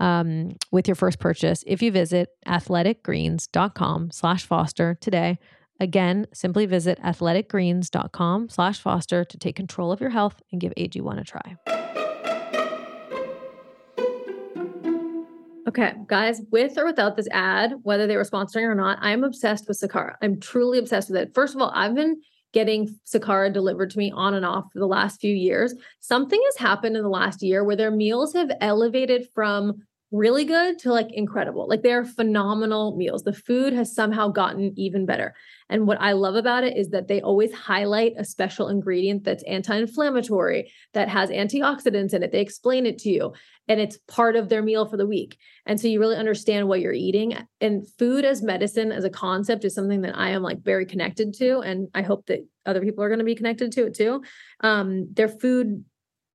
Um, 0.00 0.56
with 0.70 0.88
your 0.88 0.94
first 0.94 1.18
purchase, 1.18 1.62
if 1.66 1.82
you 1.82 1.90
visit 1.90 2.30
athleticgreens.com/foster 2.46 4.98
today, 5.00 5.38
Again, 5.80 6.26
simply 6.32 6.66
visit 6.66 7.00
athleticgreens.com 7.02 8.48
slash 8.48 8.80
foster 8.80 9.24
to 9.24 9.38
take 9.38 9.56
control 9.56 9.92
of 9.92 10.00
your 10.00 10.10
health 10.10 10.42
and 10.50 10.60
give 10.60 10.72
AG1 10.76 11.20
a 11.20 11.24
try. 11.24 11.56
Okay, 15.68 15.92
guys, 16.06 16.40
with 16.50 16.78
or 16.78 16.86
without 16.86 17.14
this 17.14 17.28
ad, 17.30 17.74
whether 17.82 18.06
they 18.06 18.16
were 18.16 18.24
sponsoring 18.24 18.62
or 18.62 18.74
not, 18.74 18.98
I'm 19.02 19.22
obsessed 19.22 19.68
with 19.68 19.78
Sakara. 19.78 20.14
I'm 20.22 20.40
truly 20.40 20.78
obsessed 20.78 21.10
with 21.10 21.20
it. 21.20 21.34
First 21.34 21.54
of 21.54 21.60
all, 21.60 21.70
I've 21.74 21.94
been 21.94 22.20
getting 22.52 22.98
Sakara 23.06 23.52
delivered 23.52 23.90
to 23.90 23.98
me 23.98 24.10
on 24.14 24.32
and 24.32 24.46
off 24.46 24.64
for 24.72 24.78
the 24.78 24.86
last 24.86 25.20
few 25.20 25.34
years. 25.34 25.74
Something 26.00 26.40
has 26.46 26.56
happened 26.56 26.96
in 26.96 27.02
the 27.02 27.10
last 27.10 27.42
year 27.42 27.64
where 27.64 27.76
their 27.76 27.90
meals 27.90 28.32
have 28.32 28.50
elevated 28.62 29.28
from 29.34 29.82
really 30.10 30.44
good 30.44 30.78
to 30.78 30.92
like 30.92 31.12
incredible. 31.12 31.68
Like 31.68 31.82
they're 31.82 32.04
phenomenal 32.04 32.96
meals. 32.96 33.24
The 33.24 33.32
food 33.32 33.74
has 33.74 33.94
somehow 33.94 34.28
gotten 34.28 34.72
even 34.76 35.04
better. 35.04 35.34
And 35.68 35.86
what 35.86 36.00
I 36.00 36.12
love 36.12 36.34
about 36.34 36.64
it 36.64 36.76
is 36.78 36.90
that 36.90 37.08
they 37.08 37.20
always 37.20 37.52
highlight 37.52 38.14
a 38.16 38.24
special 38.24 38.68
ingredient 38.68 39.24
that's 39.24 39.42
anti 39.44 39.76
inflammatory, 39.76 40.72
that 40.94 41.10
has 41.10 41.28
antioxidants 41.28 42.14
in 42.14 42.22
it. 42.22 42.32
They 42.32 42.40
explain 42.40 42.86
it 42.86 42.98
to 43.00 43.10
you, 43.10 43.34
and 43.68 43.80
it's 43.80 43.98
part 44.08 44.34
of 44.34 44.48
their 44.48 44.62
meal 44.62 44.86
for 44.86 44.96
the 44.96 45.06
week. 45.06 45.36
And 45.66 45.78
so 45.78 45.88
you 45.88 46.00
really 46.00 46.16
understand 46.16 46.68
what 46.68 46.80
you're 46.80 46.92
eating. 46.92 47.36
And 47.60 47.86
food 47.98 48.24
as 48.24 48.42
medicine 48.42 48.92
as 48.92 49.04
a 49.04 49.10
concept 49.10 49.64
is 49.64 49.74
something 49.74 50.00
that 50.02 50.16
I 50.16 50.30
am 50.30 50.42
like 50.42 50.62
very 50.62 50.86
connected 50.86 51.34
to. 51.34 51.58
And 51.58 51.88
I 51.94 52.00
hope 52.00 52.26
that 52.26 52.46
other 52.64 52.80
people 52.80 53.04
are 53.04 53.08
going 53.08 53.18
to 53.18 53.24
be 53.24 53.34
connected 53.34 53.72
to 53.72 53.86
it 53.86 53.94
too. 53.94 54.22
Um, 54.60 55.08
their 55.12 55.28
food 55.28 55.84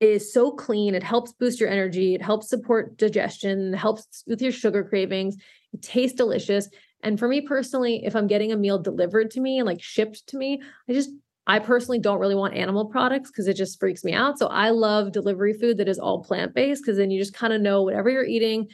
is 0.10 0.34
so 0.34 0.52
clean. 0.52 0.96
It 0.96 1.04
helps 1.04 1.34
boost 1.34 1.60
your 1.60 1.70
energy. 1.70 2.16
It 2.16 2.22
helps 2.22 2.50
support 2.50 2.98
digestion, 2.98 3.74
helps 3.74 4.24
with 4.28 4.42
your 4.42 4.52
sugar 4.52 4.84
cravings. 4.84 5.36
It 5.74 5.82
tastes 5.82 6.18
delicious. 6.18 6.70
And 7.04 7.20
for 7.20 7.28
me 7.28 7.42
personally, 7.42 8.04
if 8.06 8.16
I'm 8.16 8.28
getting 8.28 8.52
a 8.52 8.58
meal 8.58 8.80
delivered 8.80 9.32
to 9.32 9.42
me 9.42 9.60
and 9.60 9.68
like 9.68 9.82
shipped 9.82 10.26
to 10.28 10.38
me, 10.38 10.62
I 10.90 10.94
just 10.94 11.12
I 11.46 11.60
personally 11.60 12.00
don't 12.00 12.20
really 12.20 12.36
want 12.36 12.56
animal 12.56 12.86
products 12.86 13.30
because 13.30 13.48
it 13.48 13.56
just 13.56 13.80
freaks 13.80 14.04
me 14.04 14.14
out. 14.14 14.40
So 14.40 14.48
I 14.48 14.70
love 14.70 15.12
delivery 15.12 15.54
food 15.54 15.78
that 15.78 15.90
is 15.90 16.00
all 16.00 16.24
plant 16.24 16.54
based 16.54 16.84
because 16.84 16.98
then 16.98 17.12
you 17.12 17.20
just 17.20 17.34
kind 17.34 17.52
of 17.52 17.62
know 17.62 17.84
whatever 17.84 18.10
you're 18.10 18.26
eating, 18.26 18.70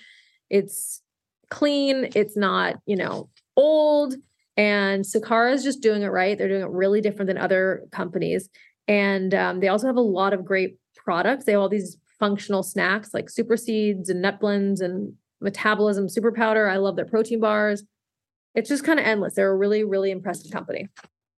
it's 0.52 1.02
clean, 1.50 2.10
it's 2.14 2.38
not, 2.38 2.76
you 2.86 2.96
know, 2.96 3.30
old. 3.58 4.14
And 4.56 5.04
Sakara 5.04 5.54
is 5.54 5.64
just 5.64 5.82
doing 5.82 6.04
it 6.04 6.08
right. 6.10 6.38
They're 6.38 6.48
doing 6.48 6.62
it 6.62 6.70
really 6.70 7.02
different 7.02 7.28
than 7.28 7.38
other 7.38 7.86
companies. 7.92 8.50
And 8.88 9.34
um, 9.34 9.60
they 9.62 9.68
also 9.68 9.88
have 9.88 9.96
a 9.96 10.02
lot 10.02 10.34
of 10.34 10.46
great 10.46 10.78
products. 11.04 11.46
They 11.46 11.54
have 11.54 11.62
all 11.62 11.70
these 11.70 11.98
functional 12.20 12.64
snacks 12.64 13.14
like 13.14 13.30
super 13.30 13.56
seeds 13.56 14.10
and 14.10 14.22
nut 14.22 14.40
blends 14.40 14.82
and 14.82 15.14
metabolism 15.42 16.10
super 16.10 16.32
powder. 16.32 16.68
I 16.68 16.78
love 16.78 16.96
their 16.96 17.06
protein 17.06 17.40
bars 17.40 17.84
it's 18.56 18.70
just 18.70 18.84
kind 18.84 19.00
of 19.00 19.06
endless. 19.06 19.36
They're 19.36 19.52
a 19.52 19.56
really, 19.56 19.84
really 19.84 20.12
impressive 20.12 20.52
company. 20.52 20.90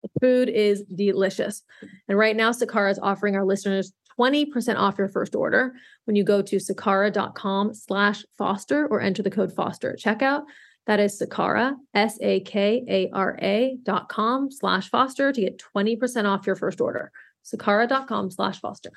The 0.02 0.08
food 0.20 0.48
is 0.48 0.82
delicious. 0.82 1.62
And 2.08 2.16
right 2.16 2.36
now, 2.36 2.50
Sakara 2.50 2.90
is 2.90 2.98
offering 2.98 3.36
our 3.36 3.44
listeners 3.44 3.92
20% 4.18 4.76
off 4.76 4.98
your 4.98 5.08
first 5.08 5.34
order 5.34 5.72
when 6.04 6.16
you 6.16 6.24
go 6.24 6.42
to 6.42 6.56
sakara.com 6.56 7.74
slash 7.74 8.24
foster 8.38 8.86
or 8.86 9.00
enter 9.00 9.22
the 9.22 9.30
code 9.30 9.52
foster 9.52 9.92
at 9.92 9.98
checkout. 9.98 10.42
That 10.86 10.98
is 10.98 11.20
Sakara, 11.20 11.74
S-A-K-A-R-A 11.94 13.76
dot 13.82 14.08
com 14.08 14.50
slash 14.50 14.88
foster 14.88 15.32
to 15.32 15.40
get 15.40 15.62
20% 15.74 16.24
off 16.24 16.46
your 16.46 16.56
first 16.56 16.80
order. 16.80 17.12
Sakara.com 17.52 18.30
slash 18.30 18.60
foster. 18.60 18.92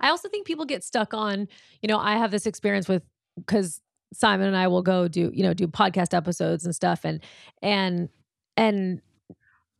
I 0.00 0.10
also 0.10 0.28
think 0.28 0.46
people 0.46 0.64
get 0.64 0.84
stuck 0.84 1.14
on, 1.14 1.48
you 1.82 1.88
know, 1.88 1.98
I 1.98 2.16
have 2.16 2.30
this 2.30 2.46
experience 2.46 2.88
with 2.88 3.02
because 3.36 3.80
Simon 4.12 4.46
and 4.46 4.56
I 4.56 4.68
will 4.68 4.82
go 4.82 5.08
do, 5.08 5.30
you 5.34 5.42
know, 5.42 5.52
do 5.52 5.66
podcast 5.66 6.14
episodes 6.14 6.64
and 6.64 6.74
stuff. 6.74 7.04
And, 7.04 7.20
and, 7.60 8.08
and 8.56 9.00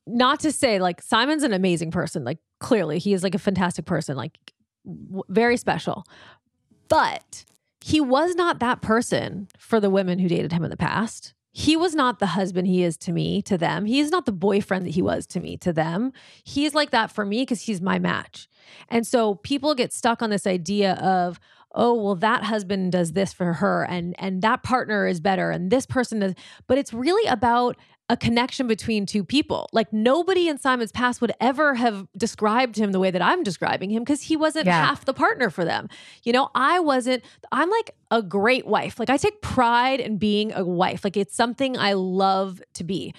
not 0.07 0.41
to 0.41 0.53
say 0.53 0.79
like 0.79 1.01
Simon's 1.01 1.43
an 1.43 1.53
amazing 1.53 1.91
person. 1.91 2.25
Like 2.25 2.39
clearly 2.59 2.99
he 2.99 3.13
is 3.13 3.23
like 3.23 3.35
a 3.35 3.39
fantastic 3.39 3.85
person, 3.85 4.17
like 4.17 4.39
w- 4.85 5.23
very 5.29 5.57
special. 5.57 6.05
But 6.89 7.45
he 7.85 8.01
was 8.01 8.35
not 8.35 8.59
that 8.59 8.83
person 8.83 9.49
for 9.59 9.79
the 9.79 9.91
women 9.91 10.19
who 10.19 10.29
dated 10.29 10.53
him 10.53 10.65
in 10.65 10.71
the 10.71 10.77
past. 10.77 11.35
He 11.59 11.75
was 11.75 11.95
not 11.95 12.19
the 12.19 12.27
husband 12.27 12.67
he 12.67 12.83
is 12.83 12.99
to 12.99 13.13
me, 13.13 13.41
to 13.41 13.57
them. 13.57 13.87
He 13.87 13.99
is 13.99 14.11
not 14.11 14.27
the 14.27 14.31
boyfriend 14.31 14.85
that 14.85 14.91
he 14.91 15.01
was 15.01 15.27
to 15.29 15.41
me, 15.41 15.57
to 15.57 15.73
them. 15.73 16.13
He's 16.45 16.75
like 16.75 16.91
that 16.91 17.11
for 17.11 17.25
me 17.25 17.41
because 17.41 17.63
he's 17.63 17.81
my 17.81 17.99
match. 17.99 18.47
And 18.91 19.07
so 19.07 19.37
people 19.37 19.75
get 19.75 19.91
stuck 19.91 20.21
on 20.21 20.29
this 20.29 20.47
idea 20.47 20.97
of, 20.97 21.41
oh 21.75 21.95
well 21.95 22.15
that 22.15 22.45
husband 22.45 22.93
does 22.93 23.13
this 23.13 23.33
for 23.33 23.55
her 23.55 23.85
and 23.85 24.15
and 24.19 24.41
that 24.41 24.63
partner 24.63 25.07
is 25.07 25.21
better 25.21 25.51
and 25.51 25.71
this 25.71 25.85
person 25.85 26.21
does 26.21 26.33
but 26.67 26.79
it's 26.79 26.95
really 26.95 27.29
about 27.29 27.77
a 28.09 28.17
connection 28.17 28.67
between 28.67 29.05
two 29.05 29.25
people. 29.25 29.69
Like 29.73 29.93
nobody 29.93 30.49
in 30.49 30.59
Simon's 30.59 30.93
past 30.93 31.21
would 31.21 31.33
ever 31.41 31.75
have 31.75 32.07
described 32.17 32.77
him 32.77 32.93
the 32.93 33.01
way 33.01 33.11
that 33.11 33.23
I'm 33.23 33.43
describing 33.43 33.91
him 33.91 34.03
because 34.03 34.23
he 34.23 34.37
wasn't 34.37 34.67
yeah. 34.67 34.87
half 34.87 35.05
the 35.05 35.15
partner 35.15 35.51
for 35.51 35.65
them. 35.65 35.89
You 36.23 36.33
know, 36.33 36.51
I 36.55 36.79
wasn't, 36.81 37.25
I'm 37.51 37.71
like 37.71 37.95
a 38.11 38.23
great 38.23 38.67
wife. 38.67 38.99
Like 39.01 39.11
I 39.11 39.17
take 39.17 39.41
pride 39.41 40.01
in 40.01 40.19
being 40.19 40.53
a 40.53 40.65
wife. 40.65 41.03
Like 41.05 41.17
it's 41.17 41.35
something 41.35 41.77
I 41.77 41.95
love 41.95 42.63
to 42.75 42.85
be. 42.85 43.13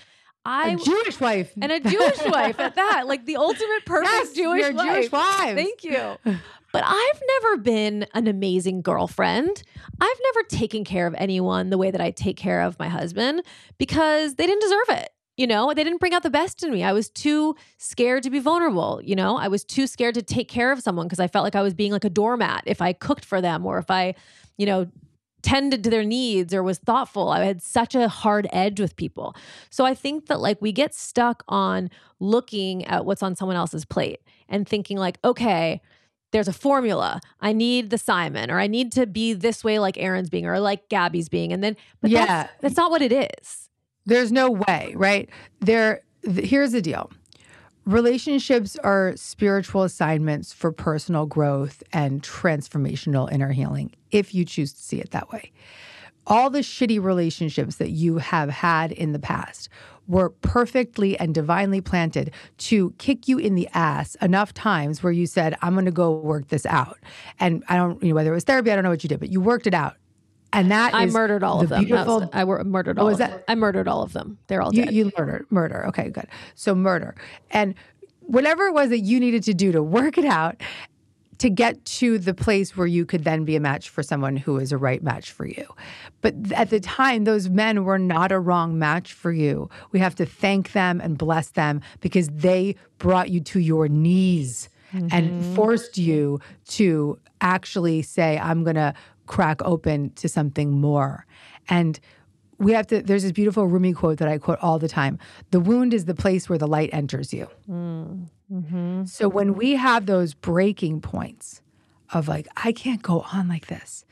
I 0.46 0.70
a 0.70 0.78
Jewish 0.78 1.20
wife 1.20 1.52
and 1.62 1.74
a 1.74 1.82
Jewish 1.82 2.24
wife 2.26 2.58
at 2.58 2.76
that, 2.76 3.06
like 3.06 3.26
the 3.26 3.36
ultimate 3.36 3.82
perfect 3.86 4.14
yes, 4.14 4.34
Jewish 4.34 4.74
wife. 4.74 4.96
Jewish 4.96 5.12
wife. 5.12 5.56
Thank 5.56 5.84
you. 5.84 6.18
But 6.74 6.84
I've 6.86 7.22
never 7.28 7.58
been 7.58 8.08
an 8.14 8.28
amazing 8.28 8.82
girlfriend. 8.82 9.64
I've 10.00 10.20
never 10.24 10.48
taken 10.48 10.84
care 10.84 11.08
of 11.08 11.16
anyone 11.18 11.70
the 11.70 11.78
way 11.78 11.92
that 11.92 12.02
I 12.02 12.12
take 12.12 12.38
care 12.38 12.62
of 12.62 12.78
my 12.78 12.90
husband 12.90 13.44
because 13.78 14.36
they 14.36 14.46
didn't 14.46 14.62
deserve 14.62 14.90
it. 15.02 15.10
You 15.38 15.46
know, 15.46 15.72
they 15.74 15.84
didn't 15.84 16.00
bring 16.00 16.16
out 16.16 16.24
the 16.24 16.32
best 16.32 16.64
in 16.64 16.72
me. 16.72 16.84
I 16.84 16.94
was 16.94 17.10
too 17.10 17.56
scared 17.78 18.24
to 18.24 18.32
be 18.32 18.40
vulnerable. 18.40 19.00
You 19.04 19.16
know, 19.16 19.38
I 19.38 19.48
was 19.48 19.64
too 19.64 19.86
scared 19.86 20.16
to 20.16 20.24
take 20.24 20.50
care 20.50 20.72
of 20.72 20.82
someone 20.82 21.06
because 21.06 21.20
I 21.20 21.28
felt 21.28 21.44
like 21.44 21.56
I 21.56 21.62
was 21.62 21.76
being 21.76 21.92
like 21.92 22.06
a 22.06 22.10
doormat 22.10 22.64
if 22.66 22.82
I 22.82 22.92
cooked 22.92 23.24
for 23.24 23.40
them 23.40 23.64
or 23.64 23.78
if 23.78 23.92
I, 23.92 24.16
you 24.58 24.66
know, 24.66 24.88
tended 25.44 25.84
to 25.84 25.90
their 25.90 26.04
needs 26.04 26.54
or 26.54 26.64
was 26.64 26.80
thoughtful. 26.80 27.30
I 27.30 27.46
had 27.46 27.62
such 27.62 27.94
a 27.94 28.10
hard 28.10 28.48
edge 28.52 28.80
with 28.80 28.96
people. 28.96 29.36
So 29.70 29.86
I 29.86 29.94
think 29.94 30.26
that 30.26 30.40
like 30.40 30.62
we 30.62 30.72
get 30.72 30.96
stuck 30.96 31.44
on 31.48 31.90
looking 32.20 32.84
at 32.86 33.06
what's 33.06 33.22
on 33.22 33.36
someone 33.36 33.56
else's 33.56 33.86
plate 33.86 34.20
and 34.50 34.68
thinking 34.68 34.98
like, 34.98 35.20
okay, 35.24 35.82
there's 36.32 36.48
a 36.48 36.54
formula. 36.54 37.22
I 37.42 37.54
need 37.54 37.90
the 37.90 37.98
Simon, 37.98 38.52
or 38.52 38.60
I 38.60 38.68
need 38.68 38.92
to 38.94 39.06
be 39.06 39.34
this 39.34 39.64
way 39.64 39.80
like 39.80 39.98
Erin's 39.98 40.30
being, 40.30 40.46
or 40.46 40.60
like 40.60 40.90
Gabby's 40.90 41.30
being. 41.30 41.54
And 41.54 41.64
then, 41.64 41.76
but 42.02 42.12
yeah, 42.12 42.26
that's, 42.26 42.54
that's 42.62 42.78
not 42.78 42.92
what 42.92 43.02
it 43.02 43.12
is. 43.12 43.70
There's 44.06 44.32
no 44.32 44.52
way, 44.52 44.94
right? 44.96 45.30
There, 45.60 46.02
th- 46.24 46.50
here's 46.50 46.72
the 46.72 46.82
deal 46.82 47.12
relationships 47.86 48.76
are 48.84 49.14
spiritual 49.16 49.84
assignments 49.84 50.52
for 50.52 50.74
personal 50.74 51.26
growth 51.26 51.82
and 51.94 52.22
transformational 52.22 53.32
inner 53.32 53.52
healing, 53.52 53.94
if 54.12 54.36
you 54.36 54.44
choose 54.44 54.74
to 54.74 54.82
see 54.82 55.00
it 55.00 55.12
that 55.12 55.32
way. 55.32 55.52
All 56.26 56.50
the 56.50 56.60
shitty 56.60 57.02
relationships 57.02 57.78
that 57.78 57.92
you 57.92 58.18
have 58.18 58.50
had 58.50 58.92
in 58.92 59.14
the 59.14 59.20
past 59.20 59.70
were 60.08 60.30
perfectly 60.30 61.20
and 61.20 61.36
divinely 61.36 61.82
planted 61.82 62.32
to 62.58 62.92
kick 62.98 63.28
you 63.28 63.38
in 63.38 63.56
the 63.56 63.68
ass 63.74 64.16
enough 64.22 64.54
times 64.54 65.04
where 65.04 65.14
you 65.14 65.28
said, 65.28 65.56
I'm 65.62 65.74
going 65.74 65.86
to 65.86 65.92
go 65.92 66.12
work 66.18 66.48
this 66.48 66.66
out. 66.66 66.98
And 67.40 67.64
I 67.68 67.76
don't, 67.76 68.02
you 68.02 68.10
know, 68.10 68.16
whether 68.16 68.32
it 68.32 68.36
was 68.36 68.46
therapy, 68.46 68.72
I 68.72 68.76
don't 68.76 68.84
know 68.84 68.90
what 68.90 69.04
you 69.04 69.10
did, 69.10 69.20
but 69.20 69.30
you 69.30 69.42
worked 69.42 69.68
it 69.68 69.74
out. 69.74 69.96
And 70.54 70.72
that 70.72 70.96
I 70.96 71.06
murdered 71.08 71.44
all 71.44 71.62
of 71.62 71.68
them. 71.70 71.84
Beautiful, 71.84 72.22
was, 72.22 72.30
I 72.32 72.46
murdered 72.46 72.98
all. 72.98 73.08
Oh, 73.08 73.10
of 73.10 73.18
that, 73.18 73.32
them. 73.32 73.42
I 73.50 73.56
murdered 73.56 73.88
all 73.90 74.02
of 74.02 74.14
them. 74.14 74.38
They're 74.48 74.62
all 74.62 74.74
you, 74.74 74.86
dead. 74.86 74.94
You 74.94 75.12
murdered, 75.18 75.46
murder. 75.50 75.86
Okay, 75.88 76.10
good. 76.10 76.28
So 76.56 76.74
murder, 76.74 77.16
and 77.52 77.76
whatever 78.22 78.66
it 78.68 78.74
was 78.74 78.90
that 78.90 79.00
you 79.00 79.20
needed 79.20 79.44
to 79.44 79.54
do 79.54 79.74
to 79.74 79.84
work 79.84 80.18
it 80.18 80.24
out, 80.24 80.56
to 81.40 81.50
get 81.50 81.84
to 81.86 82.18
the 82.18 82.34
place 82.34 82.76
where 82.76 82.88
you 82.88 83.06
could 83.06 83.24
then 83.24 83.46
be 83.46 83.56
a 83.56 83.60
match 83.60 83.90
for 83.90 84.02
someone 84.04 84.38
who 84.38 84.58
is 84.58 84.72
a 84.72 84.78
right 84.78 85.04
match 85.04 85.32
for 85.32 85.46
you. 85.46 85.66
But 86.22 86.52
at 86.54 86.70
the 86.70 86.80
time, 86.80 87.24
those 87.26 87.50
men 87.50 87.84
were 87.84 88.00
not 88.00 88.32
a 88.32 88.40
wrong 88.40 88.80
match 88.80 89.14
for 89.14 89.32
you. 89.32 89.70
We 89.92 90.00
have 90.00 90.16
to 90.16 90.26
thank 90.26 90.72
them 90.72 91.00
and 91.00 91.18
bless 91.18 91.50
them 91.50 91.82
because 92.00 92.30
they 92.30 92.76
brought 92.98 93.30
you 93.30 93.40
to 93.42 93.60
your 93.60 93.88
knees 93.88 94.70
mm-hmm. 94.94 95.08
and 95.12 95.56
forced 95.56 95.98
you 95.98 96.40
to 96.70 97.20
actually 97.42 98.02
say, 98.02 98.40
I'm 98.40 98.64
going 98.64 98.76
to 98.76 98.94
crack 99.28 99.62
open 99.64 100.12
to 100.12 100.28
something 100.28 100.72
more. 100.72 101.26
And 101.70 102.00
we 102.58 102.72
have 102.72 102.88
to, 102.88 103.02
there's 103.02 103.24
this 103.24 103.32
beautiful 103.32 103.68
Rumi 103.68 103.94
quote 103.94 104.18
that 104.18 104.28
I 104.28 104.38
quote 104.38 104.60
all 104.62 104.80
the 104.80 104.88
time 104.88 105.20
the 105.52 105.60
wound 105.60 105.94
is 105.94 106.06
the 106.06 106.16
place 106.16 106.50
where 106.50 106.58
the 106.58 106.68
light 106.68 106.90
enters 106.92 107.34
you. 107.34 107.48
Mm. 107.70 108.30
Mm-hmm. 108.52 109.06
So 109.06 109.28
when 109.28 109.56
we 109.56 109.76
have 109.76 110.06
those 110.06 110.34
breaking 110.34 111.02
points 111.02 111.62
of 112.14 112.28
like, 112.28 112.48
I 112.56 112.72
can't 112.72 113.02
go 113.02 113.26
on 113.34 113.48
like 113.48 113.68
this, 113.68 114.06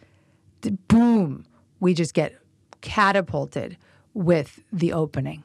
boom, 0.87 1.45
we 1.79 1.93
just 1.93 2.13
get 2.13 2.35
catapulted 2.81 3.77
with 4.13 4.63
the 4.71 4.93
opening. 4.93 5.43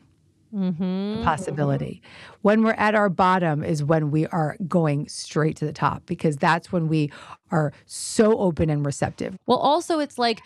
Mm-hmm. 0.54 1.18
The 1.18 1.22
possibility. 1.22 2.02
When 2.42 2.64
we're 2.64 2.72
at 2.72 2.96
our 2.96 3.08
bottom 3.08 3.62
is 3.62 3.84
when 3.84 4.10
we 4.10 4.26
are 4.26 4.56
going 4.66 5.06
straight 5.08 5.56
to 5.58 5.64
the 5.64 5.72
top 5.72 6.06
because 6.06 6.36
that's 6.36 6.72
when 6.72 6.88
we 6.88 7.12
are 7.52 7.72
so 7.86 8.36
open 8.36 8.68
and 8.68 8.84
receptive. 8.84 9.36
Well, 9.46 9.58
also, 9.58 10.00
it's 10.00 10.18
like, 10.18 10.40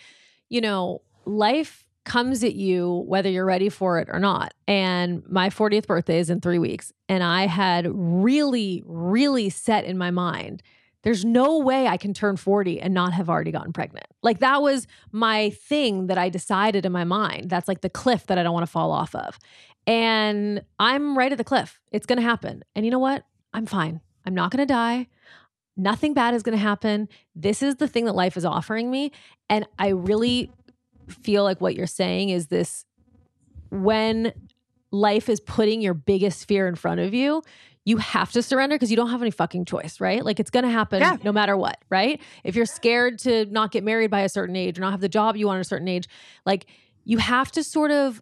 you 0.47 0.61
know, 0.61 1.01
life 1.25 1.84
comes 2.05 2.43
at 2.43 2.55
you 2.55 3.03
whether 3.07 3.29
you're 3.29 3.45
ready 3.45 3.69
for 3.69 3.99
it 3.99 4.07
or 4.11 4.19
not. 4.19 4.53
And 4.67 5.23
my 5.27 5.49
40th 5.49 5.87
birthday 5.87 6.19
is 6.19 6.29
in 6.29 6.41
three 6.41 6.59
weeks. 6.59 6.93
And 7.09 7.23
I 7.23 7.47
had 7.47 7.87
really, 7.89 8.83
really 8.85 9.49
set 9.49 9.85
in 9.85 9.97
my 9.97 10.11
mind 10.11 10.63
there's 11.05 11.23
no 11.23 11.59
way 11.59 11.85
I 11.85 11.97
can 11.97 12.15
turn 12.15 12.35
40 12.35 12.81
and 12.81 12.91
not 12.91 13.13
have 13.13 13.29
already 13.29 13.51
gotten 13.51 13.71
pregnant. 13.71 14.07
Like 14.23 14.39
that 14.39 14.63
was 14.63 14.87
my 15.11 15.51
thing 15.51 16.07
that 16.07 16.17
I 16.17 16.29
decided 16.29 16.83
in 16.83 16.91
my 16.91 17.03
mind. 17.03 17.47
That's 17.47 17.67
like 17.67 17.81
the 17.81 17.91
cliff 17.91 18.25
that 18.25 18.39
I 18.39 18.43
don't 18.43 18.55
want 18.55 18.65
to 18.65 18.71
fall 18.71 18.91
off 18.91 19.13
of. 19.13 19.37
And 19.85 20.63
I'm 20.79 21.15
right 21.15 21.31
at 21.31 21.37
the 21.37 21.43
cliff. 21.43 21.79
It's 21.91 22.07
going 22.07 22.17
to 22.17 22.23
happen. 22.23 22.63
And 22.75 22.85
you 22.85 22.91
know 22.91 22.97
what? 22.97 23.23
I'm 23.53 23.67
fine. 23.67 24.01
I'm 24.25 24.33
not 24.33 24.49
going 24.49 24.67
to 24.67 24.73
die. 24.73 25.07
Nothing 25.77 26.15
bad 26.15 26.33
is 26.33 26.41
going 26.41 26.57
to 26.57 26.63
happen. 26.63 27.07
This 27.35 27.61
is 27.61 27.75
the 27.75 27.87
thing 27.87 28.05
that 28.05 28.15
life 28.15 28.35
is 28.35 28.43
offering 28.43 28.89
me. 28.89 29.11
And 29.47 29.67
I 29.77 29.89
really 29.89 30.51
feel 31.07 31.43
like 31.43 31.61
what 31.61 31.75
you're 31.75 31.87
saying 31.87 32.29
is 32.29 32.47
this 32.47 32.85
when 33.69 34.33
life 34.91 35.29
is 35.29 35.39
putting 35.39 35.81
your 35.81 35.93
biggest 35.93 36.47
fear 36.47 36.67
in 36.67 36.75
front 36.75 36.99
of 36.99 37.13
you, 37.13 37.41
you 37.83 37.97
have 37.97 38.31
to 38.31 38.41
surrender 38.41 38.75
because 38.75 38.89
you 38.89 38.97
don't 38.97 39.09
have 39.11 39.21
any 39.21 39.31
fucking 39.31 39.65
choice, 39.65 39.99
right? 39.99 40.23
Like 40.25 40.39
it's 40.39 40.49
going 40.49 40.65
to 40.65 40.71
happen 40.71 41.01
Yeah. 41.01 41.17
no 41.23 41.31
matter 41.31 41.55
what, 41.55 41.77
right? 41.89 42.19
If 42.43 42.55
you're 42.55 42.65
scared 42.65 43.19
to 43.19 43.45
not 43.45 43.71
get 43.71 43.83
married 43.83 44.09
by 44.09 44.21
a 44.21 44.29
certain 44.29 44.55
age 44.55 44.77
or 44.77 44.81
not 44.81 44.91
have 44.91 45.01
the 45.01 45.09
job 45.09 45.35
you 45.35 45.47
want 45.47 45.57
at 45.57 45.61
a 45.61 45.69
certain 45.69 45.87
age, 45.87 46.07
like 46.45 46.65
you 47.03 47.17
have 47.19 47.51
to 47.51 47.63
sort 47.63 47.91
of 47.91 48.21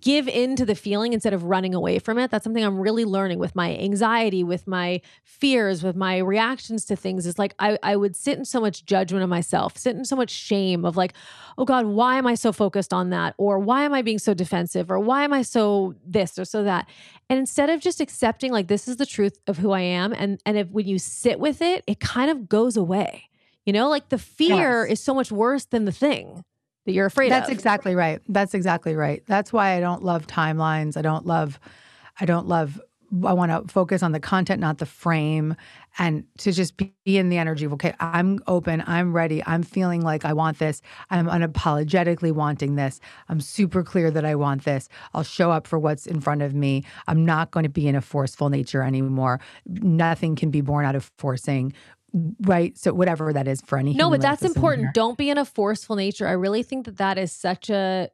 give 0.00 0.28
in 0.28 0.56
to 0.56 0.64
the 0.64 0.74
feeling 0.74 1.12
instead 1.12 1.32
of 1.34 1.44
running 1.44 1.74
away 1.74 1.98
from 1.98 2.18
it. 2.18 2.30
That's 2.30 2.44
something 2.44 2.64
I'm 2.64 2.78
really 2.78 3.04
learning 3.04 3.38
with 3.38 3.54
my 3.54 3.76
anxiety, 3.76 4.42
with 4.42 4.66
my 4.66 5.00
fears, 5.24 5.82
with 5.82 5.96
my 5.96 6.18
reactions 6.18 6.84
to 6.86 6.96
things. 6.96 7.26
Is 7.26 7.38
like 7.38 7.54
I, 7.58 7.78
I 7.82 7.96
would 7.96 8.16
sit 8.16 8.38
in 8.38 8.44
so 8.44 8.60
much 8.60 8.84
judgment 8.86 9.22
of 9.22 9.28
myself, 9.28 9.76
sit 9.76 9.96
in 9.96 10.04
so 10.04 10.16
much 10.16 10.30
shame 10.30 10.84
of 10.84 10.96
like, 10.96 11.14
oh 11.58 11.64
God, 11.64 11.86
why 11.86 12.16
am 12.16 12.26
I 12.26 12.34
so 12.34 12.52
focused 12.52 12.92
on 12.92 13.10
that? 13.10 13.34
Or 13.38 13.58
why 13.58 13.84
am 13.84 13.92
I 13.92 14.02
being 14.02 14.18
so 14.18 14.34
defensive? 14.34 14.90
Or 14.90 14.98
why 14.98 15.24
am 15.24 15.32
I 15.32 15.42
so 15.42 15.94
this 16.06 16.38
or 16.38 16.44
so 16.44 16.64
that? 16.64 16.88
And 17.28 17.38
instead 17.38 17.70
of 17.70 17.80
just 17.80 18.00
accepting 18.00 18.52
like 18.52 18.68
this 18.68 18.88
is 18.88 18.96
the 18.96 19.06
truth 19.06 19.38
of 19.46 19.58
who 19.58 19.72
I 19.72 19.80
am, 19.80 20.12
and 20.12 20.40
and 20.46 20.56
if 20.56 20.68
when 20.70 20.86
you 20.86 20.98
sit 20.98 21.38
with 21.38 21.60
it, 21.60 21.84
it 21.86 22.00
kind 22.00 22.30
of 22.30 22.48
goes 22.48 22.76
away. 22.76 23.28
You 23.66 23.72
know, 23.72 23.88
like 23.88 24.08
the 24.08 24.18
fear 24.18 24.84
Yes. 24.84 24.86
is 24.86 25.00
so 25.00 25.14
much 25.14 25.30
worse 25.30 25.64
than 25.66 25.84
the 25.84 25.92
thing 25.92 26.44
that 26.84 26.92
you're 26.92 27.06
afraid 27.06 27.30
That's 27.30 27.44
of. 27.44 27.50
That's 27.50 27.58
exactly 27.58 27.94
right. 27.94 28.20
That's 28.28 28.54
exactly 28.54 28.94
right. 28.94 29.22
That's 29.26 29.52
why 29.52 29.76
I 29.76 29.80
don't 29.80 30.02
love 30.02 30.26
timelines. 30.26 30.96
I 30.96 31.02
don't 31.02 31.26
love, 31.26 31.60
I 32.20 32.24
don't 32.24 32.48
love, 32.48 32.80
I 33.24 33.34
want 33.34 33.52
to 33.52 33.70
focus 33.72 34.02
on 34.02 34.12
the 34.12 34.20
content, 34.20 34.58
not 34.60 34.78
the 34.78 34.86
frame, 34.86 35.54
and 35.98 36.24
to 36.38 36.50
just 36.50 36.78
be 36.78 36.94
in 37.04 37.28
the 37.28 37.36
energy 37.36 37.66
of, 37.66 37.72
okay, 37.74 37.94
I'm 38.00 38.38
open, 38.46 38.82
I'm 38.86 39.12
ready, 39.12 39.42
I'm 39.44 39.62
feeling 39.62 40.00
like 40.00 40.24
I 40.24 40.32
want 40.32 40.58
this, 40.58 40.80
I'm 41.10 41.26
unapologetically 41.26 42.32
wanting 42.32 42.76
this, 42.76 43.00
I'm 43.28 43.40
super 43.40 43.82
clear 43.82 44.10
that 44.10 44.24
I 44.24 44.34
want 44.34 44.64
this, 44.64 44.88
I'll 45.12 45.24
show 45.24 45.50
up 45.50 45.66
for 45.66 45.78
what's 45.78 46.06
in 46.06 46.22
front 46.22 46.40
of 46.40 46.54
me, 46.54 46.84
I'm 47.06 47.26
not 47.26 47.50
going 47.50 47.64
to 47.64 47.68
be 47.68 47.86
in 47.86 47.94
a 47.94 48.00
forceful 48.00 48.48
nature 48.48 48.82
anymore. 48.82 49.40
Nothing 49.66 50.34
can 50.34 50.50
be 50.50 50.62
born 50.62 50.86
out 50.86 50.94
of 50.94 51.10
forcing. 51.18 51.74
Right. 52.12 52.76
So, 52.76 52.92
whatever 52.92 53.32
that 53.32 53.48
is 53.48 53.60
for 53.62 53.78
any 53.78 53.94
No, 53.94 54.10
but 54.10 54.20
that's 54.20 54.42
important. 54.42 54.94
Don't 54.94 55.16
be 55.16 55.30
in 55.30 55.38
a 55.38 55.44
forceful 55.44 55.96
nature. 55.96 56.28
I 56.28 56.32
really 56.32 56.62
think 56.62 56.84
that 56.86 56.98
that 56.98 57.18
is 57.18 57.32
such 57.32 57.70
a 57.70 58.10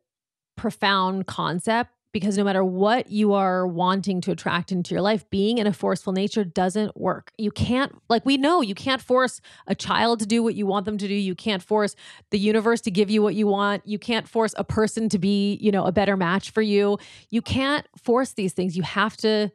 profound 0.57 1.27
concept 1.27 1.93
because 2.13 2.39
no 2.39 2.45
matter 2.45 2.65
what 2.65 3.11
you 3.11 3.35
are 3.35 3.67
wanting 3.67 4.21
to 4.23 4.31
attract 4.31 4.73
into 4.73 4.95
your 4.95 5.03
life, 5.03 5.29
being 5.31 5.59
in 5.59 5.67
a 5.67 5.73
forceful 5.73 6.13
nature 6.13 6.43
doesn't 6.43 6.97
work. 6.97 7.33
You 7.37 7.51
can't, 7.51 7.93
like, 8.09 8.25
we 8.25 8.37
know 8.39 8.63
you 8.63 8.75
can't 8.75 9.03
force 9.03 9.41
a 9.67 9.75
child 9.75 10.21
to 10.21 10.27
do 10.27 10.43
what 10.43 10.55
you 10.55 10.67
want 10.67 10.87
them 10.87 10.97
to 10.99 11.07
do. 11.07 11.15
You 11.15 11.35
can't 11.35 11.63
force 11.63 11.95
the 12.31 12.39
universe 12.39 12.81
to 12.83 12.91
give 12.91 13.11
you 13.11 13.23
what 13.23 13.35
you 13.35 13.47
want. 13.47 13.87
You 13.87 13.99
can't 13.99 14.27
force 14.27 14.55
a 14.57 14.65
person 14.65 15.09
to 15.11 15.19
be, 15.19 15.59
you 15.61 15.71
know, 15.71 15.85
a 15.85 15.93
better 15.93 16.17
match 16.17 16.51
for 16.51 16.63
you. 16.63 16.99
You 17.31 17.43
can't 17.43 17.87
force 18.03 18.33
these 18.33 18.53
things. 18.53 18.77
You 18.77 18.85
have 18.85 19.17
to 19.19 19.51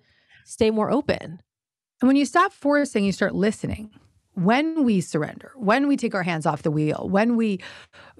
stay 0.45 0.69
more 0.69 0.91
open. 0.91 1.41
And 2.01 2.07
when 2.07 2.15
you 2.15 2.25
stop 2.25 2.53
forcing, 2.53 3.03
you 3.03 3.11
start 3.11 3.33
listening. 3.33 3.91
When 4.35 4.83
we 4.83 4.99
surrender, 4.99 5.51
when 5.55 5.87
we 5.87 5.95
take 5.95 6.15
our 6.15 6.23
hands 6.23 6.45
off 6.47 6.63
the 6.63 6.71
wheel, 6.71 7.07
when 7.09 7.35
we 7.35 7.59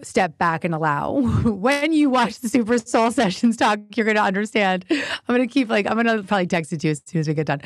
step 0.03 0.37
back 0.37 0.63
and 0.63 0.73
allow, 0.73 1.13
when 1.43 1.91
you 1.91 2.09
watch 2.09 2.39
the 2.39 2.49
Super 2.49 2.77
Soul 2.77 3.11
Sessions 3.11 3.57
talk, 3.57 3.79
you're 3.95 4.05
going 4.05 4.17
to 4.17 4.21
understand. 4.21 4.85
I'm 4.91 5.35
going 5.35 5.41
to 5.41 5.51
keep 5.51 5.69
like, 5.69 5.87
I'm 5.87 6.01
going 6.01 6.05
to 6.05 6.23
probably 6.23 6.47
text 6.47 6.71
it 6.71 6.81
to 6.81 6.87
you 6.87 6.91
as 6.91 7.01
soon 7.05 7.21
as 7.21 7.27
we 7.27 7.33
get 7.33 7.47
done. 7.47 7.61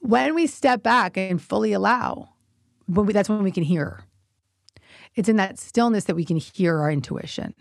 When 0.00 0.34
we 0.34 0.48
step 0.48 0.82
back 0.82 1.16
and 1.16 1.40
fully 1.40 1.72
allow, 1.72 2.30
when 2.86 3.06
we, 3.06 3.12
that's 3.12 3.28
when 3.28 3.44
we 3.44 3.52
can 3.52 3.62
hear. 3.62 4.04
It's 5.14 5.28
in 5.28 5.36
that 5.36 5.58
stillness 5.58 6.04
that 6.04 6.16
we 6.16 6.24
can 6.24 6.38
hear 6.38 6.80
our 6.80 6.90
intuition. 6.90 7.54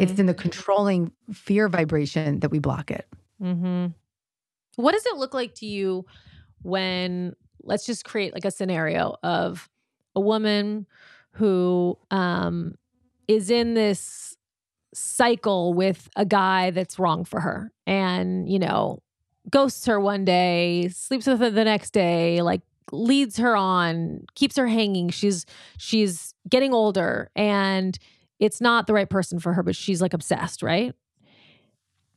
It's 0.00 0.18
in 0.18 0.26
the 0.26 0.34
controlling 0.34 1.12
fear 1.32 1.68
vibration 1.68 2.40
that 2.40 2.50
we 2.50 2.58
block 2.58 2.90
it. 2.90 3.06
Mm-hmm. 3.42 3.86
What 4.76 4.92
does 4.92 5.06
it 5.06 5.16
look 5.16 5.32
like 5.32 5.54
to 5.56 5.66
you 5.66 6.04
when, 6.62 7.34
let's 7.64 7.86
just 7.86 8.04
create 8.04 8.34
like 8.34 8.44
a 8.44 8.50
scenario 8.50 9.16
of 9.22 9.68
a 10.14 10.20
woman 10.20 10.86
who 11.32 11.98
um, 12.10 12.74
is 13.26 13.50
in 13.50 13.74
this 13.74 14.36
cycle 14.94 15.74
with 15.74 16.08
a 16.16 16.24
guy 16.24 16.70
that's 16.70 16.98
wrong 16.98 17.24
for 17.24 17.40
her 17.40 17.72
and, 17.86 18.48
you 18.48 18.58
know, 18.58 19.02
ghosts 19.50 19.86
her 19.86 20.00
one 20.00 20.24
day, 20.24 20.88
sleeps 20.88 21.26
with 21.26 21.40
her 21.40 21.50
the 21.50 21.64
next 21.64 21.90
day, 21.90 22.40
like 22.42 22.62
leads 22.92 23.36
her 23.38 23.56
on, 23.56 24.24
keeps 24.34 24.56
her 24.56 24.66
hanging. 24.66 25.10
She's 25.10 25.44
she's 25.78 26.34
getting 26.48 26.72
older 26.72 27.30
and 27.34 27.98
it's 28.38 28.60
not 28.60 28.86
the 28.86 28.94
right 28.94 29.08
person 29.08 29.38
for 29.40 29.52
her, 29.52 29.62
but 29.62 29.76
she's 29.76 30.00
like 30.00 30.14
obsessed, 30.14 30.62
right? 30.62 30.94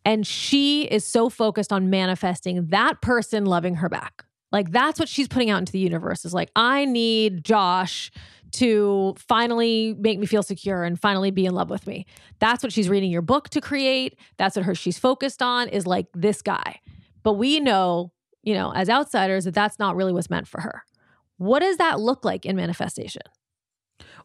And 0.05 0.25
she 0.25 0.83
is 0.83 1.03
so 1.03 1.29
focused 1.29 1.73
on 1.73 1.89
manifesting 1.89 2.67
that 2.67 3.01
person 3.01 3.45
loving 3.45 3.75
her 3.75 3.89
back. 3.89 4.23
Like 4.51 4.71
that's 4.71 4.99
what 4.99 5.09
she's 5.09 5.27
putting 5.27 5.49
out 5.49 5.59
into 5.59 5.71
the 5.71 5.79
universe 5.79 6.25
is 6.25 6.33
like, 6.33 6.49
I 6.55 6.85
need 6.85 7.43
Josh 7.43 8.11
to 8.51 9.13
finally 9.17 9.93
make 9.99 10.19
me 10.19 10.25
feel 10.25 10.43
secure 10.43 10.83
and 10.83 10.99
finally 10.99 11.31
be 11.31 11.45
in 11.45 11.53
love 11.53 11.69
with 11.69 11.85
me. 11.85 12.05
That's 12.39 12.63
what 12.63 12.71
she's 12.71 12.87
reading 12.87 13.11
your 13.11 13.21
book 13.21 13.49
to 13.49 13.61
create. 13.61 14.17
That's 14.37 14.55
what 14.55 14.65
her 14.65 14.73
she's 14.73 14.97
focused 14.97 15.41
on 15.41 15.67
is 15.67 15.85
like 15.85 16.07
this 16.13 16.41
guy. 16.41 16.79
But 17.23 17.33
we 17.33 17.59
know, 17.59 18.13
you 18.43 18.53
know, 18.53 18.71
as 18.73 18.89
outsiders 18.89 19.43
that 19.45 19.53
that's 19.53 19.79
not 19.79 19.95
really 19.95 20.13
what's 20.13 20.29
meant 20.29 20.47
for 20.47 20.61
her. 20.61 20.83
What 21.37 21.59
does 21.59 21.77
that 21.77 21.99
look 21.99 22.23
like 22.23 22.45
in 22.45 22.55
manifestation? 22.55 23.23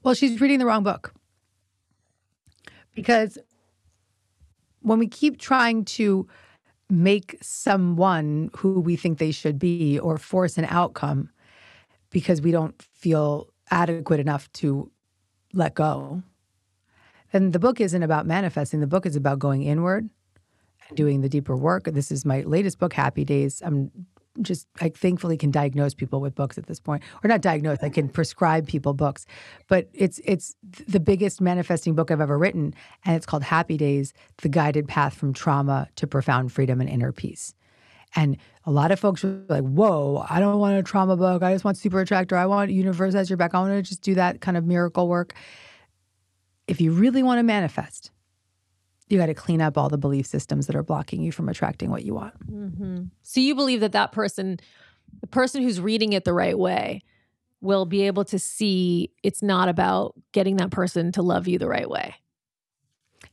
Well, 0.03 0.15
she's 0.15 0.41
reading 0.41 0.61
the 0.61 0.67
wrong 0.67 0.85
book. 0.85 1.13
Because 2.95 3.39
when 4.81 4.99
we 4.99 5.09
keep 5.09 5.39
trying 5.39 5.85
to 5.85 6.27
make 6.93 7.39
someone 7.41 8.51
who 8.55 8.79
we 8.79 8.97
think 8.97 9.19
they 9.19 9.31
should 9.33 9.59
be 9.59 9.99
or 9.99 10.19
force 10.19 10.59
an 10.59 10.67
outcome 10.67 11.31
because 12.11 12.43
we 12.43 12.51
don't 12.51 12.81
feel 12.83 13.49
adequate 13.71 14.21
enough 14.21 14.53
to 14.53 14.91
let 15.55 15.75
go, 15.75 16.23
then 17.33 17.53
the 17.53 17.59
book 17.59 17.81
isn't 17.81 18.03
about 18.03 18.27
manifesting. 18.27 18.81
The 18.81 18.87
book 18.87 19.07
is 19.07 19.17
about 19.17 19.39
going 19.39 19.63
inward 19.63 20.11
and 20.89 20.97
doing 20.97 21.23
the 21.23 21.31
deeper 21.31 21.57
work. 21.57 21.85
This 21.85 22.13
is 22.13 22.27
my 22.27 22.43
latest 22.43 22.79
book, 22.79 22.93
Happy 22.93 23.25
Days. 23.25 23.63
I'm 23.65 23.91
just 24.41 24.67
I 24.81 24.89
thankfully 24.89 25.37
can 25.37 25.51
diagnose 25.51 25.93
people 25.95 26.21
with 26.21 26.35
books 26.35 26.57
at 26.57 26.67
this 26.67 26.81
point, 26.81 27.03
or 27.23 27.29
not 27.29 27.43
diagnose. 27.43 27.83
I 27.83 27.91
can 27.91 28.09
prescribe 28.09 28.67
people 28.67 28.95
books, 28.95 29.27
but 29.69 29.89
it's 29.93 30.21
it's 30.25 30.57
the 30.89 31.01
biggest 31.01 31.41
manifesting 31.41 31.95
book 31.95 32.11
I've 32.11 32.21
ever 32.21 32.39
written, 32.39 32.75
and 33.05 33.17
it's 33.17 33.27
called 33.27 33.43
Happy 33.43 33.77
Days: 33.77 34.15
The 34.39 34.49
Guided 34.49 34.89
Path 34.89 35.15
from 35.15 35.33
Trauma 35.33 35.89
to 35.97 36.07
Profound 36.07 36.53
Freedom 36.53 36.81
and 36.81 36.89
Inner 36.89 37.13
Peace. 37.13 37.55
And 38.15 38.37
a 38.65 38.71
lot 38.71 38.91
of 38.91 39.01
folks 39.01 39.25
are 39.25 39.43
like, 39.49 39.65
"Whoa, 39.65 40.25
I 40.29 40.39
don't 40.39 40.59
want 40.59 40.77
a 40.77 40.83
trauma 40.83 41.17
book. 41.17 41.43
I 41.43 41.53
just 41.53 41.65
want 41.65 41.77
Super 41.77 42.01
Attractor. 42.01 42.37
I 42.37 42.47
want 42.47 42.71
Universe 42.71 43.15
Has 43.15 43.29
Your 43.29 43.37
Back. 43.37 43.55
I 43.55 43.61
want 43.61 43.73
to 43.73 43.83
just 43.83 44.03
do 44.03 44.15
that 44.15 44.41
kind 44.41 44.57
of 44.57 44.65
miracle 44.65 45.09
work." 45.09 45.35
If 46.69 46.81
you 46.81 46.93
really 46.93 47.25
want 47.25 47.41
to 47.41 47.43
manifest, 47.43 48.12
you 49.09 49.19
got 49.19 49.27
to 49.27 49.35
clean 49.35 49.61
up 49.61 49.77
all 49.77 49.89
the 49.89 49.99
belief 49.99 50.27
systems 50.27 50.67
that 50.67 50.77
are 50.77 50.83
blocking 50.83 51.23
you 51.23 51.33
from 51.33 51.49
attracting 51.49 51.91
what 51.91 52.05
you 52.05 52.15
want. 52.15 52.35
Mm-hmm. 52.51 53.05
So 53.23 53.41
you 53.41 53.55
believe 53.55 53.81
that 53.81 53.93
that 53.93 54.13
person, 54.13 54.59
the 55.21 55.27
person 55.27 55.63
who's 55.63 55.81
reading 55.81 56.13
it 56.13 56.25
the 56.25 56.33
right 56.33 56.59
way, 56.59 57.03
will 57.61 57.87
be 57.87 58.03
able 58.03 58.25
to 58.25 58.39
see 58.39 59.11
it's 59.23 59.43
not 59.43 59.69
about 59.69 60.15
getting 60.33 60.57
that 60.57 60.71
person 60.71 61.13
to 61.13 61.23
love 61.23 61.47
you 61.47 61.59
the 61.59 61.69
right 61.69 61.89
way. 61.89 62.15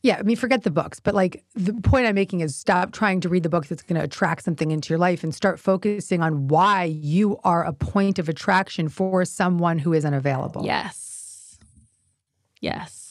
Yeah, 0.02 0.18
I 0.18 0.22
mean, 0.22 0.38
forget 0.38 0.64
the 0.64 0.72
books, 0.72 1.00
but 1.00 1.14
like 1.14 1.44
the 1.56 1.74
point 1.74 2.06
I'm 2.06 2.16
making 2.16 2.40
is 2.40 2.56
stop 2.56 2.94
trying 2.94 3.20
to 3.22 3.30
read 3.30 3.44
the 3.44 3.50
book 3.50 3.66
that's 3.66 3.84
going 3.84 4.00
to 4.00 4.06
attract 4.06 4.44
something 4.44 4.72
into 4.72 4.90
your 4.90 5.00
life 5.00 5.24
and 5.24 5.36
start 5.36 5.60
focusing 5.60 6.22
on 6.22 6.48
why 6.48 6.86
you 6.86 7.38
are 7.44 7.66
a 7.66 7.74
point 7.74 8.18
of 8.18 8.30
attraction 8.30 8.88
for 8.88 9.26
someone 9.26 9.80
who 9.80 9.92
is 9.94 10.06
unavailable. 10.06 10.64
Yes. 10.64 11.58
Yes. 12.62 13.09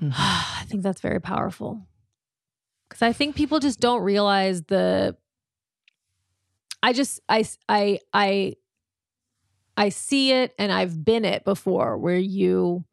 Mhm. 0.00 0.12
I 0.16 0.64
think 0.66 0.82
that's 0.82 1.00
very 1.00 1.20
powerful. 1.20 1.86
Cuz 2.90 3.02
I 3.02 3.12
think 3.12 3.36
people 3.36 3.60
just 3.60 3.80
don't 3.80 4.02
realize 4.02 4.62
the 4.62 5.16
I 6.82 6.92
just 6.92 7.20
I 7.28 7.44
I 7.68 7.98
I 8.12 8.54
I 9.76 9.88
see 9.90 10.32
it 10.32 10.54
and 10.58 10.72
I've 10.72 11.04
been 11.04 11.24
it 11.24 11.44
before 11.44 11.96
where 11.98 12.18
you 12.18 12.84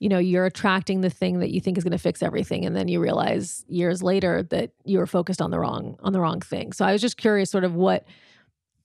you 0.00 0.08
know 0.08 0.18
you're 0.18 0.44
attracting 0.44 1.00
the 1.00 1.10
thing 1.10 1.38
that 1.40 1.50
you 1.50 1.60
think 1.60 1.78
is 1.78 1.84
going 1.84 1.92
to 1.92 1.98
fix 1.98 2.22
everything 2.22 2.66
and 2.66 2.76
then 2.76 2.88
you 2.88 3.00
realize 3.00 3.64
years 3.68 4.02
later 4.02 4.42
that 4.50 4.72
you 4.84 4.98
were 4.98 5.06
focused 5.06 5.40
on 5.40 5.50
the 5.50 5.58
wrong 5.58 5.96
on 6.00 6.12
the 6.12 6.20
wrong 6.20 6.40
thing. 6.40 6.72
So 6.72 6.84
I 6.84 6.92
was 6.92 7.00
just 7.00 7.16
curious 7.16 7.50
sort 7.50 7.64
of 7.64 7.74
what 7.74 8.04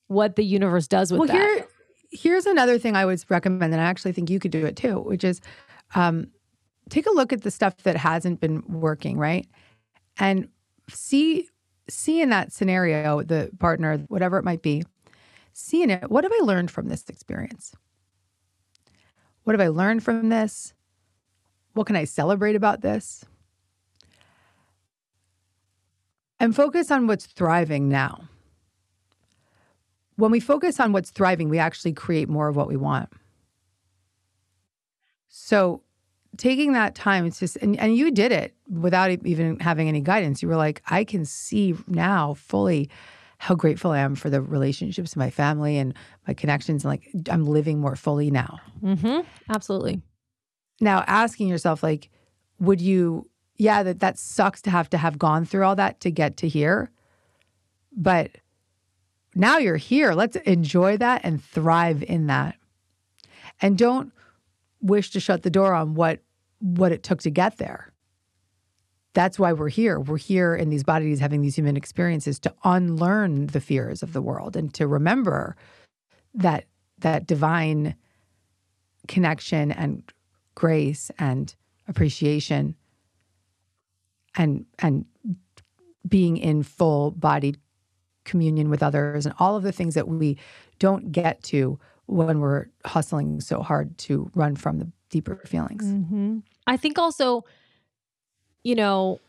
what 0.08 0.36
the 0.36 0.44
universe 0.44 0.88
does 0.88 1.12
with 1.12 1.20
well, 1.20 1.28
that. 1.28 1.36
here, 1.36 1.68
here's 2.12 2.46
another 2.46 2.80
thing 2.80 2.96
I 2.96 3.06
would 3.06 3.24
recommend, 3.30 3.72
and 3.74 3.82
I 3.82 3.86
actually 3.86 4.12
think 4.12 4.30
you 4.30 4.40
could 4.40 4.52
do 4.52 4.66
it 4.66 4.76
too, 4.76 5.00
which 5.00 5.24
is 5.24 5.40
um, 5.96 6.28
take 6.90 7.08
a 7.08 7.12
look 7.12 7.32
at 7.32 7.44
the 7.44 7.52
stuff 7.52 7.78
that 7.84 7.98
hasn't 7.98 8.40
been 8.40 8.64
working, 8.68 9.18
right? 9.18 9.48
And 10.18 10.50
see 10.90 11.48
see 11.90 12.22
in 12.22 12.30
that 12.30 12.54
scenario, 12.54 13.24
the 13.24 13.50
partner, 13.60 13.98
whatever 14.10 14.38
it 14.38 14.44
might 14.44 14.62
be, 14.62 14.84
see 15.54 15.82
in 15.82 15.90
it, 15.90 16.10
what 16.10 16.24
have 16.24 16.34
I 16.34 16.44
learned 16.44 16.72
from 16.72 16.88
this 16.88 17.10
experience? 17.10 17.76
What 19.44 19.54
have 19.54 19.62
I 19.62 19.70
learned 19.70 20.04
from 20.04 20.30
this? 20.30 20.74
What 21.74 21.88
can 21.88 21.96
I 21.96 22.06
celebrate 22.06 22.56
about 22.56 22.82
this? 22.82 23.26
And 26.40 26.56
focus 26.56 26.92
on 26.92 27.08
what's 27.08 27.26
thriving 27.26 27.90
now. 27.90 28.30
When 30.16 30.32
we 30.32 30.40
focus 30.40 30.80
on 30.80 30.92
what's 30.92 31.12
thriving, 31.12 31.50
we 31.50 31.60
actually 31.60 31.94
create 31.94 32.30
more 32.30 32.48
of 32.48 32.56
what 32.56 32.68
we 32.68 32.78
want. 32.78 33.10
So, 35.28 35.82
taking 36.40 36.74
that 36.74 36.96
time, 36.96 37.26
it's 37.26 37.40
just, 37.40 37.58
and, 37.58 37.80
and 37.80 37.96
you 37.96 38.10
did 38.10 38.32
it 38.32 38.56
without 38.68 39.12
even 39.12 39.60
having 39.60 39.88
any 39.88 40.02
guidance. 40.02 40.42
You 40.42 40.48
were 40.48 40.56
like, 40.56 40.82
I 40.88 41.04
can 41.04 41.26
see 41.26 41.76
now 41.88 42.34
fully 42.34 42.90
how 43.38 43.56
grateful 43.56 43.92
I 43.92 44.00
am 44.00 44.16
for 44.16 44.30
the 44.30 44.42
relationships 44.42 45.16
in 45.16 45.20
my 45.20 45.30
family 45.30 45.78
and 45.78 45.94
my 46.28 46.34
connections. 46.34 46.84
And 46.84 46.90
like, 46.92 47.10
I'm 47.30 47.46
living 47.46 47.80
more 47.80 47.96
fully 47.96 48.32
now. 48.32 48.60
Mhm. 48.84 49.26
Absolutely. 49.50 50.02
Now, 50.82 51.04
asking 51.08 51.48
yourself, 51.48 51.84
like, 51.84 52.10
would 52.60 52.82
you, 52.82 53.30
yeah, 53.56 53.84
that, 53.84 54.00
that 54.00 54.18
sucks 54.18 54.62
to 54.64 54.70
have 54.70 54.90
to 54.90 54.98
have 54.98 55.20
gone 55.20 55.46
through 55.46 55.66
all 55.66 55.76
that 55.76 56.00
to 56.02 56.12
get 56.12 56.38
to 56.38 56.48
here. 56.48 56.90
But 57.92 58.32
now 59.36 59.58
you're 59.58 59.78
here. 59.78 60.14
Let's 60.14 60.38
enjoy 60.38 60.98
that 60.98 61.22
and 61.24 61.44
thrive 61.44 62.04
in 62.04 62.28
that. 62.28 62.56
And 63.62 63.78
don't 63.78 64.12
wish 64.82 65.12
to 65.12 65.20
shut 65.20 65.44
the 65.44 65.50
door 65.50 65.74
on 65.74 65.94
what 65.96 66.22
what 66.60 66.92
it 66.92 67.04
took 67.04 67.22
to 67.22 67.30
get 67.30 67.58
there. 67.58 67.92
That's 69.14 69.40
why 69.40 69.54
we're 69.54 69.70
here. 69.70 70.00
We're 70.00 70.18
here 70.18 70.56
in 70.56 70.70
these 70.70 70.84
bodies 70.84 71.20
having 71.20 71.42
these 71.42 71.58
human 71.58 71.76
experiences 71.76 72.40
to 72.42 72.54
unlearn 72.64 73.48
the 73.48 73.62
fears 73.62 74.04
of 74.04 74.14
the 74.14 74.22
world 74.22 74.56
and 74.56 74.74
to 74.76 74.88
remember 74.88 75.56
that 76.36 76.66
that 77.00 77.26
divine 77.26 77.96
connection 79.08 79.72
and 79.72 80.04
grace 80.54 81.10
and 81.18 81.56
appreciation 81.88 82.76
and 84.36 84.66
and 84.78 85.06
being 86.08 86.38
in 86.38 86.64
full 86.64 87.12
bodied 87.12 87.58
communion 88.26 88.70
with 88.70 88.84
others 88.84 89.26
and 89.26 89.34
all 89.40 89.56
of 89.56 89.64
the 89.64 89.72
things 89.72 89.96
that 89.96 90.08
we 90.08 90.38
don't 90.78 91.12
get 91.12 91.42
to 91.42 91.80
when 92.10 92.40
we're 92.40 92.66
hustling 92.86 93.40
so 93.40 93.62
hard 93.62 93.96
to 94.00 94.32
run 94.34 94.56
from 94.56 94.80
the 94.80 94.92
deeper 95.10 95.36
feelings. 95.46 95.84
hmm 95.84 96.40
I 96.68 96.76
think 96.78 96.98
also, 97.00 97.46
you 98.64 98.76
know, 98.76 99.20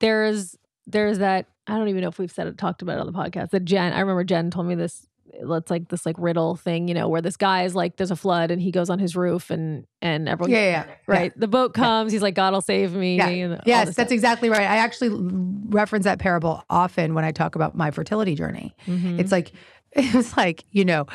there's 0.00 0.56
there's 0.86 1.18
that 1.18 1.46
I 1.66 1.76
don't 1.76 1.88
even 1.88 2.02
know 2.02 2.08
if 2.08 2.18
we've 2.18 2.30
said 2.30 2.46
it 2.46 2.58
talked 2.58 2.82
about 2.82 2.98
it 2.98 3.00
on 3.00 3.06
the 3.06 3.12
podcast. 3.12 3.50
That 3.50 3.64
Jen, 3.64 3.92
I 3.92 4.00
remember 4.00 4.24
Jen 4.24 4.50
told 4.50 4.66
me 4.66 4.74
this. 4.74 5.06
Let's 5.42 5.70
like 5.70 5.88
this 5.88 6.06
like 6.06 6.16
riddle 6.18 6.56
thing, 6.56 6.88
you 6.88 6.94
know, 6.94 7.08
where 7.08 7.20
this 7.20 7.36
guy 7.36 7.64
is 7.64 7.74
like, 7.74 7.96
there's 7.96 8.12
a 8.12 8.16
flood 8.16 8.50
and 8.50 8.62
he 8.62 8.70
goes 8.70 8.88
on 8.88 8.98
his 8.98 9.14
roof 9.16 9.50
and 9.50 9.86
and 10.00 10.28
everyone, 10.28 10.50
Yeah, 10.52 10.58
yeah, 10.58 10.86
yeah. 10.86 10.94
right. 11.06 11.32
The 11.38 11.48
boat 11.48 11.74
comes. 11.74 12.12
He's 12.12 12.22
like, 12.22 12.34
God 12.34 12.54
will 12.54 12.62
save 12.62 12.94
me. 12.94 13.16
Yeah. 13.16 13.28
Yes, 13.66 13.86
that's 13.86 13.92
stuff. 13.92 14.12
exactly 14.12 14.48
right. 14.48 14.62
I 14.62 14.76
actually 14.76 15.10
reference 15.68 16.04
that 16.04 16.18
parable 16.20 16.62
often 16.70 17.12
when 17.12 17.24
I 17.24 17.32
talk 17.32 17.54
about 17.54 17.76
my 17.76 17.90
fertility 17.90 18.34
journey. 18.34 18.74
Mhm. 18.86 19.20
It's 19.20 19.32
like 19.32 19.52
it's 19.92 20.36
like 20.36 20.64
you 20.70 20.84
know, 20.86 21.06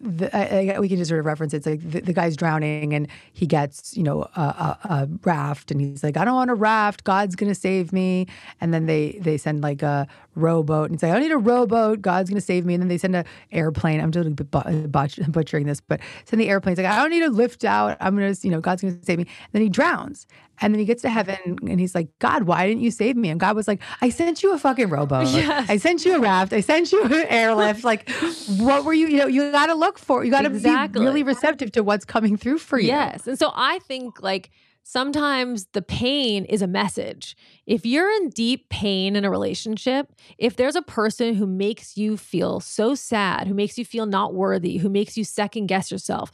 the, 0.00 0.34
I, 0.34 0.74
I, 0.74 0.80
we 0.80 0.88
can 0.88 0.96
just 0.96 1.08
sort 1.08 1.20
of 1.20 1.26
reference 1.26 1.52
it. 1.52 1.58
It's 1.58 1.66
like 1.66 1.90
the, 1.90 2.00
the 2.00 2.12
guy's 2.12 2.36
drowning 2.36 2.94
and 2.94 3.06
he 3.32 3.46
gets 3.46 3.96
you 3.96 4.02
know 4.02 4.22
a, 4.34 4.40
a, 4.40 4.78
a 4.84 5.08
raft 5.24 5.70
and 5.70 5.80
he's 5.80 6.02
like, 6.02 6.16
I 6.16 6.24
don't 6.24 6.34
want 6.34 6.50
a 6.50 6.54
raft. 6.54 7.04
God's 7.04 7.36
gonna 7.36 7.54
save 7.54 7.92
me. 7.92 8.26
And 8.60 8.72
then 8.72 8.86
they 8.86 9.18
they 9.20 9.36
send 9.36 9.62
like 9.62 9.82
a 9.82 10.06
rowboat 10.34 10.86
and 10.86 10.94
he's 10.94 11.02
like, 11.02 11.10
I 11.10 11.14
don't 11.14 11.22
need 11.22 11.32
a 11.32 11.38
rowboat. 11.38 12.00
God's 12.00 12.30
gonna 12.30 12.40
save 12.40 12.64
me. 12.64 12.74
And 12.74 12.82
then 12.82 12.88
they 12.88 12.98
send 12.98 13.14
a 13.14 13.24
airplane. 13.52 14.00
I'm 14.00 14.10
totally 14.10 14.34
bu- 14.34 14.88
butch- 14.88 15.20
butchering 15.28 15.66
this, 15.66 15.80
but 15.80 16.00
send 16.24 16.40
the 16.40 16.48
airplane. 16.48 16.76
Like, 16.76 16.86
I 16.86 16.96
don't 16.96 17.10
need 17.10 17.22
a 17.22 17.30
lift 17.30 17.64
out. 17.64 17.96
I'm 18.00 18.14
gonna 18.16 18.34
you 18.42 18.50
know 18.50 18.60
God's 18.60 18.82
gonna 18.82 18.96
save 19.02 19.18
me. 19.18 19.24
And 19.24 19.52
then 19.52 19.62
he 19.62 19.68
drowns. 19.68 20.26
And 20.60 20.74
then 20.74 20.78
he 20.78 20.84
gets 20.84 21.02
to 21.02 21.10
heaven 21.10 21.38
and 21.66 21.80
he's 21.80 21.94
like, 21.94 22.08
God, 22.18 22.42
why 22.42 22.66
didn't 22.66 22.82
you 22.82 22.90
save 22.90 23.16
me? 23.16 23.30
And 23.30 23.40
God 23.40 23.56
was 23.56 23.66
like, 23.66 23.80
I 24.02 24.10
sent 24.10 24.42
you 24.42 24.52
a 24.52 24.58
fucking 24.58 24.88
rowboat. 24.88 25.28
Yes. 25.40 25.70
I 25.70 25.78
sent 25.78 26.04
you 26.04 26.16
a 26.16 26.20
raft. 26.20 26.52
I 26.52 26.60
sent 26.60 26.92
you 26.92 27.02
an 27.04 27.12
airlift. 27.12 27.82
Like, 27.82 28.10
what 28.58 28.84
were 28.84 28.92
you? 28.92 29.06
You 29.06 29.18
know, 29.18 29.26
you 29.26 29.50
got 29.52 29.66
to 29.66 29.74
look 29.74 29.89
for. 29.98 30.24
You 30.24 30.30
got 30.30 30.42
to 30.42 30.48
Exactly. 30.48 31.00
be 31.00 31.04
really 31.06 31.22
receptive 31.22 31.72
to 31.72 31.82
what's 31.82 32.04
coming 32.04 32.36
through 32.36 32.58
for 32.58 32.78
you. 32.78 32.88
Yes. 32.88 33.26
And 33.26 33.38
so 33.38 33.52
I 33.54 33.78
think 33.80 34.22
like 34.22 34.50
sometimes 34.82 35.66
the 35.72 35.82
pain 35.82 36.44
is 36.46 36.62
a 36.62 36.66
message. 36.66 37.36
If 37.66 37.84
you're 37.86 38.10
in 38.10 38.30
deep 38.30 38.68
pain 38.70 39.16
in 39.16 39.24
a 39.24 39.30
relationship, 39.30 40.12
if 40.38 40.56
there's 40.56 40.76
a 40.76 40.82
person 40.82 41.34
who 41.34 41.46
makes 41.46 41.96
you 41.96 42.16
feel 42.16 42.60
so 42.60 42.94
sad, 42.94 43.46
who 43.46 43.54
makes 43.54 43.78
you 43.78 43.84
feel 43.84 44.06
not 44.06 44.34
worthy, 44.34 44.78
who 44.78 44.88
makes 44.88 45.16
you 45.16 45.24
second 45.24 45.66
guess 45.66 45.90
yourself, 45.90 46.30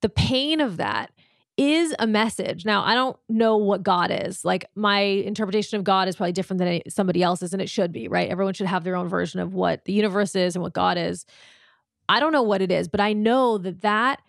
the 0.00 0.08
pain 0.08 0.60
of 0.60 0.76
that 0.76 1.10
is 1.56 1.92
a 1.98 2.06
message. 2.06 2.64
Now, 2.64 2.84
I 2.84 2.94
don't 2.94 3.16
know 3.28 3.56
what 3.56 3.82
God 3.82 4.12
is. 4.12 4.44
Like 4.44 4.66
my 4.76 5.00
interpretation 5.00 5.76
of 5.76 5.82
God 5.82 6.06
is 6.06 6.14
probably 6.14 6.32
different 6.32 6.58
than 6.60 6.82
somebody 6.88 7.20
else's 7.20 7.52
and 7.52 7.60
it 7.60 7.68
should 7.68 7.90
be, 7.90 8.06
right? 8.06 8.30
Everyone 8.30 8.54
should 8.54 8.68
have 8.68 8.84
their 8.84 8.94
own 8.94 9.08
version 9.08 9.40
of 9.40 9.54
what 9.54 9.84
the 9.84 9.92
universe 9.92 10.36
is 10.36 10.54
and 10.54 10.62
what 10.62 10.72
God 10.72 10.96
is. 10.96 11.26
I 12.08 12.20
don't 12.20 12.32
know 12.32 12.42
what 12.42 12.62
it 12.62 12.70
is, 12.72 12.88
but 12.88 13.00
I 13.00 13.12
know 13.12 13.58
that 13.58 13.82
that 13.82 14.20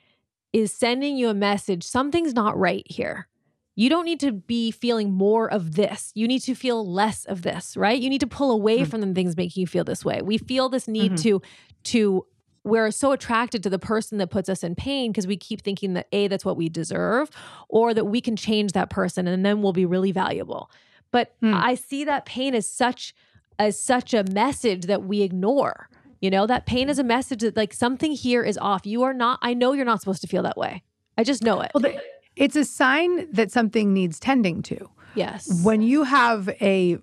is 0.54 0.74
sending 0.74 1.16
you 1.18 1.30
a 1.30 1.34
message 1.34 1.84
something's 1.84 2.34
not 2.34 2.58
right 2.58 2.84
here. 2.90 3.28
You 3.76 3.90
don't 3.90 4.04
need 4.06 4.20
to 4.22 4.32
be 4.34 4.72
feeling 4.72 5.12
more 5.14 5.50
of 5.50 5.76
this. 5.76 6.12
You 6.14 6.28
need 6.28 6.40
to 6.42 6.56
feel 6.56 6.86
less 6.92 7.24
of 7.26 7.44
this, 7.44 7.78
right? 7.78 8.00
You 8.02 8.10
need 8.10 8.20
to 8.22 8.28
pull 8.28 8.52
away 8.52 8.80
Mhm. 8.80 8.88
from 8.88 9.02
the 9.02 9.14
things 9.14 9.38
making 9.38 9.62
you 9.62 9.68
feel 9.68 9.84
this 9.86 10.04
way. 10.04 10.22
We 10.22 10.38
feel 10.38 10.68
this 10.70 10.88
need 10.88 11.14
Mhm. 11.14 11.22
to 11.24 11.42
to 11.86 12.26
we're 12.66 12.92
so 12.92 13.14
attracted 13.14 13.64
to 13.64 13.70
the 13.70 13.80
person 13.80 14.18
that 14.18 14.30
puts 14.30 14.50
us 14.50 14.64
in 14.66 14.76
pain 14.76 15.12
because 15.12 15.26
we 15.26 15.38
keep 15.38 15.62
thinking 15.62 15.94
that 15.94 16.08
a 16.12 16.28
that's 16.28 16.44
what 16.44 16.58
we 16.58 16.68
deserve 16.68 17.30
or 17.70 17.94
that 17.94 18.04
we 18.04 18.20
can 18.20 18.36
change 18.36 18.74
that 18.74 18.90
person 18.90 19.28
and 19.30 19.46
then 19.46 19.62
we'll 19.62 19.72
be 19.72 19.86
really 19.86 20.12
valuable. 20.12 20.70
But 21.10 21.34
Hmm. 21.40 21.54
I 21.56 21.76
see 21.76 22.04
that 22.04 22.26
pain 22.26 22.54
as 22.54 22.68
such 22.68 23.16
as 23.58 23.80
such 23.80 24.14
a 24.14 24.26
message 24.26 24.84
that 24.88 25.04
we 25.06 25.22
ignore. 25.22 25.90
You 26.22 26.30
know, 26.30 26.46
that 26.48 26.66
pain 26.66 26.90
is 26.90 27.00
a 27.00 27.04
message 27.04 27.42
that 27.42 27.56
like 27.56 27.74
something 27.74 28.12
here 28.12 28.44
is 28.44 28.58
off. 28.58 28.86
You 28.86 29.04
are 29.04 29.14
not 29.14 29.40
I 29.42 29.54
know 29.54 29.74
you're 29.74 29.86
not 29.86 30.02
supposed 30.02 30.22
to 30.22 30.28
feel 30.28 30.44
that 30.44 30.58
way. 30.58 30.84
I 31.18 31.24
just 31.24 31.44
know 31.44 31.62
it. 31.62 31.72
Well, 31.74 31.82
the, 31.82 32.02
it's 32.36 32.56
a 32.56 32.66
sign 32.66 33.32
that 33.32 33.52
something 33.52 33.94
needs 33.94 34.20
tending 34.20 34.62
to. 34.64 34.90
Yes. 35.16 35.64
When 35.64 35.82
you 35.82 36.04
have 36.04 36.50
a 36.62 37.00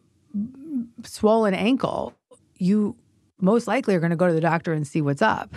swollen 1.04 1.54
ankle, 1.54 2.14
you 2.56 2.96
most 3.40 3.66
likely 3.66 3.94
are 3.94 4.00
going 4.00 4.10
to 4.10 4.16
go 4.16 4.26
to 4.26 4.32
the 4.32 4.40
doctor 4.40 4.72
and 4.72 4.86
see 4.86 5.02
what's 5.02 5.22
up. 5.22 5.54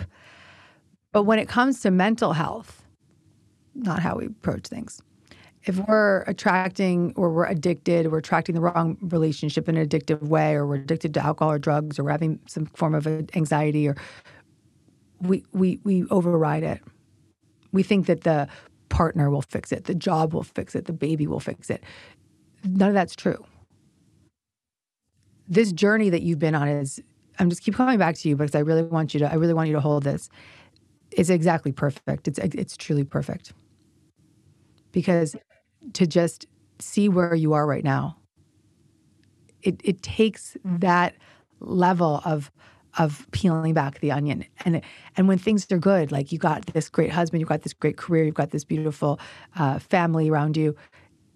But 1.12 1.24
when 1.24 1.38
it 1.38 1.48
comes 1.48 1.80
to 1.80 1.90
mental 1.90 2.34
health, 2.34 2.84
not 3.74 4.00
how 4.00 4.16
we 4.16 4.26
approach 4.26 4.66
things. 4.66 5.02
If 5.64 5.76
we're 5.76 6.22
attracting 6.22 7.12
or 7.16 7.30
we're 7.30 7.46
addicted, 7.46 8.10
we're 8.10 8.18
attracting 8.18 8.54
the 8.54 8.62
wrong 8.62 8.96
relationship 9.02 9.68
in 9.68 9.76
an 9.76 9.86
addictive 9.86 10.22
way, 10.22 10.54
or 10.54 10.66
we're 10.66 10.76
addicted 10.76 11.12
to 11.14 11.24
alcohol 11.24 11.52
or 11.52 11.58
drugs, 11.58 11.98
or 11.98 12.04
we're 12.04 12.12
having 12.12 12.40
some 12.46 12.66
form 12.66 12.94
of 12.94 13.06
anxiety, 13.06 13.86
or 13.86 13.96
we 15.20 15.44
we 15.52 15.78
we 15.84 16.04
override 16.10 16.62
it. 16.62 16.80
We 17.72 17.82
think 17.82 18.06
that 18.06 18.22
the 18.22 18.48
partner 18.88 19.30
will 19.30 19.42
fix 19.42 19.70
it, 19.70 19.84
the 19.84 19.94
job 19.94 20.32
will 20.32 20.42
fix 20.42 20.74
it, 20.74 20.86
the 20.86 20.92
baby 20.92 21.26
will 21.26 21.40
fix 21.40 21.70
it. 21.70 21.84
None 22.64 22.88
of 22.88 22.94
that's 22.94 23.14
true. 23.14 23.44
This 25.46 25.72
journey 25.72 26.10
that 26.10 26.22
you've 26.22 26.38
been 26.38 26.54
on 26.54 26.68
is 26.68 27.00
I'm 27.38 27.50
just 27.50 27.62
keep 27.62 27.74
coming 27.74 27.98
back 27.98 28.16
to 28.16 28.28
you 28.28 28.36
because 28.36 28.54
I 28.54 28.60
really 28.60 28.82
want 28.82 29.14
you 29.14 29.20
to 29.20 29.30
I 29.30 29.34
really 29.34 29.54
want 29.54 29.68
you 29.68 29.74
to 29.74 29.80
hold 29.80 30.04
this. 30.04 30.30
It's 31.10 31.30
exactly 31.30 31.72
perfect. 31.72 32.28
It's 32.28 32.38
it's 32.38 32.76
truly 32.76 33.04
perfect. 33.04 33.52
Because 34.92 35.36
to 35.94 36.06
just 36.06 36.46
see 36.78 37.08
where 37.08 37.34
you 37.34 37.52
are 37.52 37.66
right 37.66 37.84
now. 37.84 38.16
It 39.62 39.80
it 39.84 40.02
takes 40.02 40.56
that 40.64 41.14
level 41.60 42.22
of 42.24 42.50
of 42.98 43.26
peeling 43.30 43.74
back 43.74 44.00
the 44.00 44.10
onion. 44.12 44.44
And 44.64 44.80
and 45.16 45.28
when 45.28 45.38
things 45.38 45.70
are 45.70 45.78
good 45.78 46.10
like 46.10 46.32
you 46.32 46.38
got 46.38 46.66
this 46.66 46.88
great 46.88 47.10
husband 47.12 47.40
you've 47.40 47.48
got 47.48 47.62
this 47.62 47.74
great 47.74 47.96
career 47.96 48.24
you've 48.24 48.34
got 48.34 48.50
this 48.50 48.64
beautiful 48.64 49.20
uh, 49.56 49.78
family 49.78 50.30
around 50.30 50.56
you 50.56 50.74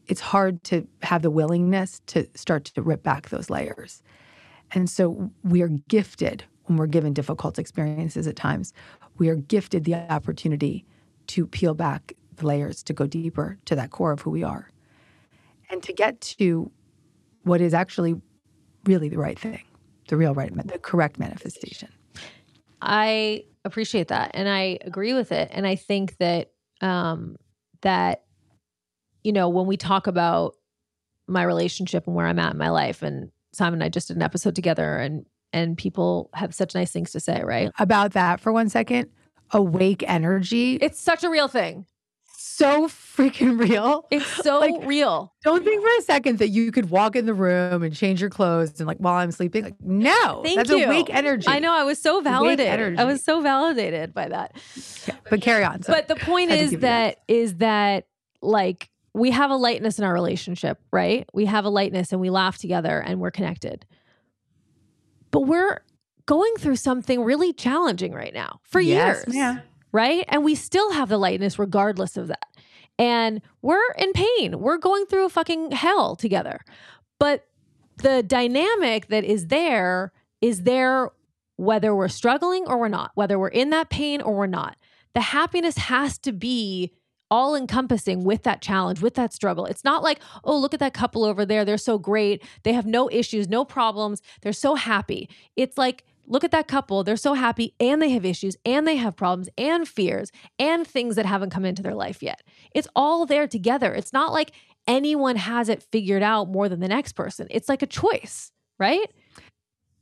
it's 0.06 0.20
hard 0.20 0.62
to 0.64 0.86
have 1.02 1.22
the 1.22 1.30
willingness 1.30 2.00
to 2.06 2.26
start 2.34 2.64
to 2.66 2.82
rip 2.82 3.02
back 3.02 3.28
those 3.28 3.50
layers. 3.50 4.02
And 4.72 4.88
so 4.88 5.30
we 5.42 5.62
are 5.62 5.68
gifted 5.88 6.44
when 6.64 6.78
we're 6.78 6.86
given 6.86 7.12
difficult 7.12 7.58
experiences 7.58 8.26
at 8.26 8.36
times. 8.36 8.72
We 9.18 9.28
are 9.28 9.36
gifted 9.36 9.84
the 9.84 9.94
opportunity 9.94 10.84
to 11.28 11.46
peel 11.46 11.74
back 11.74 12.12
the 12.36 12.46
layers 12.46 12.82
to 12.84 12.92
go 12.92 13.06
deeper 13.06 13.58
to 13.64 13.74
that 13.76 13.90
core 13.90 14.12
of 14.12 14.20
who 14.20 14.30
we 14.30 14.42
are 14.42 14.70
and 15.70 15.82
to 15.82 15.92
get 15.92 16.20
to 16.20 16.70
what 17.42 17.60
is 17.60 17.74
actually 17.74 18.20
really 18.84 19.08
the 19.08 19.18
right 19.18 19.38
thing 19.38 19.62
the 20.08 20.16
real 20.16 20.34
right, 20.34 20.54
the 20.66 20.78
correct 20.78 21.18
manifestation. 21.18 21.88
I 22.82 23.44
appreciate 23.64 24.08
that 24.08 24.32
and 24.34 24.48
I 24.48 24.78
agree 24.82 25.14
with 25.14 25.32
it. 25.32 25.48
And 25.52 25.66
I 25.66 25.76
think 25.76 26.16
that 26.18 26.50
um 26.80 27.36
that 27.80 28.24
you 29.22 29.32
know, 29.32 29.48
when 29.48 29.66
we 29.66 29.78
talk 29.78 30.06
about 30.06 30.56
my 31.26 31.42
relationship 31.42 32.06
and 32.06 32.14
where 32.14 32.26
I'm 32.26 32.38
at 32.38 32.52
in 32.52 32.58
my 32.58 32.68
life 32.68 33.02
and 33.02 33.30
Simon 33.52 33.74
and 33.74 33.84
I 33.84 33.88
just 33.88 34.08
did 34.08 34.16
an 34.16 34.22
episode 34.22 34.54
together 34.54 34.98
and 34.98 35.24
and 35.52 35.78
people 35.78 36.30
have 36.34 36.54
such 36.54 36.74
nice 36.74 36.90
things 36.90 37.12
to 37.12 37.20
say, 37.20 37.40
right? 37.42 37.70
About 37.78 38.12
that 38.12 38.40
for 38.40 38.52
one 38.52 38.68
second, 38.68 39.08
awake 39.52 40.02
energy. 40.06 40.74
It's 40.82 41.00
such 41.00 41.22
a 41.22 41.30
real 41.30 41.48
thing 41.48 41.86
so 42.44 42.88
freaking 42.88 43.58
real. 43.58 44.06
It's 44.10 44.26
so 44.26 44.60
like, 44.60 44.74
real. 44.84 45.32
Don't 45.42 45.64
think 45.64 45.82
for 45.82 45.88
a 45.98 46.02
second 46.02 46.38
that 46.38 46.48
you 46.48 46.70
could 46.72 46.90
walk 46.90 47.16
in 47.16 47.26
the 47.26 47.34
room 47.34 47.82
and 47.82 47.94
change 47.94 48.20
your 48.20 48.30
clothes 48.30 48.78
and 48.78 48.86
like 48.86 48.98
while 48.98 49.14
I'm 49.14 49.32
sleeping. 49.32 49.64
Like, 49.64 49.80
no, 49.80 50.42
Thank 50.44 50.56
that's 50.58 50.70
you. 50.70 50.84
awake 50.84 51.08
energy. 51.10 51.48
I 51.48 51.58
know. 51.58 51.74
I 51.74 51.84
was 51.84 52.00
so 52.00 52.20
validated. 52.20 53.00
I 53.00 53.04
was 53.04 53.24
so 53.24 53.40
validated 53.40 54.12
by 54.12 54.28
that. 54.28 54.56
But 55.30 55.40
carry 55.40 55.64
on. 55.64 55.82
So 55.82 55.92
But 55.92 56.08
the 56.08 56.16
point 56.16 56.50
is 56.50 56.72
that, 56.72 56.80
that 56.80 57.18
is 57.28 57.56
that 57.56 58.06
like 58.42 58.90
we 59.14 59.30
have 59.30 59.50
a 59.50 59.56
lightness 59.56 59.98
in 59.98 60.04
our 60.04 60.12
relationship, 60.12 60.78
right? 60.92 61.28
We 61.32 61.46
have 61.46 61.64
a 61.64 61.70
lightness 61.70 62.12
and 62.12 62.20
we 62.20 62.30
laugh 62.30 62.58
together 62.58 63.00
and 63.00 63.20
we're 63.20 63.30
connected. 63.30 63.86
But 65.30 65.42
we're 65.42 65.80
going 66.26 66.54
through 66.58 66.76
something 66.76 67.22
really 67.22 67.52
challenging 67.52 68.12
right 68.12 68.34
now 68.34 68.60
for 68.64 68.80
yes, 68.80 69.24
years. 69.26 69.36
Yeah 69.36 69.58
right? 69.94 70.24
And 70.28 70.44
we 70.44 70.56
still 70.56 70.92
have 70.92 71.08
the 71.08 71.16
lightness 71.16 71.56
regardless 71.56 72.16
of 72.16 72.26
that. 72.26 72.48
And 72.98 73.40
we're 73.62 73.92
in 73.96 74.12
pain. 74.12 74.58
We're 74.58 74.76
going 74.76 75.06
through 75.06 75.24
a 75.24 75.30
fucking 75.30 75.70
hell 75.70 76.16
together. 76.16 76.60
But 77.20 77.46
the 77.98 78.24
dynamic 78.24 79.06
that 79.08 79.22
is 79.24 79.46
there 79.46 80.12
is 80.40 80.64
there 80.64 81.10
whether 81.56 81.94
we're 81.94 82.08
struggling 82.08 82.64
or 82.66 82.76
we're 82.76 82.88
not, 82.88 83.12
whether 83.14 83.38
we're 83.38 83.48
in 83.48 83.70
that 83.70 83.88
pain 83.88 84.20
or 84.20 84.34
we're 84.34 84.46
not. 84.46 84.76
The 85.14 85.20
happiness 85.20 85.78
has 85.78 86.18
to 86.18 86.32
be 86.32 86.92
all 87.30 87.54
encompassing 87.54 88.24
with 88.24 88.42
that 88.42 88.60
challenge, 88.60 89.00
with 89.00 89.14
that 89.14 89.32
struggle. 89.32 89.64
It's 89.64 89.84
not 89.84 90.02
like, 90.02 90.18
oh, 90.42 90.58
look 90.58 90.74
at 90.74 90.80
that 90.80 90.92
couple 90.92 91.24
over 91.24 91.46
there. 91.46 91.64
They're 91.64 91.78
so 91.78 91.98
great. 91.98 92.42
They 92.64 92.72
have 92.72 92.84
no 92.84 93.08
issues, 93.10 93.48
no 93.48 93.64
problems. 93.64 94.22
They're 94.42 94.52
so 94.52 94.74
happy. 94.74 95.28
It's 95.54 95.78
like, 95.78 96.04
look 96.26 96.44
at 96.44 96.50
that 96.50 96.68
couple. 96.68 97.04
They're 97.04 97.16
so 97.16 97.34
happy 97.34 97.74
and 97.80 98.00
they 98.00 98.10
have 98.10 98.24
issues 98.24 98.56
and 98.64 98.86
they 98.86 98.96
have 98.96 99.16
problems 99.16 99.48
and 99.58 99.86
fears 99.86 100.30
and 100.58 100.86
things 100.86 101.16
that 101.16 101.26
haven't 101.26 101.50
come 101.50 101.64
into 101.64 101.82
their 101.82 101.94
life 101.94 102.22
yet. 102.22 102.42
It's 102.74 102.88
all 102.94 103.26
there 103.26 103.46
together. 103.46 103.94
It's 103.94 104.12
not 104.12 104.32
like 104.32 104.52
anyone 104.86 105.36
has 105.36 105.68
it 105.68 105.82
figured 105.82 106.22
out 106.22 106.48
more 106.48 106.68
than 106.68 106.80
the 106.80 106.88
next 106.88 107.12
person. 107.12 107.46
It's 107.50 107.68
like 107.68 107.82
a 107.82 107.86
choice, 107.86 108.52
right? 108.78 109.10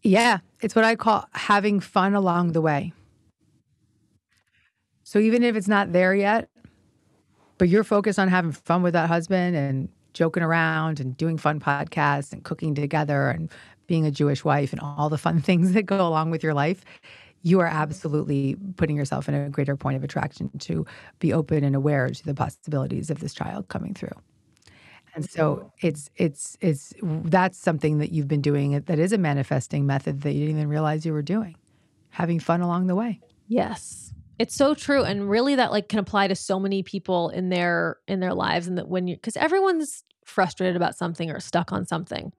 Yeah. 0.03 0.39
It's 0.61 0.75
what 0.75 0.85
I 0.85 0.97
call 0.97 1.27
having 1.33 1.81
fun 1.81 2.14
along 2.14 2.53
the 2.53 2.61
way. 2.61 2.93
So 5.05 5.18
even 5.18 5.43
if 5.43 5.57
it's 5.57 5.68
not 5.68 5.93
there 5.93 6.14
yet, 6.14 6.49
but 7.59 7.68
you're 7.68 7.85
focused 7.85 8.18
on 8.18 8.29
having 8.29 8.53
fun 8.53 8.83
with 8.83 8.95
that 8.95 9.09
husband 9.09 9.57
and 9.57 9.89
joking 10.14 10.43
around 10.43 11.01
and 11.01 11.16
doing 11.16 11.39
fun 11.39 11.61
podcasts 11.61 12.33
and 12.33 12.43
cooking 12.43 12.75
together 12.75 13.31
and 13.31 13.51
being 13.87 14.07
a 14.07 14.11
Jewish 14.11 14.45
wife 14.45 14.72
and 14.72 14.80
all 14.80 15.09
the 15.09 15.18
fun 15.18 15.41
things 15.43 15.72
that 15.72 15.85
go 15.85 16.07
along 16.07 16.30
with 16.30 16.43
your 16.43 16.55
life, 16.55 16.85
you 17.43 17.61
are 17.61 17.66
absolutely 17.66 18.57
putting 18.76 18.97
yourself 18.97 19.28
in 19.28 19.35
a 19.35 19.49
greater 19.49 19.76
point 19.76 19.97
of 19.97 20.05
attraction 20.05 20.51
to 20.61 20.87
be 21.18 21.33
open 21.33 21.64
and 21.64 21.74
aware 21.74 22.09
to 22.09 22.24
the 22.24 22.35
possibilities 22.35 23.11
of 23.11 23.20
this 23.20 23.35
child 23.35 23.68
coming 23.68 23.95
through. 23.95 24.12
And 25.14 25.28
so 25.28 25.70
it's 25.80 26.09
it's 26.16 26.57
it's 26.61 26.95
that's 27.03 27.59
something 27.59 27.99
that 27.99 28.12
you've 28.12 28.28
been 28.28 28.41
doing 28.41 28.80
that 28.80 28.99
is 28.99 29.12
a 29.12 29.18
manifesting 29.18 29.85
method 29.85 30.22
that 30.22 30.33
you 30.33 30.47
didn't 30.47 30.57
even 30.57 30.68
realize 30.68 31.05
you 31.05 31.12
were 31.12 31.20
doing. 31.22 31.57
Having 32.11 32.41
fun 32.41 32.62
along 32.62 32.87
the 32.87 32.95
way. 32.95 33.20
Yes. 33.47 34.14
It's 34.39 34.55
so 34.55 34.74
true 34.74 35.05
and 35.05 35.28
really 35.28 35.57
that 35.57 35.70
like 35.70 35.89
can 35.89 35.99
apply 35.99 36.28
to 36.28 36.35
so 36.35 36.59
many 36.59 36.83
people 36.83 37.28
in 37.28 37.51
their 37.51 37.99
in 38.09 38.20
their 38.20 38.35
lives 38.35 38.66
and 38.66 38.78
that 38.78 38.89
when 38.89 39.07
you 39.07 39.18
cuz 39.18 39.37
everyone's 39.37 40.05
frustrated 40.24 40.76
about 40.76 40.97
something 40.97 41.30
or 41.30 41.41
stuck 41.41 41.72
on 41.72 41.85
something. 41.85 42.33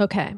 Okay. 0.00 0.34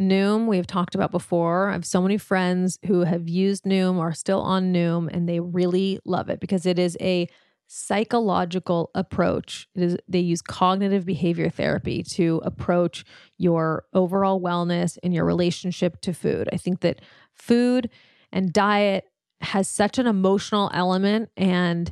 Noom, 0.00 0.46
we've 0.46 0.66
talked 0.66 0.94
about 0.94 1.10
before. 1.10 1.70
I 1.70 1.72
have 1.72 1.86
so 1.86 2.02
many 2.02 2.18
friends 2.18 2.78
who 2.86 3.04
have 3.04 3.28
used 3.28 3.64
Noom, 3.64 3.98
are 3.98 4.12
still 4.12 4.40
on 4.40 4.72
Noom, 4.72 5.08
and 5.10 5.28
they 5.28 5.40
really 5.40 6.00
love 6.04 6.28
it 6.28 6.40
because 6.40 6.66
it 6.66 6.78
is 6.78 6.96
a 7.00 7.28
psychological 7.66 8.90
approach. 8.94 9.68
It 9.74 9.82
is 9.82 9.96
they 10.06 10.18
use 10.18 10.42
cognitive 10.42 11.06
behavior 11.06 11.48
therapy 11.48 12.02
to 12.02 12.42
approach 12.44 13.04
your 13.38 13.84
overall 13.94 14.40
wellness 14.40 14.98
and 15.02 15.14
your 15.14 15.24
relationship 15.24 16.00
to 16.02 16.12
food. 16.12 16.48
I 16.52 16.56
think 16.56 16.80
that 16.80 17.00
food 17.32 17.88
and 18.32 18.52
diet 18.52 19.04
has 19.40 19.68
such 19.68 19.98
an 19.98 20.06
emotional 20.06 20.70
element 20.74 21.30
and 21.36 21.90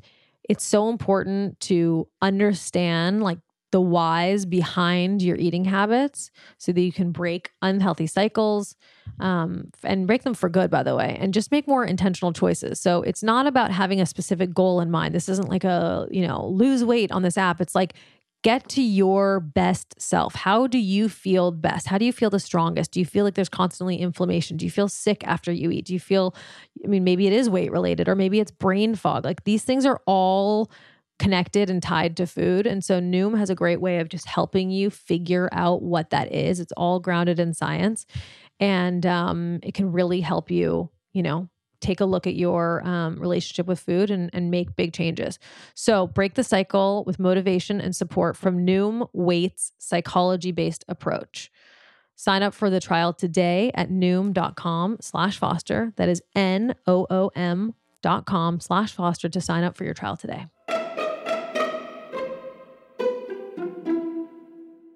it's 0.49 0.64
so 0.64 0.88
important 0.88 1.59
to 1.61 2.09
understand 2.20 3.22
like 3.22 3.38
the 3.72 3.80
whys 3.80 4.46
behind 4.46 5.22
your 5.22 5.36
eating 5.36 5.64
habits 5.64 6.30
so 6.58 6.72
that 6.72 6.80
you 6.80 6.92
can 6.92 7.10
break 7.10 7.50
unhealthy 7.62 8.06
cycles 8.06 8.76
um, 9.18 9.70
and 9.82 10.06
break 10.06 10.22
them 10.22 10.34
for 10.34 10.48
good, 10.48 10.70
by 10.70 10.82
the 10.82 10.94
way, 10.94 11.16
and 11.20 11.34
just 11.34 11.50
make 11.50 11.66
more 11.66 11.84
intentional 11.84 12.32
choices. 12.32 12.78
So 12.80 13.02
it's 13.02 13.22
not 13.22 13.46
about 13.46 13.70
having 13.72 14.00
a 14.00 14.06
specific 14.06 14.54
goal 14.54 14.80
in 14.80 14.90
mind. 14.90 15.14
This 15.14 15.28
isn't 15.28 15.48
like 15.48 15.64
a, 15.64 16.06
you 16.10 16.26
know, 16.26 16.46
lose 16.46 16.84
weight 16.84 17.10
on 17.10 17.22
this 17.22 17.36
app. 17.36 17.60
It's 17.60 17.74
like, 17.74 17.94
get 18.42 18.68
to 18.68 18.82
your 18.82 19.40
best 19.40 20.00
self. 20.00 20.34
How 20.34 20.66
do 20.66 20.78
you 20.78 21.08
feel 21.08 21.52
best? 21.52 21.86
How 21.86 21.96
do 21.96 22.04
you 22.04 22.12
feel 22.12 22.28
the 22.28 22.40
strongest? 22.40 22.90
Do 22.90 23.00
you 23.00 23.06
feel 23.06 23.24
like 23.24 23.34
there's 23.34 23.48
constantly 23.48 23.96
inflammation? 23.96 24.56
Do 24.56 24.66
you 24.66 24.70
feel 24.70 24.88
sick 24.88 25.26
after 25.26 25.52
you 25.52 25.70
eat? 25.70 25.86
Do 25.86 25.92
you 25.94 26.00
feel, 26.00 26.34
I 26.84 26.88
mean, 26.88 27.04
maybe 27.04 27.26
it 27.26 27.32
is 27.32 27.48
weight 27.48 27.70
related 27.70 28.08
or 28.08 28.16
maybe 28.16 28.40
it's 28.40 28.50
brain 28.50 28.96
fog. 28.96 29.24
Like 29.24 29.44
these 29.44 29.62
things 29.62 29.86
are 29.86 30.00
all 30.06 30.70
connected 31.22 31.70
and 31.70 31.80
tied 31.80 32.16
to 32.16 32.26
food. 32.26 32.66
And 32.66 32.84
so 32.84 33.00
Noom 33.00 33.38
has 33.38 33.48
a 33.48 33.54
great 33.54 33.80
way 33.80 34.00
of 34.00 34.08
just 34.08 34.26
helping 34.26 34.72
you 34.72 34.90
figure 34.90 35.48
out 35.52 35.80
what 35.80 36.10
that 36.10 36.32
is. 36.32 36.58
It's 36.58 36.72
all 36.72 36.98
grounded 36.98 37.38
in 37.38 37.54
science 37.54 38.06
and 38.58 39.06
um, 39.06 39.60
it 39.62 39.72
can 39.72 39.92
really 39.92 40.20
help 40.20 40.50
you, 40.50 40.90
you 41.12 41.22
know, 41.22 41.48
take 41.80 42.00
a 42.00 42.04
look 42.04 42.26
at 42.26 42.34
your 42.34 42.84
um, 42.84 43.20
relationship 43.20 43.68
with 43.68 43.78
food 43.78 44.10
and, 44.10 44.30
and 44.32 44.50
make 44.50 44.74
big 44.74 44.92
changes. 44.92 45.38
So 45.74 46.08
break 46.08 46.34
the 46.34 46.42
cycle 46.42 47.04
with 47.06 47.20
motivation 47.20 47.80
and 47.80 47.94
support 47.94 48.36
from 48.36 48.66
Noom 48.66 49.08
Weight's 49.12 49.70
psychology 49.78 50.50
based 50.50 50.84
approach. 50.88 51.52
Sign 52.16 52.42
up 52.42 52.52
for 52.52 52.68
the 52.68 52.80
trial 52.80 53.12
today 53.12 53.70
at 53.76 53.90
noom.com 53.90 54.96
slash 55.00 55.38
foster. 55.38 55.92
That 55.96 56.08
is 56.08 56.20
N 56.34 56.74
O 56.88 57.06
O 57.08 57.30
M 57.36 57.74
dot 58.02 58.26
com 58.26 58.58
slash 58.58 58.92
foster 58.92 59.28
to 59.28 59.40
sign 59.40 59.62
up 59.62 59.76
for 59.76 59.84
your 59.84 59.94
trial 59.94 60.16
today. 60.16 60.46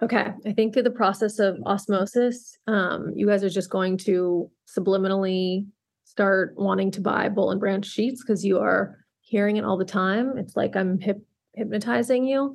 Okay. 0.03 0.27
I 0.45 0.53
think 0.53 0.73
through 0.73 0.83
the 0.83 0.91
process 0.91 1.39
of 1.39 1.57
osmosis, 1.65 2.59
um, 2.67 3.13
you 3.15 3.27
guys 3.27 3.43
are 3.43 3.51
just 3.51 3.71
going 3.71 3.97
to 3.99 4.51
subliminally 4.69 5.67
start 6.05 6.55
wanting 6.57 6.91
to 6.93 7.01
buy 7.01 7.29
Boll 7.29 7.51
and 7.51 7.61
Branch 7.61 7.85
sheets 7.85 8.23
because 8.23 8.45
you 8.45 8.59
are 8.59 8.99
hearing 9.21 9.57
it 9.57 9.65
all 9.65 9.79
the 9.79 9.85
time. 9.85 10.37
It's 10.37 10.55
like 10.55 10.77
I'm 10.77 11.01
hip- 11.01 11.27
hypnotizing 11.55 12.25
you. 12.25 12.55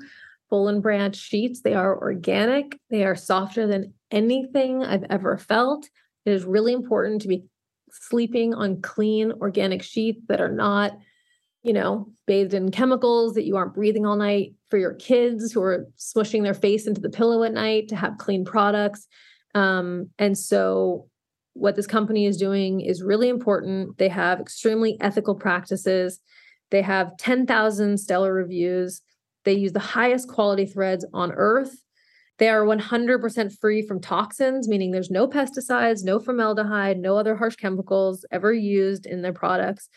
Boll 0.49 0.67
and 0.67 0.83
Branch 0.83 1.15
sheets, 1.15 1.61
they 1.61 1.73
are 1.73 1.97
organic, 1.97 2.77
they 2.89 3.05
are 3.05 3.15
softer 3.15 3.65
than 3.65 3.93
anything 4.11 4.83
I've 4.83 5.05
ever 5.09 5.37
felt. 5.37 5.89
It 6.25 6.33
is 6.33 6.43
really 6.43 6.73
important 6.73 7.21
to 7.23 7.27
be 7.27 7.45
sleeping 7.91 8.53
on 8.53 8.81
clean 8.81 9.31
organic 9.31 9.81
sheets 9.81 10.21
that 10.27 10.41
are 10.41 10.51
not 10.51 10.93
you 11.63 11.73
know, 11.73 12.11
bathed 12.25 12.53
in 12.53 12.71
chemicals 12.71 13.35
that 13.35 13.45
you 13.45 13.55
aren't 13.55 13.75
breathing 13.75 14.05
all 14.05 14.15
night 14.15 14.53
for 14.71 14.77
your 14.77 14.93
kids 14.95 15.51
who 15.51 15.61
are 15.61 15.85
smushing 15.99 16.41
their 16.41 16.55
face 16.55 16.87
into 16.87 17.01
the 17.01 17.09
pillow 17.09 17.43
at 17.43 17.53
night 17.53 17.89
to 17.89 17.95
have 17.95 18.17
clean 18.17 18.45
products. 18.45 19.05
Um, 19.53 20.09
and 20.17 20.35
so, 20.35 21.07
what 21.53 21.75
this 21.75 21.85
company 21.85 22.25
is 22.25 22.37
doing 22.37 22.79
is 22.79 23.03
really 23.03 23.27
important. 23.27 23.97
They 23.97 24.07
have 24.07 24.39
extremely 24.39 24.97
ethical 25.01 25.35
practices. 25.35 26.21
They 26.71 26.81
have 26.81 27.17
10,000 27.17 27.97
stellar 27.99 28.33
reviews. 28.33 29.01
They 29.43 29.53
use 29.53 29.73
the 29.73 29.79
highest 29.79 30.29
quality 30.29 30.65
threads 30.65 31.05
on 31.13 31.33
earth. 31.33 31.75
They 32.37 32.47
are 32.47 32.65
100% 32.65 33.59
free 33.59 33.81
from 33.81 33.99
toxins, 33.99 34.69
meaning 34.69 34.91
there's 34.91 35.11
no 35.11 35.27
pesticides, 35.27 36.05
no 36.05 36.19
formaldehyde, 36.19 36.97
no 36.97 37.17
other 37.17 37.35
harsh 37.35 37.57
chemicals 37.57 38.25
ever 38.31 38.53
used 38.53 39.05
in 39.05 39.21
their 39.21 39.33
products. 39.33 39.89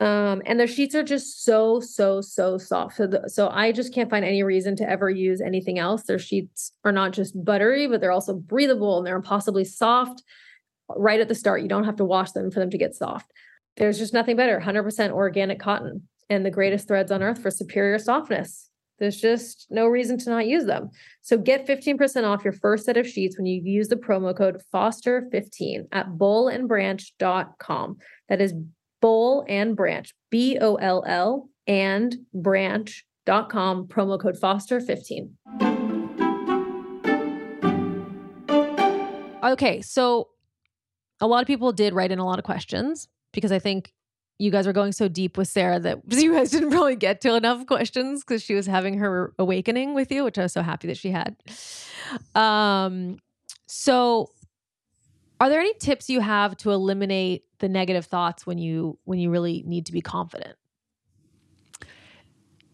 Um, 0.00 0.42
and 0.44 0.58
their 0.58 0.66
sheets 0.66 0.94
are 0.94 1.04
just 1.04 1.44
so, 1.44 1.78
so, 1.78 2.20
so 2.20 2.58
soft. 2.58 2.96
So, 2.96 3.06
the, 3.06 3.28
so 3.28 3.48
I 3.48 3.70
just 3.70 3.94
can't 3.94 4.10
find 4.10 4.24
any 4.24 4.42
reason 4.42 4.74
to 4.76 4.88
ever 4.88 5.08
use 5.08 5.40
anything 5.40 5.78
else. 5.78 6.02
Their 6.02 6.18
sheets 6.18 6.72
are 6.84 6.90
not 6.92 7.12
just 7.12 7.42
buttery, 7.44 7.86
but 7.86 8.00
they're 8.00 8.10
also 8.10 8.34
breathable 8.34 8.98
and 8.98 9.06
they're 9.06 9.16
impossibly 9.16 9.64
soft 9.64 10.22
right 10.88 11.20
at 11.20 11.28
the 11.28 11.34
start. 11.34 11.62
You 11.62 11.68
don't 11.68 11.84
have 11.84 11.96
to 11.96 12.04
wash 12.04 12.32
them 12.32 12.50
for 12.50 12.58
them 12.58 12.70
to 12.70 12.78
get 12.78 12.94
soft. 12.94 13.30
There's 13.76 13.98
just 13.98 14.12
nothing 14.12 14.36
better 14.36 14.60
100% 14.60 15.10
organic 15.10 15.60
cotton 15.60 16.08
and 16.28 16.44
the 16.44 16.50
greatest 16.50 16.88
threads 16.88 17.12
on 17.12 17.22
earth 17.22 17.40
for 17.40 17.50
superior 17.50 17.98
softness. 17.98 18.70
There's 18.98 19.20
just 19.20 19.66
no 19.70 19.86
reason 19.86 20.18
to 20.18 20.30
not 20.30 20.46
use 20.46 20.66
them. 20.66 20.90
So 21.22 21.36
get 21.36 21.66
15% 21.66 22.24
off 22.24 22.44
your 22.44 22.52
first 22.52 22.84
set 22.84 22.96
of 22.96 23.08
sheets 23.08 23.36
when 23.36 23.46
you 23.46 23.60
use 23.62 23.88
the 23.88 23.96
promo 23.96 24.36
code 24.36 24.62
Foster15 24.72 25.88
at 25.90 26.10
bollandbranch.com. 26.10 27.96
That 28.28 28.40
is 28.40 28.54
Boll 29.04 29.44
and 29.50 29.76
Branch, 29.76 30.14
B 30.30 30.56
O 30.58 30.76
L 30.76 31.04
L 31.06 31.50
and 31.66 32.16
branch.com, 32.32 33.86
promo 33.86 34.18
code 34.18 34.40
Foster15. 34.40 35.28
Okay, 39.44 39.82
so 39.82 40.28
a 41.20 41.26
lot 41.26 41.42
of 41.42 41.46
people 41.46 41.70
did 41.70 41.92
write 41.92 42.12
in 42.12 42.18
a 42.18 42.24
lot 42.24 42.38
of 42.38 42.46
questions 42.46 43.06
because 43.34 43.52
I 43.52 43.58
think 43.58 43.92
you 44.38 44.50
guys 44.50 44.66
were 44.66 44.72
going 44.72 44.92
so 44.92 45.06
deep 45.06 45.36
with 45.36 45.48
Sara 45.48 45.78
that 45.80 46.00
you 46.08 46.32
guys 46.32 46.50
didn't 46.50 46.70
really 46.70 46.96
get 46.96 47.20
to 47.20 47.34
enough 47.34 47.66
questions 47.66 48.24
because 48.24 48.42
she 48.42 48.54
was 48.54 48.66
having 48.66 48.96
her 48.96 49.34
awakening 49.38 49.92
with 49.92 50.10
you, 50.10 50.24
which 50.24 50.38
I 50.38 50.44
was 50.44 50.54
so 50.54 50.62
happy 50.62 50.88
that 50.88 50.96
she 50.96 51.10
had. 51.10 51.36
Um, 52.34 53.18
so 53.66 54.30
are 55.40 55.48
there 55.48 55.60
any 55.60 55.74
tips 55.74 56.08
you 56.08 56.20
have 56.20 56.56
to 56.58 56.70
eliminate 56.70 57.44
the 57.58 57.68
negative 57.68 58.06
thoughts 58.06 58.46
when 58.46 58.58
you 58.58 58.98
when 59.04 59.18
you 59.18 59.30
really 59.30 59.62
need 59.66 59.86
to 59.86 59.92
be 59.92 60.00
confident? 60.00 60.56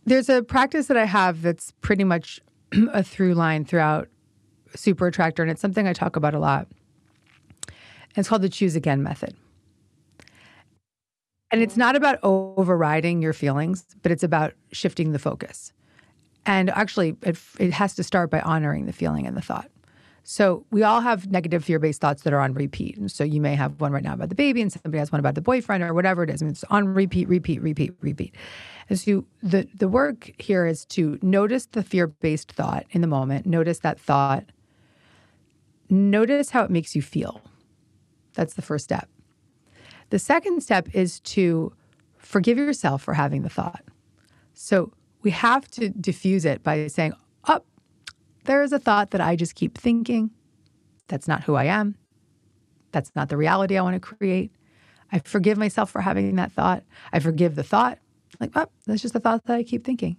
There's 0.04 0.28
a 0.28 0.42
practice 0.42 0.86
that 0.86 0.96
I 0.96 1.04
have 1.04 1.42
that's 1.42 1.72
pretty 1.80 2.04
much 2.04 2.40
a 2.92 3.02
through 3.02 3.34
line 3.34 3.64
throughout 3.64 4.08
Super 4.74 5.06
Attractor, 5.06 5.42
and 5.42 5.50
it's 5.50 5.60
something 5.60 5.86
I 5.86 5.92
talk 5.92 6.16
about 6.16 6.34
a 6.34 6.38
lot. 6.38 6.68
It's 8.16 8.28
called 8.28 8.42
the 8.42 8.48
choose 8.48 8.76
again 8.76 9.02
method. 9.02 9.36
And 11.52 11.62
it's 11.62 11.76
not 11.76 11.96
about 11.96 12.18
overriding 12.22 13.22
your 13.22 13.32
feelings, 13.32 13.84
but 14.02 14.12
it's 14.12 14.22
about 14.22 14.52
shifting 14.72 15.12
the 15.12 15.18
focus. 15.18 15.72
And 16.46 16.70
actually, 16.70 17.16
it, 17.22 17.38
it 17.58 17.72
has 17.72 17.94
to 17.96 18.04
start 18.04 18.30
by 18.30 18.40
honoring 18.40 18.86
the 18.86 18.92
feeling 18.92 19.26
and 19.26 19.36
the 19.36 19.42
thought. 19.42 19.69
So 20.22 20.64
we 20.70 20.82
all 20.82 21.00
have 21.00 21.30
negative 21.30 21.64
fear-based 21.64 22.00
thoughts 22.00 22.22
that 22.22 22.32
are 22.32 22.40
on 22.40 22.54
repeat. 22.54 22.96
And 22.96 23.10
so 23.10 23.24
you 23.24 23.40
may 23.40 23.54
have 23.54 23.80
one 23.80 23.92
right 23.92 24.02
now 24.02 24.14
about 24.14 24.28
the 24.28 24.34
baby, 24.34 24.62
and 24.62 24.72
somebody 24.72 24.98
has 24.98 25.10
one 25.10 25.18
about 25.18 25.34
the 25.34 25.40
boyfriend 25.40 25.82
or 25.82 25.94
whatever 25.94 26.22
it 26.22 26.30
is. 26.30 26.42
I 26.42 26.44
mean, 26.44 26.52
it's 26.52 26.64
on 26.64 26.88
repeat, 26.88 27.28
repeat, 27.28 27.60
repeat, 27.62 27.92
repeat. 28.00 28.34
And 28.88 28.98
so 28.98 29.24
the 29.42 29.68
the 29.74 29.88
work 29.88 30.30
here 30.38 30.66
is 30.66 30.84
to 30.86 31.18
notice 31.22 31.66
the 31.66 31.82
fear-based 31.82 32.52
thought 32.52 32.86
in 32.90 33.00
the 33.00 33.06
moment. 33.06 33.46
Notice 33.46 33.80
that 33.80 33.98
thought. 33.98 34.44
Notice 35.88 36.50
how 36.50 36.64
it 36.64 36.70
makes 36.70 36.94
you 36.94 37.02
feel. 37.02 37.40
That's 38.34 38.54
the 38.54 38.62
first 38.62 38.84
step. 38.84 39.08
The 40.10 40.18
second 40.18 40.62
step 40.62 40.88
is 40.92 41.20
to 41.20 41.72
forgive 42.18 42.58
yourself 42.58 43.02
for 43.02 43.14
having 43.14 43.42
the 43.42 43.48
thought. 43.48 43.82
So 44.54 44.92
we 45.22 45.30
have 45.30 45.68
to 45.72 45.88
diffuse 45.88 46.44
it 46.44 46.62
by 46.62 46.86
saying, 46.88 47.14
Up, 47.44 47.64
oh, 47.66 47.69
there 48.50 48.64
is 48.64 48.72
a 48.72 48.80
thought 48.80 49.12
that 49.12 49.20
I 49.20 49.36
just 49.36 49.54
keep 49.54 49.78
thinking. 49.78 50.28
That's 51.06 51.28
not 51.28 51.44
who 51.44 51.54
I 51.54 51.66
am. 51.66 51.94
That's 52.90 53.12
not 53.14 53.28
the 53.28 53.36
reality 53.36 53.78
I 53.78 53.82
want 53.82 53.94
to 53.94 54.00
create. 54.00 54.50
I 55.12 55.20
forgive 55.20 55.56
myself 55.56 55.88
for 55.88 56.00
having 56.00 56.34
that 56.34 56.50
thought. 56.50 56.82
I 57.12 57.20
forgive 57.20 57.54
the 57.54 57.62
thought. 57.62 58.00
Like, 58.40 58.50
oh, 58.56 58.66
that's 58.88 59.02
just 59.02 59.14
the 59.14 59.20
thought 59.20 59.44
that 59.44 59.54
I 59.54 59.62
keep 59.62 59.84
thinking. 59.84 60.16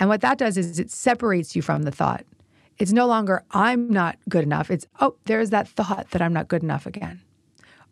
And 0.00 0.08
what 0.08 0.22
that 0.22 0.38
does 0.38 0.56
is 0.56 0.78
it 0.78 0.90
separates 0.90 1.54
you 1.54 1.60
from 1.60 1.82
the 1.82 1.90
thought. 1.90 2.24
It's 2.78 2.90
no 2.90 3.06
longer, 3.06 3.44
I'm 3.50 3.90
not 3.90 4.16
good 4.30 4.44
enough. 4.44 4.70
It's, 4.70 4.86
oh, 5.00 5.16
there's 5.26 5.50
that 5.50 5.68
thought 5.68 6.10
that 6.12 6.22
I'm 6.22 6.32
not 6.32 6.48
good 6.48 6.62
enough 6.62 6.86
again 6.86 7.20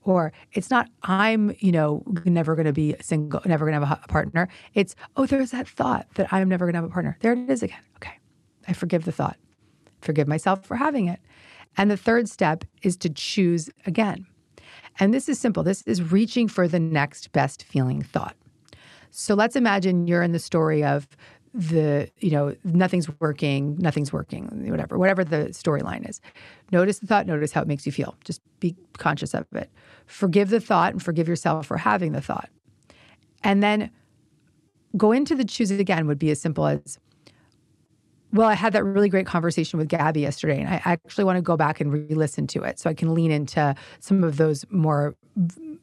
or 0.05 0.33
it's 0.53 0.71
not 0.71 0.89
i'm 1.03 1.53
you 1.59 1.73
know 1.73 2.01
never 2.25 2.55
going 2.55 2.65
to 2.65 2.73
be 2.73 2.95
single 3.01 3.41
never 3.45 3.67
going 3.67 3.79
to 3.79 3.85
have 3.85 3.99
a 4.05 4.07
partner 4.07 4.49
it's 4.73 4.95
oh 5.17 5.27
there's 5.27 5.51
that 5.51 5.67
thought 5.67 6.07
that 6.15 6.33
i'm 6.33 6.49
never 6.49 6.65
going 6.65 6.75
to 6.75 6.79
have 6.79 6.89
a 6.89 6.93
partner 6.93 7.19
there 7.23 7.33
it 7.33 7.51
is 7.51 7.61
again 7.61 7.83
okay 7.97 8.17
i 8.69 8.73
forgive 8.73 9.05
the 9.05 9.11
thought 9.11 9.37
forgive 10.07 10.29
myself 10.29 10.65
for 10.65 10.77
having 10.77 11.09
it. 11.09 11.21
And 11.77 11.91
the 11.91 11.97
third 11.97 12.29
step 12.29 12.65
is 12.83 12.97
to 12.99 13.11
choose 13.11 13.69
again. 13.85 14.27
And 14.99 15.13
this 15.13 15.29
is 15.29 15.39
simple. 15.39 15.63
This 15.63 15.83
is 15.83 16.11
reaching 16.11 16.49
for 16.49 16.67
the 16.67 16.81
next 16.81 17.33
best 17.33 17.65
feeling 17.65 18.01
thought. 18.03 18.35
So 19.11 19.35
let's 19.35 19.57
imagine 19.57 20.07
you're 20.07 20.23
in 20.23 20.33
the 20.33 20.39
story 20.39 20.83
of 20.85 21.07
the 21.55 22.11
you 22.19 22.31
know 22.31 22.55
nothing's 22.65 23.09
working 23.19 23.79
nothing's 23.79 24.13
working 24.13 24.69
whatever 24.69 24.99
whatever 24.99 25.25
the 25.25 25.47
storyline 25.53 26.07
is. 26.07 26.21
Notice 26.71 26.99
the 26.99 27.07
thought 27.07 27.27
notice 27.27 27.51
how 27.51 27.63
it 27.63 27.69
makes 27.69 27.87
you 27.87 27.93
feel. 27.93 28.15
Just 28.25 28.43
be 28.61 28.77
conscious 28.99 29.33
of 29.33 29.47
it. 29.55 29.71
Forgive 30.05 30.51
the 30.51 30.61
thought 30.61 30.93
and 30.93 31.03
forgive 31.03 31.29
yourself 31.29 31.67
for 31.67 31.79
having 31.79 32.13
the 32.13 32.21
thought. 32.21 32.51
And 33.43 33.63
then 33.63 33.91
go 34.99 35.13
into 35.13 35.35
the 35.35 35.45
choose 35.45 35.71
it 35.71 35.81
again 35.81 36.07
would 36.07 36.19
be 36.19 36.31
as 36.31 36.41
simple 36.41 36.67
as 36.67 36.99
well 38.33 38.49
i 38.49 38.55
had 38.55 38.73
that 38.73 38.85
really 38.85 39.09
great 39.09 39.27
conversation 39.27 39.79
with 39.79 39.89
gabby 39.89 40.21
yesterday 40.21 40.61
and 40.61 40.69
i 40.69 40.81
actually 40.85 41.25
want 41.25 41.37
to 41.37 41.43
go 41.43 41.57
back 41.57 41.81
and 41.81 41.93
re-listen 41.93 42.47
to 42.47 42.63
it 42.63 42.79
so 42.79 42.91
i 42.91 42.95
can 42.95 43.15
lean 43.15 43.31
into 43.31 43.75
some 44.01 44.25
of 44.25 44.37
those 44.37 44.65
more 44.71 45.15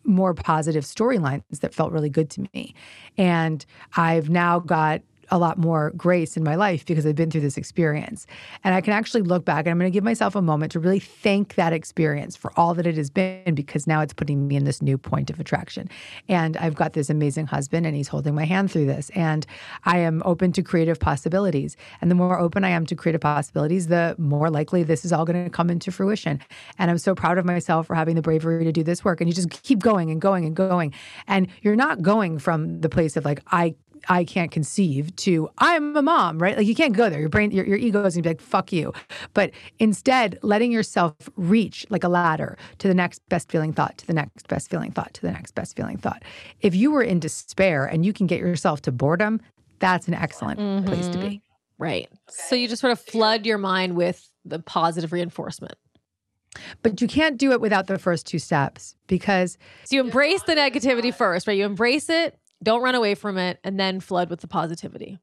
more 0.05 0.33
positive 0.33 0.83
storylines 0.83 1.43
that 1.61 1.73
felt 1.73 1.91
really 1.91 2.09
good 2.09 2.29
to 2.29 2.45
me. 2.53 2.73
And 3.17 3.65
i've 3.95 4.29
now 4.29 4.59
got 4.59 5.01
a 5.29 5.37
lot 5.37 5.57
more 5.57 5.91
grace 5.95 6.37
in 6.37 6.43
my 6.43 6.55
life 6.55 6.85
because 6.85 7.05
I've 7.05 7.15
been 7.15 7.31
through 7.31 7.41
this 7.41 7.57
experience. 7.57 8.27
And 8.63 8.75
I 8.75 8.81
can 8.81 8.93
actually 8.93 9.21
look 9.21 9.45
back 9.45 9.65
and 9.65 9.71
I'm 9.71 9.79
going 9.79 9.91
to 9.91 9.93
give 9.93 10.03
myself 10.03 10.35
a 10.35 10.41
moment 10.41 10.71
to 10.73 10.79
really 10.79 10.99
thank 10.99 11.55
that 11.55 11.73
experience 11.73 12.35
for 12.35 12.51
all 12.57 12.73
that 12.75 12.87
it 12.87 12.97
has 12.97 13.09
been 13.09 13.55
because 13.55 13.87
now 13.87 14.01
it's 14.01 14.13
putting 14.13 14.47
me 14.47 14.55
in 14.55 14.63
this 14.63 14.81
new 14.81 14.97
point 14.97 15.29
of 15.29 15.39
attraction. 15.39 15.89
And 16.27 16.57
I've 16.57 16.75
got 16.75 16.93
this 16.93 17.09
amazing 17.09 17.47
husband 17.47 17.85
and 17.85 17.95
he's 17.95 18.07
holding 18.07 18.35
my 18.35 18.45
hand 18.45 18.71
through 18.71 18.85
this. 18.85 19.09
And 19.11 19.45
I 19.85 19.99
am 19.99 20.21
open 20.25 20.51
to 20.53 20.63
creative 20.63 20.99
possibilities. 20.99 21.75
And 22.01 22.09
the 22.11 22.15
more 22.15 22.39
open 22.39 22.63
I 22.63 22.69
am 22.69 22.85
to 22.87 22.95
creative 22.95 23.21
possibilities, 23.21 23.87
the 23.87 24.15
more 24.17 24.49
likely 24.49 24.83
this 24.83 25.05
is 25.05 25.13
all 25.13 25.25
going 25.25 25.43
to 25.43 25.49
come 25.49 25.69
into 25.69 25.91
fruition. 25.91 26.39
And 26.77 26.89
I'm 26.91 26.97
so 26.97 27.15
proud 27.15 27.37
of 27.37 27.45
myself 27.45 27.87
for 27.87 27.95
having 27.95 28.15
the 28.15 28.21
bravery 28.21 28.63
to 28.63 28.71
do 28.71 28.83
this 28.83 29.03
work. 29.03 29.21
And 29.21 29.29
you 29.29 29.33
just 29.33 29.49
keep 29.63 29.79
going 29.79 30.11
and 30.11 30.21
going 30.21 30.45
and 30.45 30.55
going. 30.55 30.93
And 31.27 31.47
you're 31.61 31.75
not 31.75 32.01
going 32.01 32.39
from 32.39 32.81
the 32.81 32.89
place 32.89 33.17
of 33.17 33.25
like, 33.25 33.41
I 33.51 33.75
I 34.09 34.23
can't 34.23 34.51
conceive 34.51 35.15
to 35.17 35.49
I'm 35.57 35.95
a 35.95 36.01
mom, 36.01 36.39
right? 36.39 36.57
Like 36.57 36.67
you 36.67 36.75
can't 36.75 36.95
go 36.95 37.09
there. 37.09 37.19
Your 37.19 37.29
brain, 37.29 37.51
your, 37.51 37.65
your 37.65 37.77
ego 37.77 38.03
is 38.03 38.15
gonna 38.15 38.23
be 38.23 38.29
like, 38.29 38.41
fuck 38.41 38.71
you. 38.71 38.93
But 39.33 39.51
instead, 39.79 40.37
letting 40.41 40.71
yourself 40.71 41.15
reach 41.35 41.85
like 41.89 42.03
a 42.03 42.09
ladder 42.09 42.57
to 42.79 42.87
the 42.87 42.93
next 42.93 43.21
best 43.29 43.51
feeling 43.51 43.73
thought, 43.73 43.97
to 43.99 44.07
the 44.07 44.13
next 44.13 44.47
best 44.47 44.69
feeling 44.69 44.91
thought, 44.91 45.13
to 45.15 45.21
the 45.21 45.31
next 45.31 45.55
best 45.55 45.75
feeling 45.75 45.97
thought. 45.97 46.23
If 46.61 46.75
you 46.75 46.91
were 46.91 47.03
in 47.03 47.19
despair 47.19 47.85
and 47.85 48.05
you 48.05 48.13
can 48.13 48.27
get 48.27 48.39
yourself 48.39 48.81
to 48.83 48.91
boredom, 48.91 49.41
that's 49.79 50.07
an 50.07 50.13
excellent 50.13 50.59
mm-hmm. 50.59 50.87
place 50.87 51.07
to 51.09 51.17
be. 51.17 51.25
Mm-hmm. 51.25 51.37
Right. 51.77 52.05
Okay. 52.05 52.17
So 52.29 52.55
you 52.55 52.67
just 52.67 52.81
sort 52.81 52.91
of 52.91 52.99
flood 52.99 53.45
your 53.45 53.57
mind 53.57 53.95
with 53.95 54.29
the 54.45 54.59
positive 54.59 55.11
reinforcement. 55.11 55.75
But 56.81 57.01
you 57.01 57.07
can't 57.07 57.37
do 57.37 57.51
it 57.51 57.61
without 57.61 57.87
the 57.87 57.97
first 57.97 58.27
two 58.27 58.39
steps 58.39 58.95
because. 59.07 59.57
So 59.85 59.95
you 59.95 60.03
embrace 60.03 60.43
the 60.43 60.53
negativity 60.53 61.13
first, 61.13 61.47
right? 61.47 61.57
You 61.57 61.65
embrace 61.65 62.09
it, 62.09 62.37
don't 62.63 62.81
run 62.81 62.95
away 62.95 63.15
from 63.15 63.37
it 63.37 63.59
and 63.63 63.79
then 63.79 63.99
flood 63.99 64.29
with 64.29 64.41
the 64.41 64.47
positivity. 64.47 65.19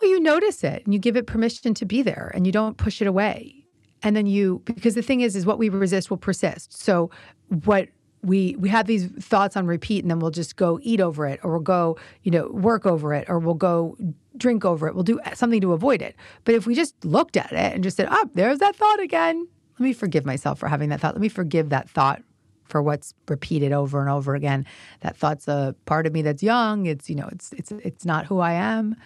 Well, 0.00 0.10
you 0.10 0.20
notice 0.20 0.64
it 0.64 0.84
and 0.84 0.94
you 0.94 1.00
give 1.00 1.16
it 1.16 1.26
permission 1.26 1.74
to 1.74 1.84
be 1.84 2.02
there 2.02 2.30
and 2.34 2.46
you 2.46 2.52
don't 2.52 2.76
push 2.76 3.02
it 3.02 3.06
away. 3.06 3.66
And 4.02 4.16
then 4.16 4.26
you 4.26 4.62
because 4.64 4.94
the 4.94 5.02
thing 5.02 5.20
is 5.20 5.36
is 5.36 5.44
what 5.44 5.58
we 5.58 5.68
resist 5.68 6.08
will 6.08 6.16
persist. 6.16 6.72
So 6.72 7.10
what 7.48 7.88
we 8.22 8.56
we 8.58 8.68
have 8.70 8.86
these 8.86 9.06
thoughts 9.06 9.56
on 9.56 9.66
repeat 9.66 10.02
and 10.02 10.10
then 10.10 10.18
we'll 10.20 10.30
just 10.30 10.56
go 10.56 10.78
eat 10.82 11.00
over 11.00 11.26
it 11.26 11.40
or 11.42 11.52
we'll 11.52 11.60
go, 11.60 11.98
you 12.22 12.30
know, 12.30 12.48
work 12.48 12.86
over 12.86 13.12
it 13.12 13.28
or 13.28 13.38
we'll 13.38 13.54
go 13.54 13.96
drink 14.36 14.64
over 14.64 14.88
it. 14.88 14.94
We'll 14.94 15.04
do 15.04 15.20
something 15.34 15.60
to 15.60 15.72
avoid 15.72 16.00
it. 16.00 16.16
But 16.44 16.54
if 16.54 16.66
we 16.66 16.74
just 16.74 17.04
looked 17.04 17.36
at 17.36 17.52
it 17.52 17.74
and 17.74 17.84
just 17.84 17.96
said, 17.98 18.08
"Oh, 18.10 18.30
there's 18.34 18.58
that 18.58 18.76
thought 18.76 19.00
again." 19.00 19.46
Let 19.78 19.84
me 19.84 19.92
forgive 19.92 20.26
myself 20.26 20.58
for 20.58 20.68
having 20.68 20.90
that 20.90 21.00
thought. 21.00 21.14
Let 21.14 21.22
me 21.22 21.28
forgive 21.28 21.70
that 21.70 21.88
thought 21.88 22.22
for 22.70 22.82
what's 22.82 23.14
repeated 23.28 23.72
over 23.72 24.00
and 24.00 24.08
over 24.08 24.34
again. 24.34 24.64
That 25.00 25.16
thought's 25.16 25.48
a 25.48 25.74
part 25.86 26.06
of 26.06 26.12
me 26.12 26.22
that's 26.22 26.42
young. 26.42 26.86
It's 26.86 27.10
you 27.10 27.16
know 27.16 27.28
it's 27.32 27.52
it's 27.52 27.72
it's 27.72 28.04
not 28.04 28.26
who 28.26 28.38
I 28.38 28.52
am. 28.52 28.96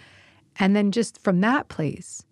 And 0.58 0.76
then 0.76 0.92
just 0.92 1.20
from 1.22 1.40
that 1.40 1.68
place, 1.68 2.24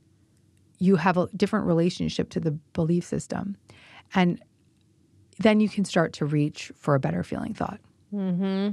you 0.79 0.97
have 0.97 1.17
a 1.17 1.29
different 1.37 1.67
relationship 1.67 2.31
to 2.31 2.41
the 2.41 2.53
belief 2.73 3.05
system, 3.05 3.57
and 4.15 4.41
then 5.39 5.61
you 5.61 5.69
can 5.69 5.85
start 5.85 6.13
to 6.15 6.27
reach 6.27 6.71
for 6.77 6.95
a 6.95 7.01
better 7.01 7.23
feeling 7.25 7.55
thought. 7.55 7.81
Hmm. 8.11 8.71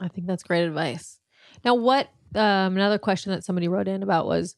I 0.00 0.08
think 0.08 0.26
that's 0.26 0.42
great 0.42 0.64
advice. 0.64 1.20
Now, 1.64 1.74
what 1.74 2.08
um, 2.34 2.76
another 2.76 2.98
question 2.98 3.32
that 3.32 3.44
somebody 3.44 3.68
wrote 3.68 3.88
in 3.88 4.02
about 4.02 4.26
was 4.26 4.56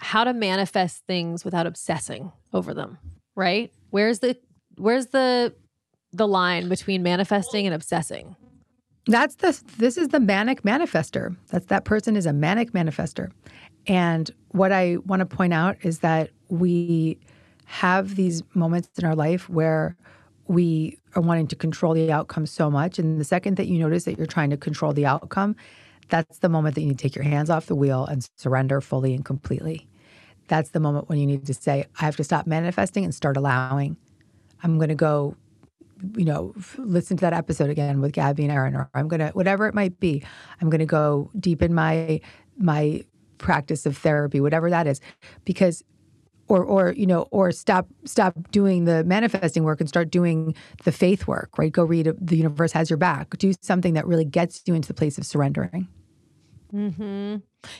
how 0.00 0.24
to 0.24 0.32
manifest 0.32 1.04
things 1.06 1.44
without 1.44 1.66
obsessing 1.66 2.32
over 2.52 2.74
them. 2.74 2.98
Right? 3.34 3.72
Where's 3.90 4.20
the 4.20 4.36
where's 4.76 5.06
the 5.06 5.54
the 6.12 6.26
line 6.26 6.68
between 6.68 7.02
manifesting 7.02 7.66
and 7.66 7.74
obsessing? 7.74 8.36
That's 9.06 9.36
the 9.36 9.58
this 9.78 9.96
is 9.96 10.08
the 10.08 10.20
manic 10.20 10.62
manifester. 10.62 11.34
That's 11.48 11.66
that 11.66 11.84
person 11.84 12.16
is 12.16 12.26
a 12.26 12.32
manic 12.32 12.72
manifester. 12.72 13.30
And 13.86 14.30
what 14.48 14.70
I 14.70 14.98
want 15.06 15.20
to 15.20 15.26
point 15.26 15.54
out 15.54 15.76
is 15.82 16.00
that 16.00 16.30
we 16.48 17.18
have 17.64 18.16
these 18.16 18.42
moments 18.54 18.88
in 18.98 19.04
our 19.04 19.14
life 19.14 19.48
where 19.48 19.96
we 20.46 20.98
are 21.14 21.22
wanting 21.22 21.46
to 21.48 21.56
control 21.56 21.94
the 21.94 22.10
outcome 22.10 22.46
so 22.46 22.70
much. 22.70 22.98
And 22.98 23.20
the 23.20 23.24
second 23.24 23.56
that 23.56 23.66
you 23.66 23.78
notice 23.78 24.04
that 24.04 24.16
you're 24.16 24.26
trying 24.26 24.50
to 24.50 24.56
control 24.56 24.92
the 24.92 25.06
outcome, 25.06 25.56
that's 26.08 26.38
the 26.38 26.48
moment 26.48 26.74
that 26.74 26.80
you 26.80 26.88
need 26.88 26.98
to 26.98 27.02
take 27.02 27.14
your 27.14 27.24
hands 27.24 27.50
off 27.50 27.66
the 27.66 27.74
wheel 27.74 28.06
and 28.06 28.28
surrender 28.36 28.80
fully 28.80 29.14
and 29.14 29.24
completely. 29.24 29.86
That's 30.48 30.70
the 30.70 30.80
moment 30.80 31.08
when 31.08 31.18
you 31.18 31.26
need 31.26 31.46
to 31.46 31.54
say, 31.54 31.84
I 32.00 32.04
have 32.04 32.16
to 32.16 32.24
stop 32.24 32.46
manifesting 32.46 33.04
and 33.04 33.14
start 33.14 33.36
allowing. 33.36 33.96
I'm 34.62 34.78
going 34.78 34.88
to 34.88 34.94
go, 34.94 35.36
you 36.16 36.24
know, 36.24 36.54
listen 36.76 37.16
to 37.16 37.22
that 37.22 37.32
episode 37.32 37.70
again 37.70 38.00
with 38.00 38.12
Gabby 38.12 38.44
and 38.44 38.52
Erin, 38.52 38.74
or 38.74 38.90
I'm 38.94 39.08
to, 39.20 39.28
whatever 39.30 39.66
it 39.66 39.74
might 39.74 39.98
be, 40.00 40.22
I'm 40.60 40.70
to 40.80 40.86
go 40.86 41.30
deep 41.38 41.62
in 41.62 41.74
my, 41.74 42.20
my 42.56 43.04
practice 43.38 43.86
of 43.86 43.96
therapy, 43.96 44.40
whatever 44.40 44.70
that 44.70 44.86
is, 44.86 45.00
because 45.44 45.82
or 46.48 46.64
or 46.64 46.92
you 46.92 47.06
know 47.06 47.22
or 47.30 47.52
stop 47.52 47.86
stop 48.04 48.34
doing 48.50 48.84
the 48.86 49.04
manifesting 49.04 49.64
work 49.64 49.80
and 49.80 49.88
start 49.88 50.10
doing 50.10 50.54
the 50.84 50.92
faith 50.92 51.26
work 51.26 51.58
right? 51.58 51.72
Go 51.72 51.84
read 51.84 52.08
uh, 52.08 52.14
the 52.18 52.36
universe 52.36 52.72
has 52.72 52.90
your 52.90 52.96
back. 52.96 53.36
Do 53.38 53.52
something 53.60 53.94
that 53.94 54.06
really 54.06 54.24
gets 54.24 54.62
you 54.66 54.74
into 54.74 54.88
the 54.88 54.94
place 54.94 55.18
of 55.18 55.26
surrendering 55.26 55.88
hmm 56.70 57.36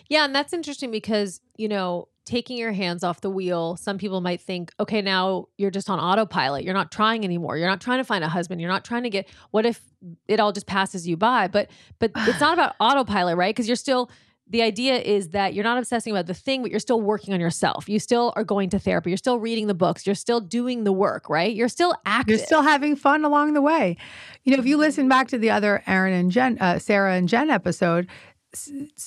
Yeah, 0.08 0.24
and 0.24 0.34
that's 0.34 0.52
interesting 0.52 0.90
because 0.90 1.40
you 1.56 1.68
know 1.68 2.08
taking 2.28 2.58
your 2.58 2.72
hands 2.72 3.02
off 3.02 3.22
the 3.22 3.30
wheel. 3.30 3.76
Some 3.76 3.96
people 3.96 4.20
might 4.20 4.42
think, 4.42 4.70
okay, 4.78 5.00
now 5.00 5.46
you're 5.56 5.70
just 5.70 5.88
on 5.88 5.98
autopilot. 5.98 6.62
You're 6.62 6.74
not 6.74 6.92
trying 6.92 7.24
anymore. 7.24 7.56
You're 7.56 7.68
not 7.68 7.80
trying 7.80 7.98
to 7.98 8.04
find 8.04 8.22
a 8.22 8.28
husband. 8.28 8.60
You're 8.60 8.70
not 8.70 8.84
trying 8.84 9.04
to 9.04 9.10
get. 9.10 9.26
What 9.50 9.64
if 9.64 9.80
it 10.28 10.38
all 10.38 10.52
just 10.52 10.66
passes 10.66 11.08
you 11.08 11.16
by? 11.16 11.48
But 11.48 11.70
but 11.98 12.12
it's 12.16 12.40
not 12.40 12.52
about 12.52 12.74
autopilot, 12.80 13.36
right? 13.36 13.54
Because 13.54 13.66
you're 13.66 13.76
still 13.76 14.10
the 14.50 14.62
idea 14.62 14.96
is 14.96 15.30
that 15.30 15.52
you're 15.54 15.64
not 15.64 15.78
obsessing 15.78 16.12
about 16.12 16.26
the 16.26 16.34
thing, 16.34 16.62
but 16.62 16.70
you're 16.70 16.80
still 16.80 17.00
working 17.00 17.34
on 17.34 17.40
yourself. 17.40 17.88
You 17.88 17.98
still 17.98 18.32
are 18.36 18.44
going 18.44 18.70
to 18.70 18.78
therapy. 18.78 19.10
You're 19.10 19.18
still 19.18 19.38
reading 19.38 19.66
the 19.66 19.74
books. 19.74 20.06
You're 20.06 20.14
still 20.14 20.40
doing 20.40 20.84
the 20.84 20.92
work, 20.92 21.28
right? 21.28 21.54
You're 21.54 21.68
still 21.68 21.94
active. 22.06 22.38
You're 22.38 22.46
still 22.46 22.62
having 22.62 22.96
fun 22.96 23.24
along 23.24 23.52
the 23.52 23.62
way. 23.62 23.96
You 24.44 24.52
know, 24.52 24.58
if 24.58 24.66
you 24.66 24.78
listen 24.78 25.08
back 25.08 25.28
to 25.28 25.38
the 25.38 25.50
other 25.50 25.82
Erin 25.86 26.14
and 26.14 26.30
Jen, 26.30 26.58
uh, 26.60 26.78
Sara 26.78 27.14
and 27.14 27.28
Jen 27.28 27.50
episode, 27.50 28.08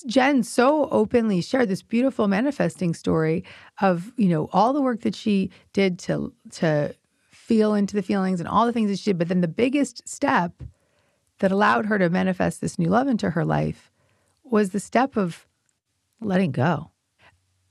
Jen 0.06 0.44
so 0.44 0.88
openly 0.90 1.42
shared 1.42 1.70
this 1.70 1.82
beautiful 1.82 2.28
manifesting 2.28 2.94
story 2.94 3.44
of 3.82 4.12
you 4.16 4.30
know 4.30 4.50
all 4.54 4.72
the 4.72 4.82
work 4.82 5.02
that 5.02 5.16
she 5.16 5.50
did 5.74 5.98
to 6.00 6.34
to 6.52 6.94
feel 7.32 7.74
into 7.74 7.96
the 7.96 8.04
feelings 8.04 8.40
and 8.40 8.48
all 8.48 8.66
the 8.66 8.74
things 8.74 8.90
that 8.90 9.00
she 9.00 9.12
did. 9.12 9.18
But 9.18 9.30
then 9.30 9.42
the 9.42 9.48
biggest 9.48 10.08
step 10.08 10.62
that 11.40 11.52
allowed 11.52 11.88
her 11.88 11.98
to 11.98 12.10
manifest 12.10 12.62
this 12.62 12.78
new 12.78 12.88
love 12.88 13.08
into 13.08 13.32
her 13.32 13.44
life 13.44 13.92
was 14.44 14.70
the 14.70 14.80
step 14.80 15.18
of 15.18 15.48
letting 16.22 16.52
go. 16.52 16.92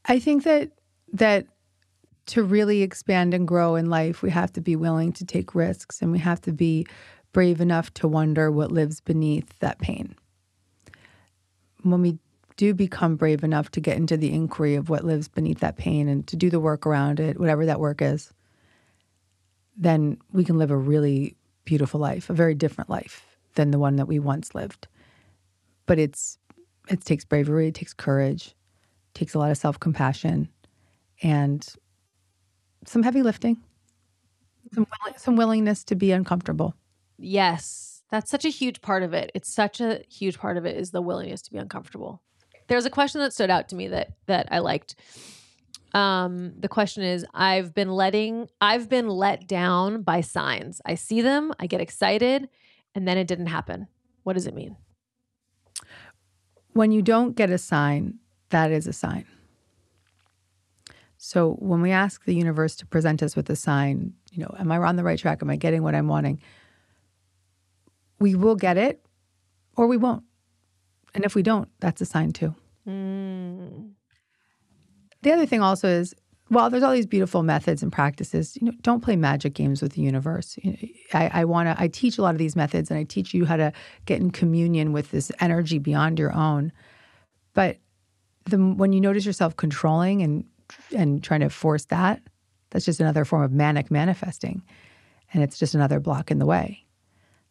I 0.05 0.19
think 0.19 0.43
that 0.43 0.73
that 1.13 1.47
to 2.27 2.43
really 2.43 2.83
expand 2.83 3.33
and 3.33 3.47
grow 3.47 3.77
in 3.77 3.91
life, 3.91 4.23
we 4.23 4.31
have 4.31 4.53
to 4.53 4.61
be 4.61 4.77
willing 4.77 5.13
to 5.13 5.25
take 5.25 5.55
risks 5.55 6.03
and 6.03 6.13
we 6.13 6.19
have 6.19 6.41
to 6.43 6.53
be 6.53 6.87
brave 7.33 7.61
enough 7.61 7.93
to 7.95 8.09
wonder 8.09 8.51
what 8.51 8.73
lives 8.73 9.01
beneath 9.01 9.59
that 9.61 9.79
pain. 9.79 10.15
When 11.83 12.03
we 12.03 12.19
do 12.57 12.75
become 12.75 13.17
brave 13.17 13.43
enough 13.43 13.71
to 13.71 13.81
get 13.81 13.97
into 13.97 14.17
the 14.17 14.33
inquiry 14.33 14.75
of 14.75 14.91
what 14.91 15.05
lives 15.05 15.29
beneath 15.29 15.61
that 15.61 15.77
pain 15.77 16.09
and 16.09 16.27
to 16.27 16.37
do 16.37 16.51
the 16.51 16.61
work 16.61 16.87
around 16.87 17.19
it, 17.19 17.41
whatever 17.41 17.65
that 17.67 17.81
work 17.81 18.03
is, 18.03 18.33
then 19.77 20.19
we 20.33 20.45
can 20.45 20.59
live 20.59 20.71
a 20.71 20.77
really 20.77 21.37
beautiful 21.65 21.99
life, 21.99 22.29
a 22.29 22.35
very 22.35 22.55
different 22.55 22.91
life 22.91 23.25
than 23.55 23.71
the 23.71 23.79
one 23.79 23.97
that 23.97 24.07
we 24.07 24.19
once 24.19 24.55
lived. 24.55 24.89
But 25.87 25.99
it's 25.99 26.39
it 26.89 27.05
takes 27.05 27.25
bravery, 27.25 27.69
it 27.69 27.75
takes 27.75 27.95
courage, 27.95 28.49
it 28.49 29.19
takes 29.19 29.35
a 29.35 29.39
lot 29.39 29.51
of 29.51 29.57
self 29.57 29.81
compassion, 29.81 30.49
and 31.23 31.67
some 32.85 33.03
heavy 33.03 33.23
lifting, 33.23 33.57
some, 34.73 34.87
some 35.17 35.37
willingness 35.37 35.85
to 35.85 35.95
be 35.95 36.13
uncomfortable. 36.13 36.75
Yes, 37.19 37.90
that's 38.11 38.31
such 38.31 38.45
a 38.45 38.49
huge 38.49 38.81
part 38.81 39.03
of 39.03 39.15
it. 39.15 39.31
It's 39.35 39.53
such 39.53 39.81
a 39.81 40.03
huge 40.09 40.39
part 40.39 40.57
of 40.57 40.65
it 40.65 40.77
is 40.77 40.91
the 40.91 41.03
willingness 41.03 41.43
to 41.43 41.53
be 41.53 41.59
uncomfortable. 41.59 42.23
There's 42.69 42.87
a 42.87 42.91
question 42.91 43.21
that 43.21 43.33
stood 43.33 43.51
out 43.51 43.69
to 43.71 43.77
me 43.77 43.89
that 43.89 44.13
that 44.27 44.49
I 44.51 44.59
liked. 44.59 44.95
Um, 45.93 46.53
the 46.59 46.69
question 46.69 47.03
is 47.03 47.27
I've 47.35 47.75
been 47.75 47.91
letting 47.91 48.49
I've 48.61 48.89
been 48.89 49.09
let 49.09 49.49
down 49.49 50.03
by 50.03 50.21
signs. 50.21 50.81
I 50.85 50.95
see 50.95 51.21
them, 51.21 51.53
I 51.59 51.67
get 51.67 51.81
excited, 51.81 52.49
and 52.95 53.09
then 53.09 53.19
it 53.19 53.27
didn't 53.27 53.47
happen. 53.47 53.89
What 54.23 54.35
does 54.35 54.47
it 54.47 54.55
mean? 54.55 54.77
when 56.73 56.93
you 56.93 57.03
don't 57.03 57.37
get 57.37 57.51
a 57.51 57.59
sign, 57.59 58.19
that 58.51 58.71
is 58.71 58.87
a 58.87 58.93
sign. 58.93 59.27
So 61.19 61.53
when 61.59 61.83
we 61.83 61.91
ask 61.91 62.25
the 62.25 62.35
universe 62.35 62.77
to 62.77 62.87
present 62.87 63.23
us 63.23 63.37
with 63.37 63.51
a 63.51 63.57
sign, 63.57 64.15
you 64.33 64.43
know, 64.43 64.55
am 64.59 64.73
I 64.73 64.79
on 64.79 64.97
the 64.97 65.05
right 65.05 65.19
track? 65.19 65.43
Am 65.43 65.51
I 65.51 65.57
getting 65.57 65.83
what 65.83 65.95
I'm 65.95 66.09
wanting? 66.09 66.41
We 68.21 68.35
will 68.35 68.57
get 68.57 68.77
it 68.77 69.05
or 69.77 69.87
we 69.87 69.97
won't. 69.97 70.25
And 71.15 71.25
if 71.25 71.35
we 71.35 71.43
don't, 71.43 71.69
that's 71.81 72.01
a 72.01 72.07
sign 72.07 72.33
too. 72.33 72.55
Mm. 72.87 73.91
The 75.23 75.33
other 75.33 75.47
thing 75.47 75.61
also 75.61 75.89
is 75.89 76.15
well, 76.51 76.69
there's 76.69 76.83
all 76.83 76.93
these 76.93 77.07
beautiful 77.07 77.45
methods 77.45 77.81
and 77.81 77.93
practices. 77.93 78.59
You 78.61 78.67
know, 78.67 78.73
don't 78.83 79.03
play 79.03 79.15
magic 79.15 79.55
games 79.55 79.81
with 79.81 79.93
the 79.93 80.03
universe. 80.03 80.59
You 80.61 80.73
know, 80.73 80.79
I, 81.15 81.31
I 81.33 81.45
want 81.45 81.69
to. 81.69 81.81
I 81.81 81.87
teach 81.87 82.19
a 82.19 82.23
lot 82.23 82.35
of 82.35 82.39
these 82.39 82.57
methods, 82.57 82.91
and 82.91 82.99
I 82.99 83.05
teach 83.05 83.33
you 83.33 83.45
how 83.45 83.57
to 83.57 83.73
get 84.05 84.21
in 84.21 84.33
communion 84.33 84.93
with 84.93 85.13
this 85.13 85.31
energy 85.39 85.79
beyond 85.79 86.19
your 86.19 86.35
own. 86.35 86.73
But 87.55 87.79
the 88.47 88.59
when 88.59 88.93
you 88.93 89.01
notice 89.01 89.25
yourself 89.25 89.57
controlling 89.57 90.23
and 90.23 90.45
and 90.97 91.23
trying 91.23 91.41
to 91.41 91.51
force 91.51 91.85
that, 91.87 92.21
that's 92.71 92.85
just 92.85 93.01
another 93.01 93.25
form 93.25 93.43
of 93.43 93.53
manic 93.53 93.89
manifesting, 93.91 94.63
and 95.33 95.45
it's 95.45 95.59
just 95.59 95.77
another 95.77 96.01
block 96.01 96.33
in 96.33 96.41
the 96.41 96.47
way. 96.47 96.85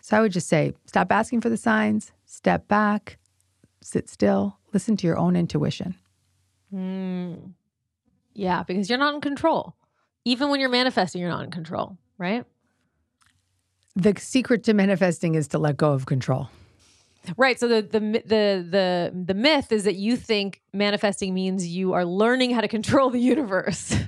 So 0.02 0.18
I 0.18 0.22
would 0.22 0.32
just 0.32 0.48
say, 0.48 0.74
stop 0.86 1.12
asking 1.12 1.42
for 1.42 1.50
the 1.50 1.58
signs. 1.58 2.12
Step 2.26 2.68
back, 2.68 3.18
sit 3.82 4.10
still, 4.10 4.58
listen 4.74 4.96
to 4.98 5.08
your 5.08 5.18
own 5.18 5.36
intuition. 5.36 5.96
Mm. 6.74 7.54
Yeah, 8.34 8.64
because 8.64 8.90
you're 8.90 9.00
not 9.00 9.16
in 9.16 9.22
control. 9.22 9.76
Even 10.26 10.50
when 10.50 10.60
you're 10.60 10.70
manifesting, 10.70 11.22
you're 11.22 11.30
not 11.30 11.44
in 11.44 11.52
control, 11.52 11.98
right? 12.18 12.46
The 13.96 14.14
secret 14.18 14.64
to 14.66 14.74
manifesting 14.74 15.36
is 15.36 15.48
to 15.50 15.58
let 15.58 15.78
go 15.78 15.92
of 15.92 16.06
control. 16.06 16.50
Right. 17.36 17.60
So 17.60 17.68
the 17.68 17.82
the 17.82 18.00
the 18.00 18.66
the 18.70 19.24
the 19.26 19.34
myth 19.34 19.72
is 19.72 19.84
that 19.84 19.96
you 19.96 20.16
think 20.16 20.62
manifesting 20.74 21.34
means 21.34 21.68
you 21.68 21.94
are 21.94 22.06
learning 22.06 22.52
how 22.52 22.62
to 22.62 22.68
control 22.68 23.10
the 23.10 23.20
universe. 23.20 23.96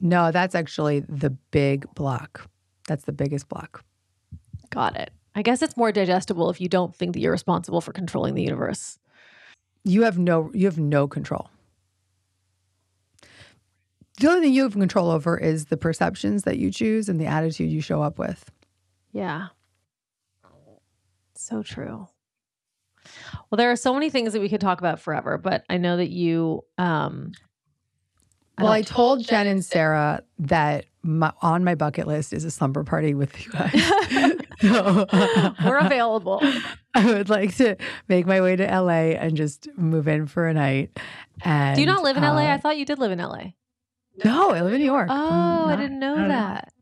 No, 0.00 0.32
that's 0.32 0.54
actually 0.54 1.00
the 1.00 1.28
big 1.28 1.86
block. 1.94 2.48
That's 2.88 3.04
the 3.04 3.12
biggest 3.12 3.48
block. 3.48 3.84
Got 4.70 4.96
it. 4.96 5.10
I 5.34 5.42
guess 5.42 5.62
it's 5.62 5.76
more 5.76 5.92
digestible 5.92 6.50
if 6.50 6.60
you 6.60 6.68
don't 6.68 6.94
think 6.94 7.12
that 7.12 7.20
you're 7.20 7.32
responsible 7.32 7.80
for 7.80 7.92
controlling 7.92 8.34
the 8.34 8.42
universe. 8.42 8.98
You 9.84 10.02
have 10.02 10.18
no 10.18 10.50
you 10.52 10.66
have 10.66 10.78
no 10.78 11.08
control 11.08 11.50
the 14.20 14.28
only 14.28 14.42
thing 14.42 14.52
you 14.52 14.62
have 14.62 14.72
control 14.72 15.10
over 15.10 15.36
is 15.38 15.66
the 15.66 15.76
perceptions 15.76 16.42
that 16.42 16.58
you 16.58 16.70
choose 16.70 17.08
and 17.08 17.18
the 17.18 17.26
attitude 17.26 17.70
you 17.70 17.80
show 17.80 18.02
up 18.02 18.18
with. 18.18 18.50
Yeah. 19.12 19.48
So 21.34 21.62
true. 21.62 22.06
Well, 23.50 23.56
there 23.56 23.70
are 23.70 23.76
so 23.76 23.94
many 23.94 24.10
things 24.10 24.34
that 24.34 24.40
we 24.40 24.50
could 24.50 24.60
talk 24.60 24.78
about 24.78 25.00
forever, 25.00 25.38
but 25.38 25.64
I 25.70 25.78
know 25.78 25.96
that 25.96 26.10
you 26.10 26.64
um 26.76 27.32
I 28.58 28.62
well, 28.62 28.72
I 28.72 28.82
told 28.82 29.26
Jen 29.26 29.46
and 29.46 29.64
Sara 29.64 30.22
that 30.38 30.84
my, 31.02 31.32
on 31.40 31.64
my 31.64 31.74
bucket 31.74 32.06
list 32.06 32.34
is 32.34 32.44
a 32.44 32.50
slumber 32.50 32.84
party 32.84 33.14
with 33.14 33.42
you 33.44 33.52
guys. 33.52 33.72
so, 34.60 35.06
We're 35.64 35.78
available. 35.78 36.42
I 36.94 37.06
would 37.06 37.28
like 37.28 37.56
to 37.56 37.76
make 38.08 38.26
my 38.26 38.40
way 38.40 38.56
to 38.56 38.64
LA 38.64 39.12
and 39.16 39.36
just 39.36 39.68
move 39.76 40.08
in 40.08 40.26
for 40.26 40.46
a 40.48 40.54
night. 40.54 40.98
And, 41.42 41.76
Do 41.76 41.80
you 41.80 41.86
not 41.86 42.02
live 42.02 42.16
in 42.16 42.24
uh, 42.24 42.34
LA? 42.34 42.52
I 42.52 42.58
thought 42.58 42.76
you 42.78 42.84
did 42.84 42.98
live 42.98 43.12
in 43.12 43.18
LA. 43.18 43.52
No, 44.24 44.50
I 44.50 44.62
live 44.62 44.74
in 44.74 44.80
New 44.80 44.86
York. 44.86 45.08
Oh, 45.10 45.14
not, 45.14 45.68
I 45.68 45.76
didn't 45.76 45.98
know 45.98 46.28
that. 46.28 46.72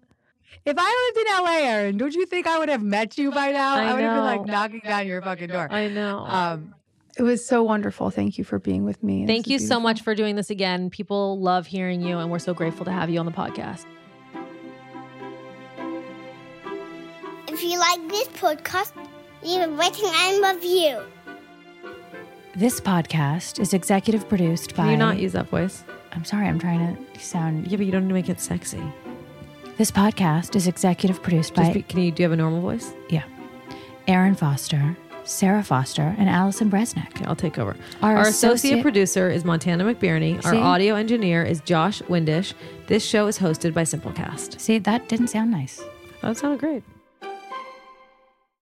If 0.64 0.76
I 0.78 1.12
lived 1.14 1.28
in 1.28 1.44
LA, 1.44 1.70
Erin, 1.70 1.96
don't 1.96 2.14
you 2.14 2.26
think 2.26 2.46
I 2.46 2.58
would 2.58 2.68
have 2.68 2.82
met 2.82 3.16
you 3.16 3.30
by 3.30 3.52
now? 3.52 3.76
I, 3.76 3.84
I 3.84 3.94
would 3.94 4.00
know. 4.00 4.08
have 4.08 4.16
been 4.16 4.24
like 4.24 4.46
knocking 4.46 4.80
down 4.84 5.06
your 5.06 5.22
fucking 5.22 5.48
door. 5.48 5.68
I 5.70 5.88
know. 5.88 6.24
Um, 6.26 6.74
it 7.16 7.22
was 7.22 7.44
so 7.44 7.62
wonderful. 7.62 8.10
Thank 8.10 8.38
you 8.38 8.44
for 8.44 8.58
being 8.58 8.84
with 8.84 9.02
me. 9.02 9.26
Thank 9.26 9.48
you 9.48 9.58
so 9.58 9.80
much 9.80 10.02
for 10.02 10.14
doing 10.14 10.36
this 10.36 10.50
again. 10.50 10.90
People 10.90 11.40
love 11.40 11.66
hearing 11.66 12.00
you, 12.00 12.18
and 12.18 12.30
we're 12.30 12.38
so 12.38 12.54
grateful 12.54 12.84
to 12.84 12.92
have 12.92 13.10
you 13.10 13.18
on 13.18 13.26
the 13.26 13.32
podcast. 13.32 13.84
If 17.58 17.64
you 17.64 17.80
like 17.80 18.08
this 18.08 18.28
podcast, 18.28 18.92
leave 19.42 19.62
a 19.62 19.68
rating 19.68 20.04
and 20.14 20.44
a 20.44 20.54
review. 20.54 21.00
This 22.54 22.80
podcast 22.80 23.58
is 23.58 23.74
executive 23.74 24.28
produced 24.28 24.74
Can 24.76 24.84
by. 24.84 24.90
you 24.92 24.96
not 24.96 25.18
use 25.18 25.32
that 25.32 25.48
voice? 25.48 25.82
I'm 26.12 26.24
sorry, 26.24 26.46
I'm 26.46 26.60
trying 26.60 26.96
to 27.14 27.18
sound. 27.20 27.66
Yeah, 27.66 27.76
but 27.78 27.84
you 27.86 27.90
don't 27.90 28.02
need 28.04 28.10
to 28.10 28.14
make 28.14 28.28
it 28.28 28.38
sexy. 28.40 28.80
This 29.76 29.90
podcast 29.90 30.54
is 30.54 30.68
executive 30.68 31.20
produced 31.20 31.56
Just 31.56 31.68
by 31.70 31.74
be, 31.74 31.82
can 31.82 31.98
you 31.98 32.12
do 32.12 32.22
you 32.22 32.28
have 32.28 32.32
a 32.32 32.36
normal 32.36 32.60
voice? 32.60 32.92
yeah, 33.10 33.24
Erin 34.06 34.36
Foster, 34.36 34.96
Sara 35.24 35.64
Foster, 35.64 36.14
and 36.16 36.30
Allison 36.30 36.70
Bresnick. 36.70 37.08
Okay, 37.08 37.24
I'll 37.24 37.34
take 37.34 37.58
over. 37.58 37.74
Our 38.02 38.18
Our, 38.18 38.22
associate, 38.28 38.52
associate- 38.54 38.82
producer 38.82 39.30
is 39.30 39.44
Montana 39.44 39.82
McBirney. 39.82 40.36
Our 40.44 40.52
See? 40.52 40.58
audio 40.58 40.94
engineer 40.94 41.42
is 41.42 41.60
Josh 41.62 42.02
Windisch. 42.02 42.54
This 42.86 43.04
show 43.04 43.26
is 43.26 43.36
hosted 43.40 43.74
by 43.74 43.82
Simplecast. 43.82 44.60
See, 44.60 44.78
that 44.78 45.08
didn't 45.08 45.26
sound 45.26 45.50
nice. 45.50 45.82
That 46.22 46.36
sounded 46.36 46.60
great. 46.60 46.84